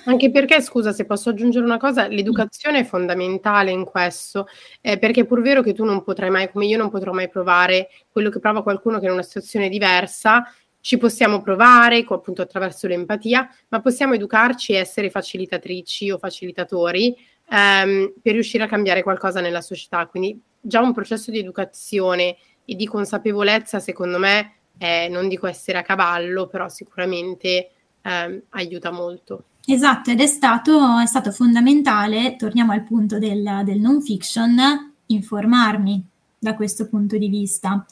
Anche 0.06 0.32
perché, 0.32 0.60
scusa, 0.60 0.92
se 0.92 1.06
posso 1.06 1.30
aggiungere 1.30 1.64
una 1.64 1.78
cosa, 1.78 2.08
l'educazione 2.08 2.80
è 2.80 2.84
fondamentale 2.84 3.70
in 3.70 3.86
questo, 3.86 4.48
eh, 4.82 4.98
perché 4.98 5.22
è 5.22 5.26
pur 5.26 5.44
vero 5.44 5.62
che 5.62 5.74
tu 5.74 5.86
non 5.86 6.04
potrai 6.04 6.32
mai, 6.32 6.50
come 6.50 6.66
io 6.66 6.80
non 6.80 6.90
potrò 6.90 7.12
mai 7.12 7.30
provare 7.30 7.90
quello 8.12 8.32
che 8.32 8.40
prova 8.40 8.64
qualcuno 8.64 8.98
che 8.98 9.04
è 9.06 9.08
in 9.10 9.14
una 9.14 9.22
situazione 9.22 9.70
diversa, 9.70 10.52
ci 10.82 10.98
possiamo 10.98 11.44
provare 11.44 12.04
appunto 12.10 12.42
attraverso 12.42 12.88
l'empatia, 12.88 13.48
ma 13.68 13.82
possiamo 13.82 14.16
educarci 14.16 14.74
e 14.74 14.78
essere 14.78 15.12
facilitatrici 15.12 16.10
o 16.10 16.18
facilitatori 16.18 17.16
ehm, 17.52 18.14
per 18.20 18.34
riuscire 18.34 18.64
a 18.64 18.68
cambiare 18.68 19.04
qualcosa 19.04 19.42
nella 19.42 19.62
società. 19.62 20.08
Quindi 20.08 20.42
già 20.60 20.82
un 20.82 20.92
processo 20.92 21.30
di 21.30 21.38
educazione 21.38 22.36
e 22.66 22.74
di 22.74 22.88
consapevolezza, 22.88 23.80
secondo 23.80 24.18
me, 24.18 24.54
eh, 24.80 25.08
non 25.10 25.28
dico 25.28 25.46
essere 25.46 25.78
a 25.78 25.84
cavallo, 25.84 26.48
però 26.48 26.68
sicuramente 26.70 27.72
eh, 28.02 28.44
aiuta 28.50 28.92
molto. 28.92 29.44
Esatto, 29.66 30.10
ed 30.10 30.20
è 30.20 30.26
stato, 30.26 30.98
è 30.98 31.06
stato 31.06 31.32
fondamentale, 31.32 32.36
torniamo 32.38 32.72
al 32.72 32.84
punto 32.84 33.20
del, 33.20 33.62
del 33.64 33.80
non 33.80 34.02
fiction, 34.02 34.58
informarmi 35.06 36.04
da 36.40 36.56
questo 36.56 36.88
punto 36.88 37.18
di 37.18 37.28
vista. 37.28 37.86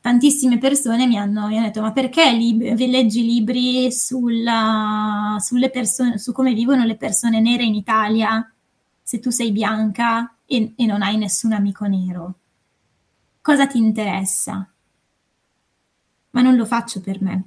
Tantissime 0.00 0.58
persone 0.58 1.06
mi 1.06 1.16
hanno, 1.16 1.46
mi 1.46 1.56
hanno 1.56 1.66
detto: 1.66 1.80
Ma 1.80 1.92
perché 1.92 2.32
lib- 2.32 2.76
leggi 2.76 3.24
libri 3.24 3.92
sulla, 3.92 5.36
persone, 5.72 6.18
su 6.18 6.32
come 6.32 6.52
vivono 6.52 6.84
le 6.84 6.96
persone 6.96 7.40
nere 7.40 7.62
in 7.62 7.76
Italia 7.76 8.46
se 9.00 9.20
tu 9.20 9.30
sei 9.30 9.52
bianca 9.52 10.34
e, 10.44 10.72
e 10.76 10.86
non 10.86 11.02
hai 11.02 11.16
nessun 11.16 11.52
amico 11.52 11.86
nero? 11.86 12.34
Cosa 13.40 13.66
ti 13.66 13.78
interessa? 13.78 14.71
Ma 16.32 16.42
non 16.42 16.56
lo 16.56 16.66
faccio 16.66 17.00
per 17.00 17.22
me. 17.22 17.44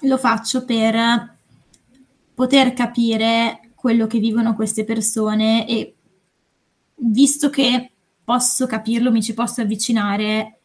Lo 0.00 0.18
faccio 0.18 0.64
per 0.64 1.36
poter 2.34 2.72
capire 2.72 3.70
quello 3.74 4.06
che 4.06 4.18
vivono 4.18 4.54
queste 4.54 4.84
persone 4.84 5.68
e 5.68 5.94
visto 6.96 7.50
che 7.50 7.90
posso 8.24 8.66
capirlo, 8.66 9.12
mi 9.12 9.22
ci 9.22 9.34
posso 9.34 9.60
avvicinare, 9.60 10.58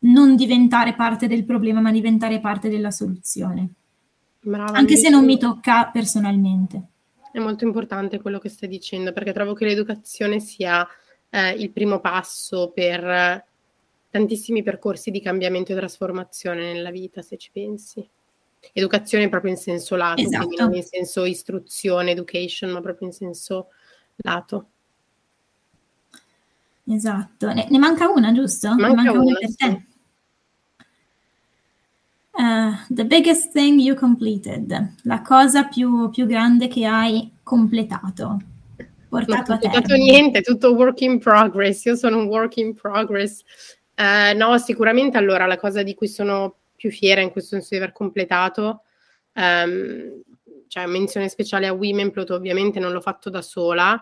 non 0.00 0.36
diventare 0.36 0.94
parte 0.94 1.26
del 1.26 1.44
problema, 1.44 1.80
ma 1.80 1.90
diventare 1.90 2.40
parte 2.40 2.68
della 2.68 2.90
soluzione. 2.90 3.68
Brava, 4.40 4.76
Anche 4.76 4.96
se 4.96 5.08
non 5.08 5.24
mi 5.24 5.38
tocca 5.38 5.88
personalmente. 5.90 6.82
È 7.32 7.38
molto 7.38 7.64
importante 7.64 8.20
quello 8.20 8.38
che 8.38 8.48
stai 8.48 8.68
dicendo, 8.68 9.12
perché 9.12 9.32
trovo 9.32 9.54
che 9.54 9.64
l'educazione 9.64 10.38
sia 10.38 10.86
eh, 11.30 11.50
il 11.52 11.70
primo 11.70 12.00
passo 12.00 12.70
per 12.74 13.44
tantissimi 14.12 14.62
percorsi 14.62 15.10
di 15.10 15.22
cambiamento 15.22 15.72
e 15.72 15.74
trasformazione 15.74 16.70
nella 16.70 16.90
vita, 16.90 17.22
se 17.22 17.38
ci 17.38 17.50
pensi. 17.50 18.06
Educazione 18.74 19.30
proprio 19.30 19.50
in 19.50 19.56
senso 19.56 19.96
lato, 19.96 20.20
esatto. 20.20 20.46
quindi 20.46 20.62
non 20.62 20.74
in 20.74 20.82
senso 20.84 21.24
istruzione, 21.24 22.10
education, 22.10 22.70
ma 22.70 22.80
proprio 22.82 23.08
in 23.08 23.14
senso 23.14 23.68
lato. 24.16 24.68
Esatto, 26.84 27.52
ne, 27.54 27.66
ne 27.70 27.78
manca 27.78 28.10
una, 28.10 28.32
giusto? 28.32 28.68
Manca, 28.68 28.88
ne 28.88 28.94
manca 28.94 29.12
una, 29.12 29.22
una 29.22 29.38
per 29.38 29.56
te. 29.56 29.86
Uh, 32.34 32.94
the 32.94 33.04
biggest 33.04 33.52
thing 33.52 33.80
you 33.80 33.94
completed, 33.94 34.94
la 35.04 35.22
cosa 35.22 35.64
più, 35.64 36.10
più 36.10 36.26
grande 36.26 36.68
che 36.68 36.84
hai 36.84 37.30
completato, 37.42 38.38
portato 39.08 39.52
completato 39.52 39.94
niente, 39.94 40.42
tutto 40.42 40.74
work 40.74 41.00
in 41.00 41.18
progress, 41.18 41.84
io 41.86 41.96
sono 41.96 42.18
un 42.18 42.26
work 42.26 42.58
in 42.58 42.74
progress. 42.74 43.42
Uh, 43.96 44.36
no, 44.36 44.58
sicuramente 44.58 45.18
allora 45.18 45.46
la 45.46 45.58
cosa 45.58 45.82
di 45.82 45.94
cui 45.94 46.08
sono 46.08 46.56
più 46.74 46.90
fiera 46.90 47.20
in 47.20 47.30
questo 47.30 47.56
senso 47.56 47.68
di 47.70 47.76
aver 47.76 47.92
completato. 47.92 48.82
Um, 49.34 50.22
cioè, 50.66 50.86
menzione 50.86 51.28
speciale 51.28 51.66
a 51.66 51.72
Womenplot, 51.72 52.30
ovviamente 52.30 52.80
non 52.80 52.92
l'ho 52.92 53.00
fatto 53.00 53.28
da 53.30 53.42
sola, 53.42 53.92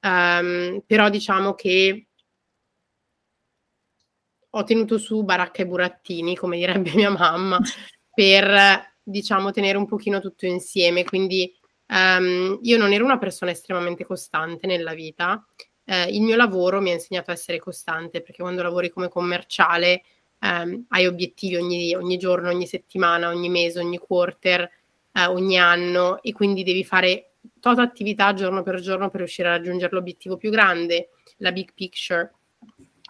um, 0.00 0.82
però 0.84 1.08
diciamo 1.08 1.54
che 1.54 2.08
ho 4.50 4.64
tenuto 4.64 4.98
su 4.98 5.22
baracca 5.22 5.62
e 5.62 5.66
burattini, 5.66 6.36
come 6.36 6.56
direbbe 6.56 6.92
mia 6.94 7.10
mamma, 7.10 7.58
per 8.12 8.96
diciamo 9.02 9.50
tenere 9.50 9.78
un 9.78 9.86
pochino 9.86 10.20
tutto 10.20 10.46
insieme. 10.46 11.04
Quindi 11.04 11.54
um, 11.86 12.58
io 12.62 12.78
non 12.78 12.92
ero 12.92 13.04
una 13.04 13.18
persona 13.18 13.52
estremamente 13.52 14.04
costante 14.04 14.66
nella 14.66 14.94
vita. 14.94 15.46
Uh, 15.88 16.06
il 16.10 16.20
mio 16.20 16.36
lavoro 16.36 16.82
mi 16.82 16.90
ha 16.90 16.92
insegnato 16.92 17.30
a 17.30 17.34
essere 17.34 17.58
costante 17.58 18.20
perché 18.20 18.42
quando 18.42 18.60
lavori 18.62 18.90
come 18.90 19.08
commerciale 19.08 20.02
um, 20.40 20.84
hai 20.88 21.06
obiettivi 21.06 21.56
ogni, 21.56 21.94
ogni, 21.94 22.18
giorno, 22.18 22.50
ogni 22.50 22.66
settimana, 22.66 23.28
ogni 23.28 23.48
mese, 23.48 23.80
ogni 23.80 23.96
quarter, 23.96 24.70
uh, 25.14 25.30
ogni 25.30 25.58
anno 25.58 26.22
e 26.22 26.32
quindi 26.32 26.62
devi 26.62 26.84
fare 26.84 27.36
tot 27.58 27.78
attività 27.78 28.34
giorno 28.34 28.62
per 28.62 28.80
giorno 28.80 29.08
per 29.08 29.20
riuscire 29.20 29.48
a 29.48 29.52
raggiungere 29.52 29.94
l'obiettivo 29.94 30.36
più 30.36 30.50
grande, 30.50 31.08
la 31.38 31.52
big 31.52 31.72
picture. 31.72 32.34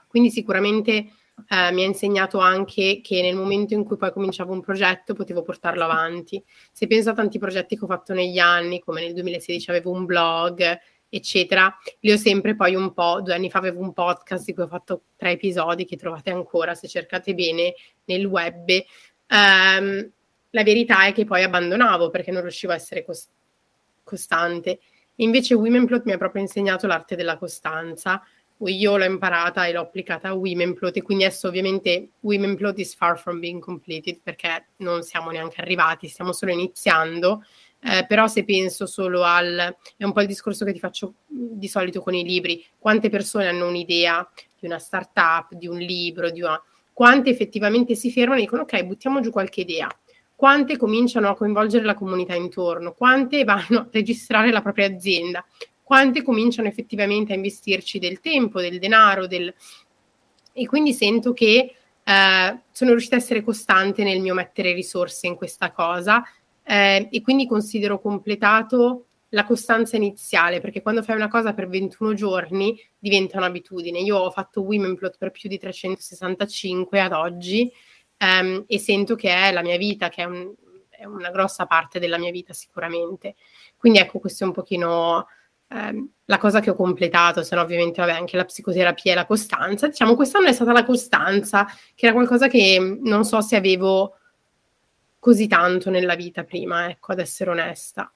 Quindi 0.06 0.30
sicuramente 0.30 1.12
Uh, 1.38 1.72
mi 1.72 1.84
ha 1.84 1.86
insegnato 1.86 2.38
anche 2.38 3.00
che 3.00 3.22
nel 3.22 3.36
momento 3.36 3.72
in 3.72 3.84
cui 3.84 3.96
poi 3.96 4.10
cominciavo 4.10 4.52
un 4.52 4.60
progetto 4.60 5.14
potevo 5.14 5.42
portarlo 5.42 5.84
avanti. 5.84 6.42
Se 6.72 6.88
penso 6.88 7.10
a 7.10 7.14
tanti 7.14 7.38
progetti 7.38 7.78
che 7.78 7.84
ho 7.84 7.86
fatto 7.86 8.12
negli 8.12 8.38
anni, 8.38 8.80
come 8.80 9.02
nel 9.02 9.14
2016 9.14 9.70
avevo 9.70 9.92
un 9.92 10.04
blog, 10.04 10.78
eccetera. 11.08 11.74
Li 12.00 12.12
ho 12.12 12.16
sempre 12.16 12.54
poi 12.54 12.74
un 12.74 12.92
po', 12.92 13.20
due 13.22 13.34
anni 13.34 13.50
fa 13.50 13.58
avevo 13.58 13.80
un 13.80 13.92
podcast 13.92 14.44
di 14.44 14.54
cui 14.54 14.64
ho 14.64 14.68
fatto 14.68 15.02
tre 15.16 15.32
episodi 15.32 15.84
che 15.84 15.96
trovate 15.96 16.30
ancora 16.30 16.74
se 16.74 16.88
cercate 16.88 17.34
bene 17.34 17.74
nel 18.04 18.24
web. 18.26 18.68
Um, 19.28 20.10
la 20.50 20.62
verità 20.62 21.04
è 21.04 21.12
che 21.12 21.24
poi 21.24 21.42
abbandonavo 21.42 22.10
perché 22.10 22.30
non 22.30 22.42
riuscivo 22.42 22.72
a 22.72 22.76
essere 22.76 23.04
cos- 23.04 23.28
costante. 24.02 24.80
Invece 25.16 25.54
Womenplot 25.54 26.04
mi 26.04 26.12
ha 26.12 26.18
proprio 26.18 26.42
insegnato 26.42 26.86
l'arte 26.86 27.16
della 27.16 27.36
costanza. 27.36 28.22
Io 28.60 28.96
l'ho 28.96 29.04
imparata 29.04 29.66
e 29.66 29.72
l'ho 29.72 29.82
applicata 29.82 30.28
a 30.28 30.34
Womenplot 30.34 30.96
e 30.96 31.02
quindi 31.02 31.24
adesso 31.24 31.48
ovviamente 31.48 32.10
Womenplot 32.20 32.78
is 32.78 32.94
far 32.94 33.18
from 33.18 33.38
being 33.38 33.60
completed 33.60 34.20
perché 34.22 34.68
non 34.78 35.02
siamo 35.02 35.30
neanche 35.30 35.60
arrivati, 35.60 36.08
stiamo 36.08 36.32
solo 36.32 36.50
iniziando 36.52 37.44
eh, 37.80 38.04
però 38.06 38.26
se 38.26 38.44
penso 38.44 38.86
solo 38.86 39.22
al, 39.22 39.76
è 39.96 40.04
un 40.04 40.12
po' 40.12 40.20
il 40.20 40.26
discorso 40.26 40.64
che 40.64 40.72
ti 40.72 40.80
faccio 40.80 41.14
di 41.26 41.68
solito 41.68 42.00
con 42.00 42.14
i 42.14 42.24
libri, 42.24 42.64
quante 42.78 43.08
persone 43.08 43.46
hanno 43.46 43.68
un'idea 43.68 44.28
di 44.58 44.66
una 44.66 44.78
startup, 44.78 45.54
di 45.54 45.68
un 45.68 45.78
libro, 45.78 46.30
di 46.30 46.42
una, 46.42 46.60
quante 46.92 47.30
effettivamente 47.30 47.94
si 47.94 48.10
fermano 48.10 48.38
e 48.38 48.42
dicono 48.42 48.62
ok, 48.62 48.84
buttiamo 48.84 49.20
giù 49.20 49.30
qualche 49.30 49.60
idea, 49.60 49.88
quante 50.34 50.76
cominciano 50.76 51.28
a 51.28 51.36
coinvolgere 51.36 51.84
la 51.84 51.94
comunità 51.94 52.34
intorno, 52.34 52.92
quante 52.94 53.44
vanno 53.44 53.80
a 53.80 53.88
registrare 53.92 54.50
la 54.50 54.62
propria 54.62 54.86
azienda, 54.86 55.44
quante 55.82 56.22
cominciano 56.22 56.68
effettivamente 56.68 57.32
a 57.32 57.36
investirci 57.36 57.98
del 57.98 58.20
tempo, 58.20 58.60
del 58.60 58.78
denaro, 58.78 59.26
del... 59.26 59.54
e 60.52 60.66
quindi 60.66 60.92
sento 60.92 61.32
che 61.32 61.74
eh, 62.02 62.60
sono 62.70 62.90
riuscita 62.90 63.14
a 63.14 63.18
essere 63.18 63.42
costante 63.42 64.02
nel 64.02 64.20
mio 64.20 64.34
mettere 64.34 64.72
risorse 64.72 65.28
in 65.28 65.36
questa 65.36 65.70
cosa 65.70 66.22
eh, 66.68 67.08
e 67.10 67.22
quindi 67.22 67.46
considero 67.46 67.98
completato 67.98 69.06
la 69.30 69.44
costanza 69.44 69.96
iniziale, 69.96 70.60
perché 70.60 70.82
quando 70.82 71.02
fai 71.02 71.16
una 71.16 71.28
cosa 71.28 71.54
per 71.54 71.66
21 71.66 72.12
giorni 72.12 72.78
diventa 72.98 73.38
un'abitudine. 73.38 73.98
Io 74.00 74.18
ho 74.18 74.30
fatto 74.30 74.62
Womenplot 74.62 75.16
per 75.16 75.30
più 75.30 75.48
di 75.48 75.58
365 75.58 77.00
ad 77.00 77.12
oggi 77.12 77.72
ehm, 78.18 78.64
e 78.66 78.78
sento 78.78 79.14
che 79.14 79.30
è 79.30 79.50
la 79.50 79.62
mia 79.62 79.78
vita, 79.78 80.10
che 80.10 80.22
è, 80.22 80.24
un, 80.26 80.52
è, 80.90 81.04
una 81.04 81.30
grossa 81.30 81.64
parte 81.64 81.98
della 81.98 82.18
mia 82.18 82.30
vita 82.30 82.52
sicuramente. 82.52 83.36
Quindi 83.76 83.98
ecco, 83.98 84.18
questo 84.18 84.44
è 84.44 84.46
un 84.46 84.52
pochino 84.52 85.26
ehm, 85.68 86.10
la 86.26 86.38
cosa 86.38 86.60
che 86.60 86.70
ho 86.70 86.74
completato, 86.74 87.42
se 87.42 87.54
no 87.54 87.62
ovviamente 87.62 88.00
vabbè 88.02 88.12
anche 88.12 88.36
la 88.36 88.44
psicoterapia 88.44 89.12
e 89.12 89.14
la 89.14 89.26
costanza. 89.26 89.88
Diciamo, 89.88 90.14
quest'anno 90.14 90.48
è 90.48 90.52
stata 90.52 90.72
la 90.72 90.84
costanza, 90.84 91.66
che 91.94 92.04
era 92.06 92.14
qualcosa 92.14 92.48
che 92.48 92.98
non 93.00 93.24
so 93.24 93.40
se 93.40 93.56
avevo 93.56 94.17
così 95.28 95.46
tanto 95.46 95.90
nella 95.90 96.14
vita 96.14 96.42
prima, 96.42 96.88
ecco, 96.88 97.12
ad 97.12 97.18
essere 97.18 97.50
onesta. 97.50 98.10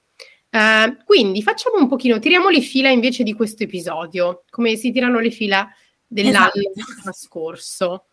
Uh, 0.48 0.96
quindi 1.04 1.42
facciamo 1.42 1.76
un 1.76 1.86
pochino, 1.86 2.18
tiriamo 2.18 2.48
le 2.48 2.62
fila 2.62 2.88
invece 2.88 3.22
di 3.22 3.34
questo 3.34 3.64
episodio, 3.64 4.44
come 4.48 4.76
si 4.76 4.92
tirano 4.92 5.18
le 5.18 5.30
fila 5.30 5.68
dell'anno 6.06 6.52
esatto. 6.54 7.00
trascorso. 7.02 8.06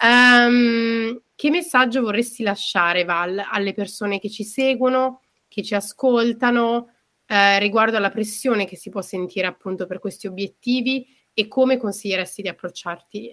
Um, 0.00 1.20
che 1.34 1.50
messaggio 1.50 2.02
vorresti 2.02 2.44
lasciare, 2.44 3.02
Val, 3.02 3.44
alle 3.50 3.74
persone 3.74 4.20
che 4.20 4.30
ci 4.30 4.44
seguono, 4.44 5.22
che 5.48 5.64
ci 5.64 5.74
ascoltano, 5.74 6.92
eh, 7.26 7.58
riguardo 7.58 7.96
alla 7.96 8.10
pressione 8.10 8.64
che 8.64 8.76
si 8.76 8.90
può 8.90 9.02
sentire 9.02 9.48
appunto 9.48 9.86
per 9.86 9.98
questi 9.98 10.28
obiettivi 10.28 11.04
e 11.34 11.48
come 11.48 11.78
consiglieresti 11.78 12.42
di, 12.42 12.54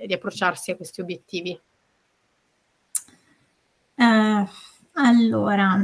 di 0.08 0.14
approcciarsi 0.14 0.72
a 0.72 0.76
questi 0.76 1.02
obiettivi? 1.02 1.60
Uh 3.98 4.72
allora, 4.94 5.76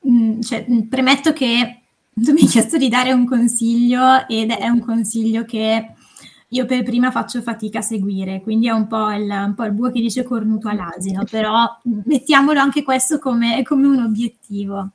mh, 0.00 0.10
mm, 0.10 0.40
cioè, 0.40 0.66
mm, 0.68 0.80
premetto 0.88 1.32
che 1.32 1.82
tu 2.14 2.32
mi 2.32 2.42
hai 2.42 2.46
chiesto 2.46 2.76
di 2.76 2.88
dare 2.88 3.12
un 3.12 3.26
consiglio 3.26 4.26
ed 4.28 4.50
è 4.50 4.68
un 4.68 4.80
consiglio 4.80 5.44
che 5.44 5.94
io 6.52 6.66
per 6.66 6.82
prima 6.82 7.10
faccio 7.12 7.42
fatica 7.42 7.78
a 7.78 7.82
seguire, 7.82 8.40
quindi 8.40 8.66
è 8.66 8.72
un 8.72 8.86
po' 8.88 9.10
il, 9.12 9.28
un 9.30 9.54
po 9.54 9.64
il 9.64 9.72
buco 9.72 9.92
che 9.92 10.00
dice 10.00 10.24
cornuto 10.24 10.68
all'asino, 10.68 11.24
però 11.30 11.64
mm, 11.88 12.00
mettiamolo 12.06 12.60
anche 12.60 12.82
questo 12.82 13.18
come, 13.18 13.62
come 13.62 13.86
un 13.86 14.02
obiettivo. 14.02 14.90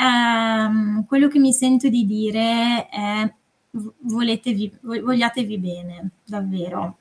Um, 0.00 1.04
quello 1.06 1.28
che 1.28 1.38
mi 1.38 1.52
sento 1.52 1.88
di 1.88 2.06
dire 2.06 2.88
è 2.88 3.32
voletevi, 3.70 4.78
vogliatevi 4.80 5.58
bene, 5.58 6.10
davvero. 6.24 6.98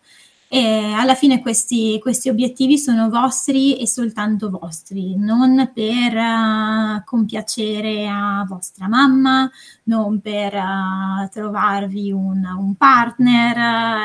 E 0.49 0.93
alla 0.93 1.13
fine 1.13 1.41
questi, 1.41 1.99
questi, 2.01 2.29
obiettivi 2.29 2.77
sono 2.77 3.09
vostri 3.09 3.77
e 3.81 3.85
soltanto 3.85 4.49
vostri, 4.49 5.17
non 5.17 5.71
per 5.73 6.15
uh, 6.15 7.03
compiacere 7.03 8.07
a 8.07 8.45
vostra 8.47 8.87
mamma, 8.87 9.49
non 9.83 10.21
per 10.21 10.53
uh, 10.53 11.27
trovarvi 11.29 12.13
un, 12.13 12.45
un 12.45 12.75
partner, 12.75 13.57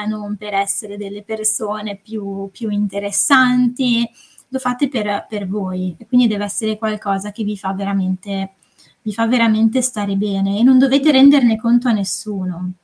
uh, 0.04 0.08
non 0.08 0.36
per 0.36 0.54
essere 0.54 0.96
delle 0.96 1.22
persone 1.22 2.00
più, 2.02 2.48
più 2.50 2.70
interessanti, 2.70 4.04
lo 4.48 4.58
fate 4.58 4.88
per, 4.88 5.26
per, 5.28 5.46
voi 5.46 5.94
e 5.96 6.06
quindi 6.08 6.26
deve 6.26 6.44
essere 6.44 6.76
qualcosa 6.76 7.30
che 7.30 7.44
vi 7.44 7.56
fa 7.56 7.72
veramente 7.72 8.54
vi 9.02 9.12
fa 9.12 9.26
veramente 9.26 9.82
stare 9.82 10.14
bene 10.16 10.58
e 10.58 10.62
non 10.62 10.78
dovete 10.78 11.10
renderne 11.10 11.58
conto 11.58 11.88
a 11.88 11.92
nessuno. 11.92 12.74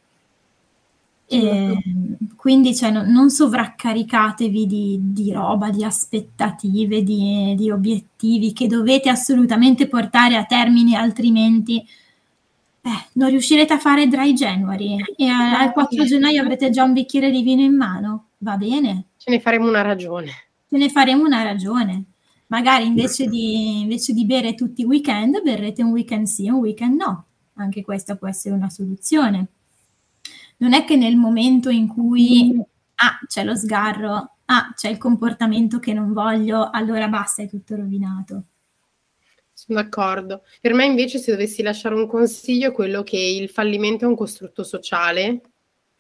E 1.31 1.83
quindi 2.37 2.75
cioè, 2.75 2.91
non, 2.91 3.11
non 3.11 3.29
sovraccaricatevi 3.29 4.67
di, 4.67 4.99
di, 5.03 5.31
roba, 5.31 5.69
di 5.69 5.85
aspettative, 5.85 7.03
di, 7.03 7.55
di, 7.55 7.71
obiettivi 7.71 8.55
che 8.55 8.67
dovete 8.67 9.11
assolutamente 9.11 9.89
portare 9.89 10.37
a 10.37 10.45
termine, 10.45 10.97
altrimenti 10.97 11.85
eh, 12.81 13.09
non 13.15 13.29
riuscirete 13.29 13.75
a 13.75 13.79
fare 13.79 14.09
dry 14.09 14.33
January 14.33 14.97
e 15.17 15.27
al 15.29 15.73
4 15.73 16.05
gennaio 16.05 16.41
avrete 16.41 16.71
già 16.71 16.85
un 16.85 16.95
bicchiere 16.95 17.31
di 17.31 17.43
vino 17.43 17.61
in 17.61 17.77
mano. 17.77 18.29
Va 18.39 18.57
bene. 18.57 19.09
Ce 19.19 19.31
ne 19.31 19.41
faremo 19.41 19.69
una 19.69 19.83
ragione. 19.83 20.31
Ce 20.67 20.79
ne 20.79 20.89
faremo 20.89 21.25
una 21.25 21.43
ragione. 21.43 22.05
Magari 22.47 22.87
invece 22.87 23.27
di, 23.27 23.81
invece 23.81 24.15
di 24.15 24.25
bere 24.25 24.55
tutti 24.55 24.81
i 24.81 24.87
weekend, 24.87 25.43
berrete 25.43 25.83
un 25.83 25.91
weekend 25.91 26.27
sì 26.27 26.47
e 26.47 26.53
un 26.53 26.61
weekend 26.61 26.99
no. 26.99 27.25
Anche 27.57 27.83
questa 27.83 28.17
può 28.17 28.29
essere 28.29 28.55
una 28.55 28.71
soluzione 28.71 29.49
non 30.59 30.73
è 30.73 30.85
che 30.85 30.97
nel 30.97 31.17
momento 31.17 31.71
in 31.71 31.89
cui 31.89 32.55
ah, 32.97 33.21
c'è 33.27 33.45
lo 33.45 33.55
sgarro, 33.55 34.37
ah, 34.47 34.73
c'è 34.75 34.89
il 34.89 34.99
comportamento 34.99 35.79
che 35.79 35.93
non 35.93 36.13
voglio, 36.13 36.71
allora 36.71 37.09
basta, 37.09 37.43
è 37.43 37.49
tutto 37.49 37.77
rovinato. 37.77 38.45
Sono 39.53 39.81
d'accordo. 39.81 40.45
Per 40.61 40.73
me 40.73 40.85
invece 40.85 41.19
se 41.19 41.33
dovessi 41.33 41.63
lasciare 41.63 41.95
un 41.95 42.07
consiglio 42.07 42.69
è 42.69 42.73
quello 42.73 43.03
che 43.03 43.19
il 43.19 43.49
fallimento 43.49 44.05
è 44.05 44.09
un 44.09 44.17
costrutto 44.17 44.63
sociale 44.63 45.41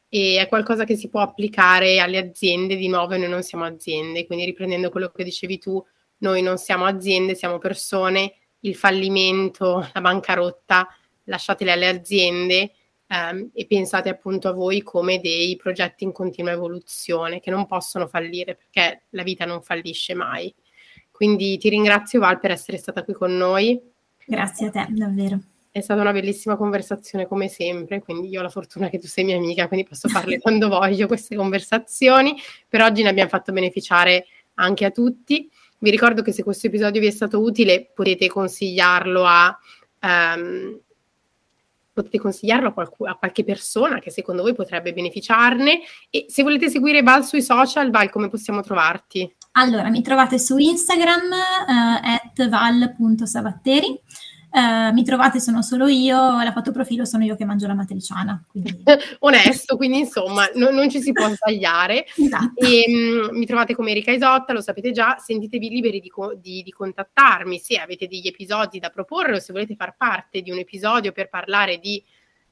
e 0.09 0.38
è 0.40 0.48
qualcosa 0.48 0.84
che 0.84 0.96
si 0.96 1.09
può 1.09 1.20
applicare 1.20 1.98
alle 1.98 2.18
aziende, 2.18 2.76
di 2.76 2.88
nuovo 2.88 3.16
noi 3.16 3.28
non 3.28 3.42
siamo 3.42 3.64
aziende, 3.64 4.26
quindi 4.26 4.44
riprendendo 4.44 4.90
quello 4.90 5.11
che 5.11 5.24
dicevi 5.24 5.59
tu, 5.59 5.84
noi 6.18 6.42
non 6.42 6.56
siamo 6.56 6.84
aziende, 6.84 7.34
siamo 7.34 7.59
persone, 7.59 8.32
il 8.61 8.74
fallimento, 8.74 9.88
la 9.92 10.00
bancarotta, 10.00 10.88
lasciatele 11.24 11.72
alle 11.72 11.88
aziende 11.88 12.72
ehm, 13.09 13.50
e 13.52 13.66
pensate 13.66 14.09
appunto 14.09 14.48
a 14.48 14.52
voi 14.52 14.82
come 14.82 15.20
dei 15.20 15.56
progetti 15.56 16.04
in 16.04 16.12
continua 16.12 16.52
evoluzione 16.52 17.40
che 17.40 17.50
non 17.50 17.66
possono 17.66 18.06
fallire 18.06 18.54
perché 18.54 19.02
la 19.11 19.22
vita 19.22 19.44
non 19.44 19.62
fallisce 19.62 20.14
mai. 20.14 20.54
Quindi 21.11 21.59
ti 21.59 21.68
ringrazio 21.68 22.20
Val 22.20 22.38
per 22.38 22.52
essere 22.52 22.76
stata 22.76 23.02
qui 23.02 23.12
con 23.12 23.36
noi. 23.36 23.80
Grazie 24.24 24.68
a 24.68 24.70
te, 24.70 24.86
davvero. 24.90 25.40
È 25.70 25.80
stata 25.80 26.00
una 26.00 26.12
bellissima 26.12 26.56
conversazione 26.56 27.26
come 27.26 27.48
sempre, 27.48 28.00
quindi 28.00 28.28
io 28.28 28.40
ho 28.40 28.42
la 28.42 28.48
fortuna 28.48 28.88
che 28.88 28.98
tu 28.98 29.06
sei 29.06 29.24
mia 29.24 29.36
amica, 29.36 29.66
quindi 29.68 29.86
posso 29.86 30.09
farle 30.09 30.38
quando 30.40 30.68
voglio 30.68 31.06
queste 31.06 31.34
conversazioni. 31.34 32.36
Per 32.68 32.80
oggi 32.82 33.02
ne 33.02 33.09
abbiamo 33.09 33.28
fatto 33.28 33.52
beneficiare 33.52 34.26
anche 34.54 34.84
a 34.84 34.90
tutti. 34.90 35.50
Vi 35.78 35.90
ricordo 35.90 36.22
che 36.22 36.32
se 36.32 36.42
questo 36.42 36.66
episodio 36.66 37.00
vi 37.00 37.06
è 37.06 37.12
stato 37.12 37.40
utile 37.40 37.90
potete 37.94 38.28
consigliarlo 38.28 39.24
a 39.24 39.56
um, 40.02 40.78
potete 42.03 42.18
consigliarlo 42.18 42.68
a, 42.68 42.72
qualc- 42.72 43.07
a, 43.07 43.14
qualche 43.14 43.44
persona 43.44 43.99
che 43.99 44.11
secondo 44.11 44.42
voi 44.42 44.55
potrebbe 44.55 44.92
beneficiarne 44.92 45.80
e 46.11 46.26
se 46.28 46.42
volete 46.42 46.70
seguire 46.70 47.03
Val 47.03 47.24
sui 47.24 47.42
social, 47.42 47.90
Val 47.90 48.11
come 48.11 48.28
possiamo 48.28 48.62
trovarti? 48.62 49.34
Allora, 49.53 49.88
mi 49.90 50.03
trovate 50.03 50.38
su 50.38 50.57
Instagram 50.57 51.30
uh, 51.30 52.14
at 52.14 52.49
val.savatteri 52.49 54.01
Uh, 54.51 54.92
mi 54.94 55.05
trovate, 55.05 55.40
sono 55.40 55.62
solo 55.62 55.88
io, 55.88 56.16
la 56.16 56.53
foto 56.53 56.72
profilo 56.72 57.05
sono 57.05 57.22
io 57.22 57.36
che 57.36 57.44
mangio 57.44 57.66
la 57.66 57.74
matriciana. 57.74 58.42
Quindi... 58.49 58.82
Onesto, 59.20 59.76
quindi 59.76 59.99
insomma 59.99 60.49
no, 60.55 60.70
non 60.70 60.88
ci 60.88 61.03
si 61.03 61.12
può 61.12 61.28
sbagliare. 61.28 62.07
esatto. 62.16 62.64
e, 62.64 62.84
um, 62.88 63.36
mi 63.36 63.44
trovate 63.44 63.74
come 63.74 63.90
Erika 63.90 64.11
Isotta, 64.11 64.55
lo 64.55 64.62
sapete 64.62 64.90
già, 64.90 65.18
sentitevi 65.18 65.68
liberi 65.68 66.01
di, 66.01 66.09
co- 66.09 66.34
di, 66.34 66.62
di, 66.62 66.70
contattarmi 66.70 67.59
se 67.59 67.76
avete 67.76 68.07
degli 68.07 68.26
episodi 68.26 68.78
da 68.78 68.88
proporre 68.88 69.36
o 69.36 69.38
se 69.38 69.53
volete 69.53 69.76
far 69.76 69.96
parte 69.96 70.40
di 70.40 70.51
un 70.51 70.59
episodio 70.59 71.12
per 71.12 71.28
parlare 71.28 71.78
di 71.78 72.03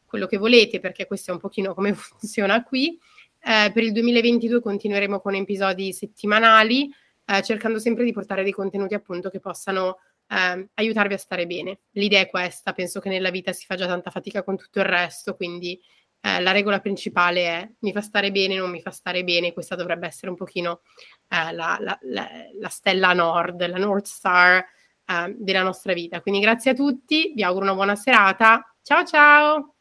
quello 0.05 0.26
che 0.26 0.36
volete, 0.36 0.80
perché 0.80 1.07
questo 1.07 1.30
è 1.30 1.34
un 1.34 1.40
pochino 1.40 1.72
come 1.74 1.92
funziona 1.94 2.62
qui. 2.62 2.99
Eh, 3.40 3.70
per 3.72 3.82
il 3.82 3.92
2022 3.92 4.61
continueremo 4.61 5.20
con 5.20 5.34
episodi 5.34 5.92
settimanali, 5.92 6.92
eh, 7.24 7.42
cercando 7.42 7.78
sempre 7.78 8.05
di 8.05 8.12
portare 8.12 8.42
dei 8.42 8.53
contenuti 8.53 8.94
appunto 8.94 9.30
che 9.30 9.40
possano 9.40 9.99
eh, 10.29 10.68
aiutarvi 10.74 11.14
a 11.14 11.18
stare 11.18 11.47
bene. 11.47 11.81
L'idea 11.93 12.20
è 12.20 12.29
questa, 12.29 12.72
penso 12.72 13.01
che 13.01 13.09
nella 13.09 13.31
vita 13.31 13.53
si 13.53 13.64
fa 13.66 13.77
già 13.77 13.87
tanta 13.87 14.11
fatica 14.11 14.43
con 14.43 14.57
tutto 14.57 14.81
il 14.81 14.87
resto, 14.87 15.35
quindi 15.35 15.81
eh, 16.20 16.41
la 16.41 16.53
regola 16.53 16.81
principale 16.81 17.41
è 17.47 17.70
mi 17.81 17.93
fa 17.93 18.01
stare 18.01 18.31
bene, 18.33 18.57
non 18.57 18.70
mi 18.70 18.81
fa 18.81 18.91
stare 18.91 19.22
bene, 19.22 19.53
questa 19.53 19.77
dovrebbe 19.77 20.07
essere 20.07 20.31
un 20.31 20.37
pochino 20.37 20.81
eh, 21.29 21.53
la, 21.53 21.77
la, 21.81 21.97
la, 22.03 22.29
la, 22.59 22.68
stella 22.68 23.12
nord, 23.12 23.64
la 23.66 23.79
North 23.79 24.07
Star 24.07 24.64
eh, 25.05 25.35
della 25.39 25.62
nostra 25.62 25.93
vita. 25.93 26.20
Quindi 26.20 26.41
grazie 26.41 26.72
a 26.72 26.74
tutti, 26.74 27.33
vi 27.35 27.43
auguro 27.43 27.64
una 27.64 27.74
buona 27.74 27.95
serata, 27.95 28.74
ciao 28.83 29.05
ciao! 29.05 29.76